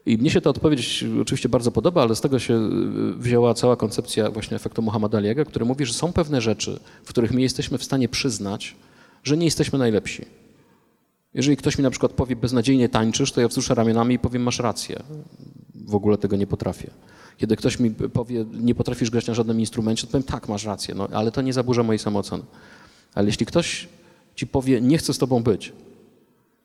[0.07, 3.77] I mnie się ta odpowiedź oczywiście bardzo podoba, ale z tego się y, wzięła cała
[3.77, 7.79] koncepcja właśnie efektu Muhammad Aliego, który mówi, że są pewne rzeczy, w których my jesteśmy
[7.79, 8.77] w stanie przyznać,
[9.25, 10.25] że nie jesteśmy najlepsi.
[11.35, 14.59] Jeżeli ktoś mi na przykład powie, beznadziejnie tańczysz, to ja wzruszę ramionami i powiem, masz
[14.59, 15.03] rację.
[15.75, 16.91] W ogóle tego nie potrafię.
[17.37, 20.95] Kiedy ktoś mi powie, nie potrafisz grać na żadnym instrumencie, to powiem, tak, masz rację,
[20.95, 22.43] no, ale to nie zaburza mojej samooceny.
[23.15, 23.89] Ale jeśli ktoś
[24.35, 25.73] ci powie, nie chcę z tobą być,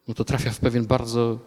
[0.07, 1.39] no to trafia w pewien bardzo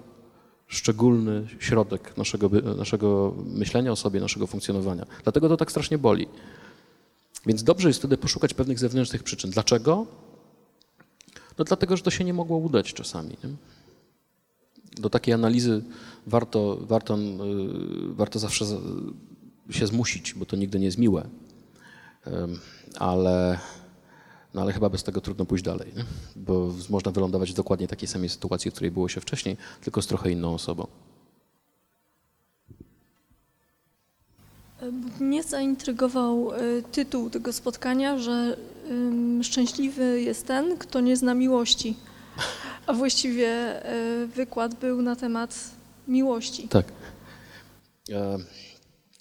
[0.66, 5.06] szczególny środek naszego, naszego myślenia o sobie, naszego funkcjonowania.
[5.22, 6.28] Dlatego to tak strasznie boli.
[7.46, 9.50] Więc dobrze jest wtedy poszukać pewnych zewnętrznych przyczyn.
[9.50, 10.06] Dlaczego?
[11.58, 13.30] No dlatego, że to się nie mogło udać czasami.
[13.44, 13.50] Nie?
[15.02, 15.82] Do takiej analizy
[16.26, 18.64] warto, warto, yy, warto zawsze
[19.70, 21.28] się zmusić, bo to nigdy nie jest miłe.
[22.98, 23.58] Ale,
[24.54, 26.04] no ale chyba bez tego trudno pójść dalej, nie?
[26.36, 30.06] bo można wylądować w dokładnie takiej samej sytuacji, w której było się wcześniej, tylko z
[30.06, 30.86] trochę inną osobą.
[35.20, 38.56] Mnie zaintrygował y, tytuł tego spotkania, że
[39.42, 41.96] szczęśliwy jest ten, kto nie zna miłości.
[42.86, 43.82] A właściwie
[44.22, 45.70] y, wykład był na temat
[46.08, 46.68] miłości.
[46.68, 46.92] Tak.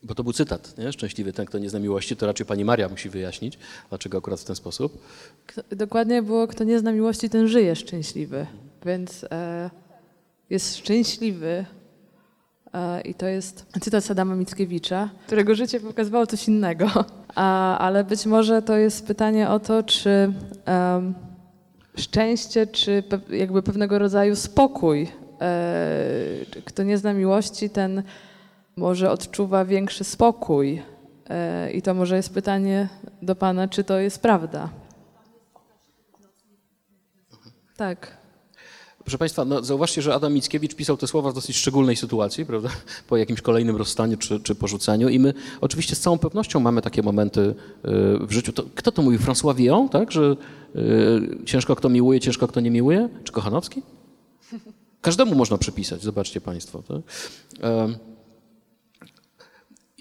[0.03, 0.91] Bo to był cytat, nie?
[0.91, 3.60] Szczęśliwy ten, kto nie zna miłości, to raczej pani Maria musi wyjaśnić,
[3.90, 4.98] dlaczego akurat w ten sposób.
[5.48, 8.45] Kto, dokładnie było, kto nie zna miłości, ten żyje szczęśliwy.
[8.86, 9.69] Więc e,
[10.49, 11.65] jest szczęśliwy,
[12.73, 16.90] E, I to jest cytat Sadama Mickiewicza, którego życie pokazywało coś innego.
[17.36, 20.34] A, ale być może to jest pytanie o to, czy
[21.95, 25.07] szczęście, czy pe, jakby pewnego rodzaju spokój.
[25.41, 25.65] E,
[26.65, 28.03] kto nie zna miłości, ten
[28.76, 30.81] może odczuwa większy spokój.
[31.30, 32.89] E, I to może jest pytanie
[33.22, 34.69] do Pana, czy to jest prawda.
[37.77, 38.22] Tak.
[39.03, 42.69] Proszę Państwa, no zauważcie, że Adam Mickiewicz pisał te słowa w dosyć szczególnej sytuacji, prawda?
[43.10, 47.02] Po jakimś kolejnym rozstaniu czy, czy porzuceniu i my oczywiście z całą pewnością mamy takie
[47.02, 47.56] momenty y,
[48.27, 48.53] w życiu.
[48.53, 49.19] To, kto to mówił?
[49.19, 50.11] François Villon, tak?
[50.11, 50.35] Że
[50.76, 53.10] y, ciężko kto miłuje, ciężko kto nie miłuje?
[53.23, 53.81] Czy Kochanowski?
[55.02, 56.84] Każdemu można przypisać, zobaczcie Państwo.
[56.88, 57.02] Tak?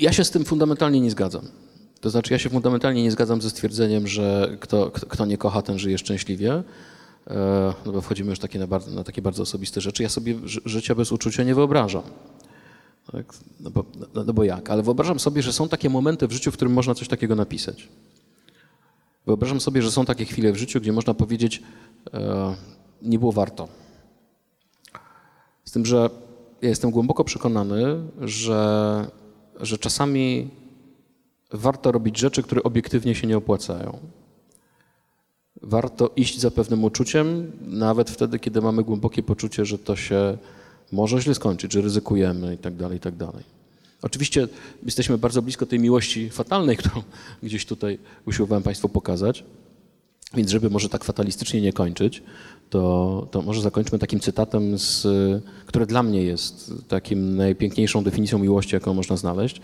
[0.00, 1.48] Ja się z tym fundamentalnie nie zgadzam.
[2.00, 5.78] To znaczy, ja się fundamentalnie nie zgadzam ze stwierdzeniem, że kto, kto nie kocha, ten
[5.78, 6.62] żyje szczęśliwie.
[7.26, 10.02] E, no bo wchodzimy już takie na, bardzo, na, takie bardzo osobiste rzeczy.
[10.02, 12.02] Ja sobie życia bez uczucia nie wyobrażam.
[13.12, 13.34] Tak?
[13.60, 14.70] No, bo, no, no bo jak?
[14.70, 17.88] Ale wyobrażam sobie, że są takie momenty w życiu, w którym można coś takiego napisać.
[19.26, 21.62] Wyobrażam sobie, że są takie chwile w życiu, gdzie można powiedzieć,
[22.14, 22.54] e,
[23.02, 23.68] nie było warto.
[25.64, 26.10] Z tym, że
[26.62, 27.84] ja jestem głęboko przekonany,
[28.20, 29.19] że,
[29.62, 30.48] że czasami
[31.52, 33.98] warto robić rzeczy, które obiektywnie się nie opłacają
[35.62, 40.38] warto iść za pewnym uczuciem, nawet wtedy, kiedy mamy głębokie poczucie, że to się
[40.92, 43.14] może źle skończyć, że ryzykujemy i tak dalej, i tak.
[44.02, 44.48] Oczywiście
[44.82, 47.02] jesteśmy bardzo blisko tej miłości fatalnej, którą
[47.42, 49.44] gdzieś tutaj usiłowałem Państwu pokazać.
[50.34, 52.22] Więc żeby może tak fatalistycznie nie kończyć,
[52.70, 55.06] to, to może zakończmy takim cytatem, z,
[55.66, 59.60] który dla mnie jest takim najpiękniejszą definicją miłości, jaką można znaleźć.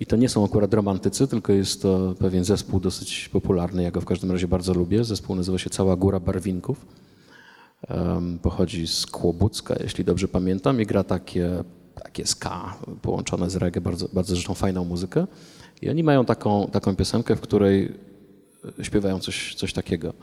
[0.00, 4.00] I to nie są akurat romantycy, tylko jest to pewien zespół dosyć popularny, ja go
[4.00, 5.04] w każdym razie bardzo lubię.
[5.04, 6.86] Zespół nazywa się Cała Góra Barwinków.
[7.88, 11.64] Um, pochodzi z Kłobucka, jeśli dobrze pamiętam, i gra takie,
[12.04, 15.26] takie ska połączone z reggae, bardzo, bardzo zresztą fajną muzykę.
[15.82, 18.09] I oni mają taką, taką piosenkę, w której
[18.82, 20.14] śpiewają coś, coś takiego.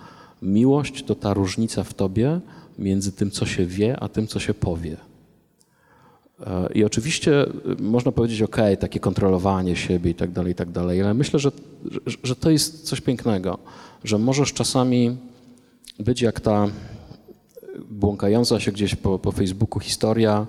[0.41, 2.39] Miłość to ta różnica w tobie
[2.79, 4.97] między tym, co się wie, a tym, co się powie.
[6.45, 10.71] E, I oczywiście y, można powiedzieć, ok, takie kontrolowanie siebie i tak dalej, i tak
[10.71, 11.51] dalej, ale myślę, że,
[12.05, 13.57] że, że to jest coś pięknego,
[14.03, 15.17] że możesz czasami
[15.99, 16.67] być jak ta
[17.89, 20.47] błąkająca się gdzieś po, po Facebooku historia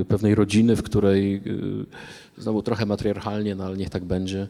[0.00, 1.86] y, pewnej rodziny, w której y,
[2.40, 4.48] znowu trochę matriarchalnie, no ale niech tak będzie,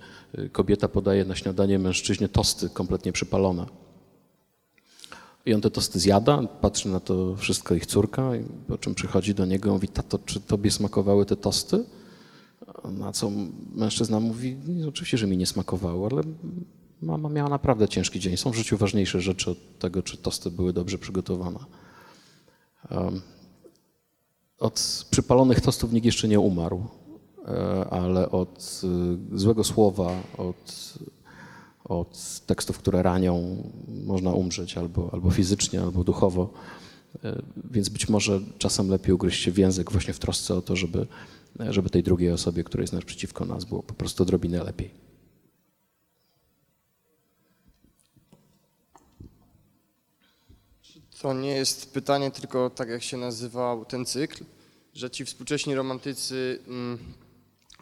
[0.53, 3.67] kobieta podaje na śniadanie mężczyźnie tosty kompletnie przypalone.
[5.47, 8.31] I on te tosty zjada, patrzy na to wszystko ich córka,
[8.69, 11.85] po czym przychodzi do niego i mówi, tato, czy tobie smakowały te tosty?
[12.85, 13.31] Na co
[13.75, 14.57] mężczyzna mówi,
[14.89, 16.23] oczywiście, że mi nie smakowało, ale
[17.03, 18.37] mama miała naprawdę ciężki dzień.
[18.37, 21.59] Są w życiu ważniejsze rzeczy od tego, czy tosty były dobrze przygotowane.
[24.59, 26.87] Od przypalonych tostów nikt jeszcze nie umarł,
[27.91, 28.81] ale od
[29.35, 30.95] y, złego słowa, od
[31.91, 33.63] od tekstów, które ranią,
[34.05, 36.53] można umrzeć albo, albo fizycznie, albo duchowo.
[37.25, 40.77] E, Więc być może czasem lepiej ugryźć się w język właśnie w trosce o to,
[40.77, 41.07] żeby,
[41.71, 44.91] żeby tej drugiej osobie, która jest naprzeciwko nas, było po prostu odrobinę lepiej.
[51.21, 54.45] To nie jest pytanie tylko tak, jak się nazywał ten cykl,
[54.95, 56.99] że ci współcześni romantycy, mm,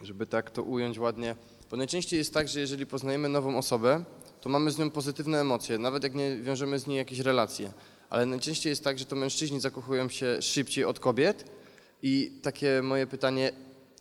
[0.03, 1.35] żeby tak to ująć ładnie,
[1.71, 4.03] bo najczęściej jest tak, że jeżeli poznajemy nową osobę,
[4.41, 7.73] to mamy z nią pozytywne emocje, nawet jak nie wiążemy z niej jakieś relacje.
[8.09, 11.45] Ale najczęściej jest tak, że to mężczyźni zakochują się szybciej od kobiet
[12.03, 13.51] i takie moje pytanie,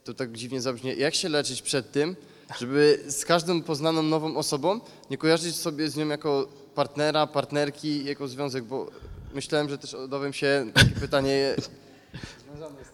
[0.04, 2.16] to tak dziwnie zabrzmi, jak się leczyć przed tym,
[2.58, 4.80] żeby z każdą poznaną nową osobą
[5.10, 8.90] nie kojarzyć sobie z nią jako partnera, partnerki, jako związek, bo
[9.34, 11.54] myślałem, że też dowiem się takie pytanie,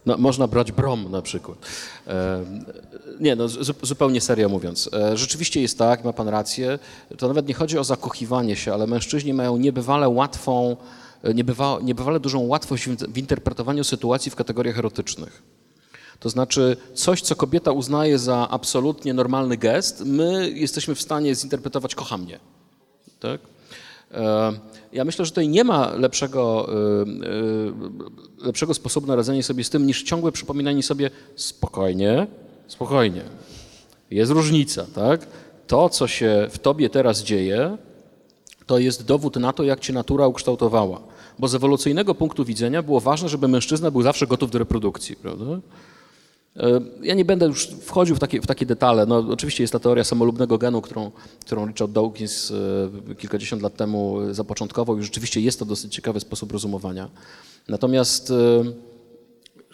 [0.07, 1.59] No, można brać brom na przykład.
[2.07, 2.45] E,
[3.21, 4.91] nie, no zu, zupełnie serio mówiąc.
[4.93, 6.79] E, rzeczywiście jest tak, ma pan rację.
[7.19, 10.77] To nawet nie chodzi o zakochiwanie się, ale mężczyźni mają niebywale łatwą,
[11.23, 15.43] e, niebywa, niebywale dużą łatwość w, interpretowaniu sytuacji w kategoriach erotycznych.
[16.21, 21.95] To znaczy coś, co kobieta uznaje za absolutnie normalny gest, my jesteśmy w stanie zinterpretować
[21.95, 22.41] kocha mnie.
[23.21, 23.41] Tak?
[24.95, 29.71] Ja myślę, że tutaj nie ma lepszego, e, e, lepszego sposobu na radzenie sobie z
[29.71, 32.27] tym, niż ciągłe przypominanie sobie spokojnie,
[32.67, 33.23] spokojnie.
[34.11, 35.27] Jest różnica, tak?
[35.67, 37.79] To, co się w tobie teraz dzieje,
[38.67, 41.01] to jest dowód na to, jak cię natura ukształtowała.
[41.39, 45.61] Bo z ewolucyjnego punktu widzenia było ważne, żeby mężczyzna był zawsze gotów do reprodukcji, prawda?
[46.57, 49.07] E, Ja nie będę już wchodził w takie, w takie detale.
[49.07, 51.11] No, oczywiście jest ta teoria samolubnego genu, którą,
[51.47, 52.53] którą Richard Dawkins
[53.11, 57.09] e, kilkadziesiąt lat temu zapoczątkował i rzeczywiście jest to dosyć ciekawy sposób rozumowania.
[57.69, 58.35] Natomiast e,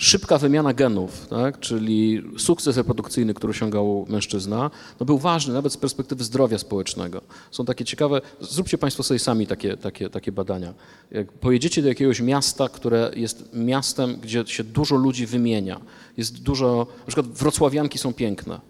[0.00, 4.70] szybka wymiana genów, tak, czyli sukces reprodukcyjny, który osiągał mężczyzna,
[5.00, 7.20] no był ważny nawet z perspektywy zdrowia społecznego.
[7.50, 10.74] Są takie ciekawe, zróbcie Państwo sobie sami takie, takie, takie badania.
[11.10, 15.80] Jak pojedziecie do jakiegoś miasta, które jest miastem, gdzie się dużo ludzi wymienia,
[16.16, 18.69] jest dużo, na przykład wrocławianki są piękne.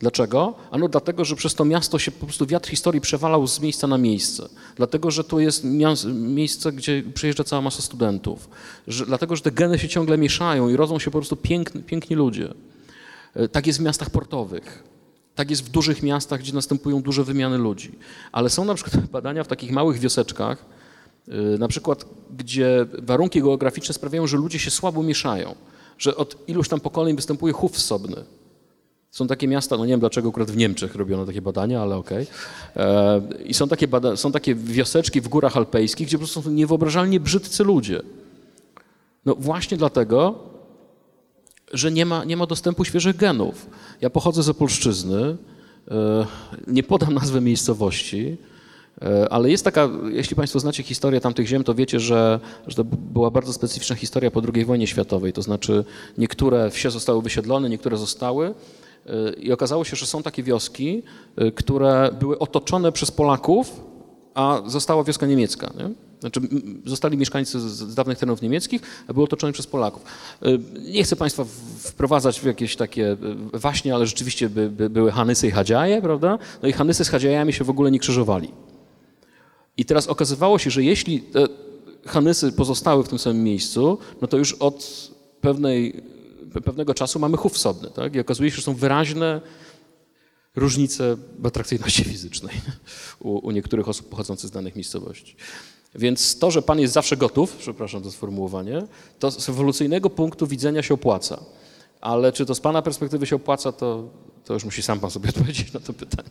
[0.00, 0.54] Dlaczego?
[0.70, 3.98] Ano dlatego, że przez to miasto się po prostu wiatr historii przewalał z miejsca na
[3.98, 4.48] miejsce.
[4.76, 5.64] Dlatego, że to jest
[6.14, 8.48] miejsce, gdzie przyjeżdża cała masa studentów.
[8.88, 12.16] Że, dlatego, że te geny się ciągle mieszają i rodzą się po prostu piękni, piękni
[12.16, 12.54] ludzie.
[13.34, 14.82] E, Tak jest w miastach portowych.
[15.34, 17.98] Tak jest w dużych miastach, gdzie następują duże wymiany ludzi.
[18.32, 20.64] Ale są na przykład badania w takich małych wioseczkach,
[21.28, 22.04] y, na przykład,
[22.36, 25.54] gdzie warunki geograficzne sprawiają, że ludzie się słabo mieszają,
[25.98, 28.24] że od iluś tam pokoleń występuje chów wsobny.
[29.10, 32.26] Są takie miasta, no nie wiem dlaczego akurat w Niemczech robiono takie badania, ale okej.
[32.76, 36.50] E, I są takie, bada- są takie wioseczki w górach alpejskich, gdzie po prostu są
[36.50, 38.02] niewyobrażalnie brzydcy ludzie.
[39.26, 40.38] No właśnie dlatego,
[41.72, 43.66] że nie ma, nie ma dostępu świeżych genów.
[44.00, 45.36] Ja pochodzę z Opolszczyzny,
[45.90, 46.26] e,
[46.66, 48.36] nie podam nazwy miejscowości,
[49.02, 52.84] e, ale jest taka, jeśli Państwo znacie historię tamtych ziem, to wiecie, że, że to
[52.84, 55.32] była bardzo specyficzna historia po II wojnie światowej.
[55.32, 55.84] To znaczy
[56.18, 58.54] niektóre wsie zostały wysiedlone, niektóre zostały
[59.40, 61.02] i okazało się, że są takie wioski,
[61.36, 63.80] e, które były otoczone przez Polaków,
[64.34, 65.72] a została wioska niemiecka.
[65.78, 65.90] Nie?
[66.20, 66.40] Znaczy,
[66.84, 70.02] zostali mieszkańcy z, dawnych terenów niemieckich, a były otoczone przez Polaków.
[70.46, 71.44] Y, Nie chcę Państwa
[71.78, 73.16] wprowadzać w jakieś takie y,
[73.52, 76.38] waśnie, ale rzeczywiście by, by były Hanysy i Hadziaje, prawda?
[76.62, 78.52] No i Hanysy z Hadziajami się w ogóle nie krzyżowali.
[79.76, 81.24] I teraz okazywało się, że jeśli
[82.06, 85.10] Hanysy pozostały w tym samym miejscu, no to już od
[85.40, 86.02] pewnej, pe-
[86.60, 87.90] pewnego czasu mamy chów wsobny.
[87.90, 88.14] Tak?
[88.14, 89.40] I okazuje się, że są wyraźne
[90.56, 92.54] różnice atrakcyjności fizycznej
[93.20, 95.36] u, u niektórych osób pochodzących z danych miejscowości.
[95.94, 98.82] Więc to, że Pan jest zawsze gotów, przepraszam za sformułowanie,
[99.18, 101.44] to z ewolucyjnego punktu widzenia się opłaca.
[102.00, 104.08] Ale czy to z Pana perspektywy się opłaca, to,
[104.44, 106.30] to już musi sam Pan sobie odpowiedzieć na to pytanie.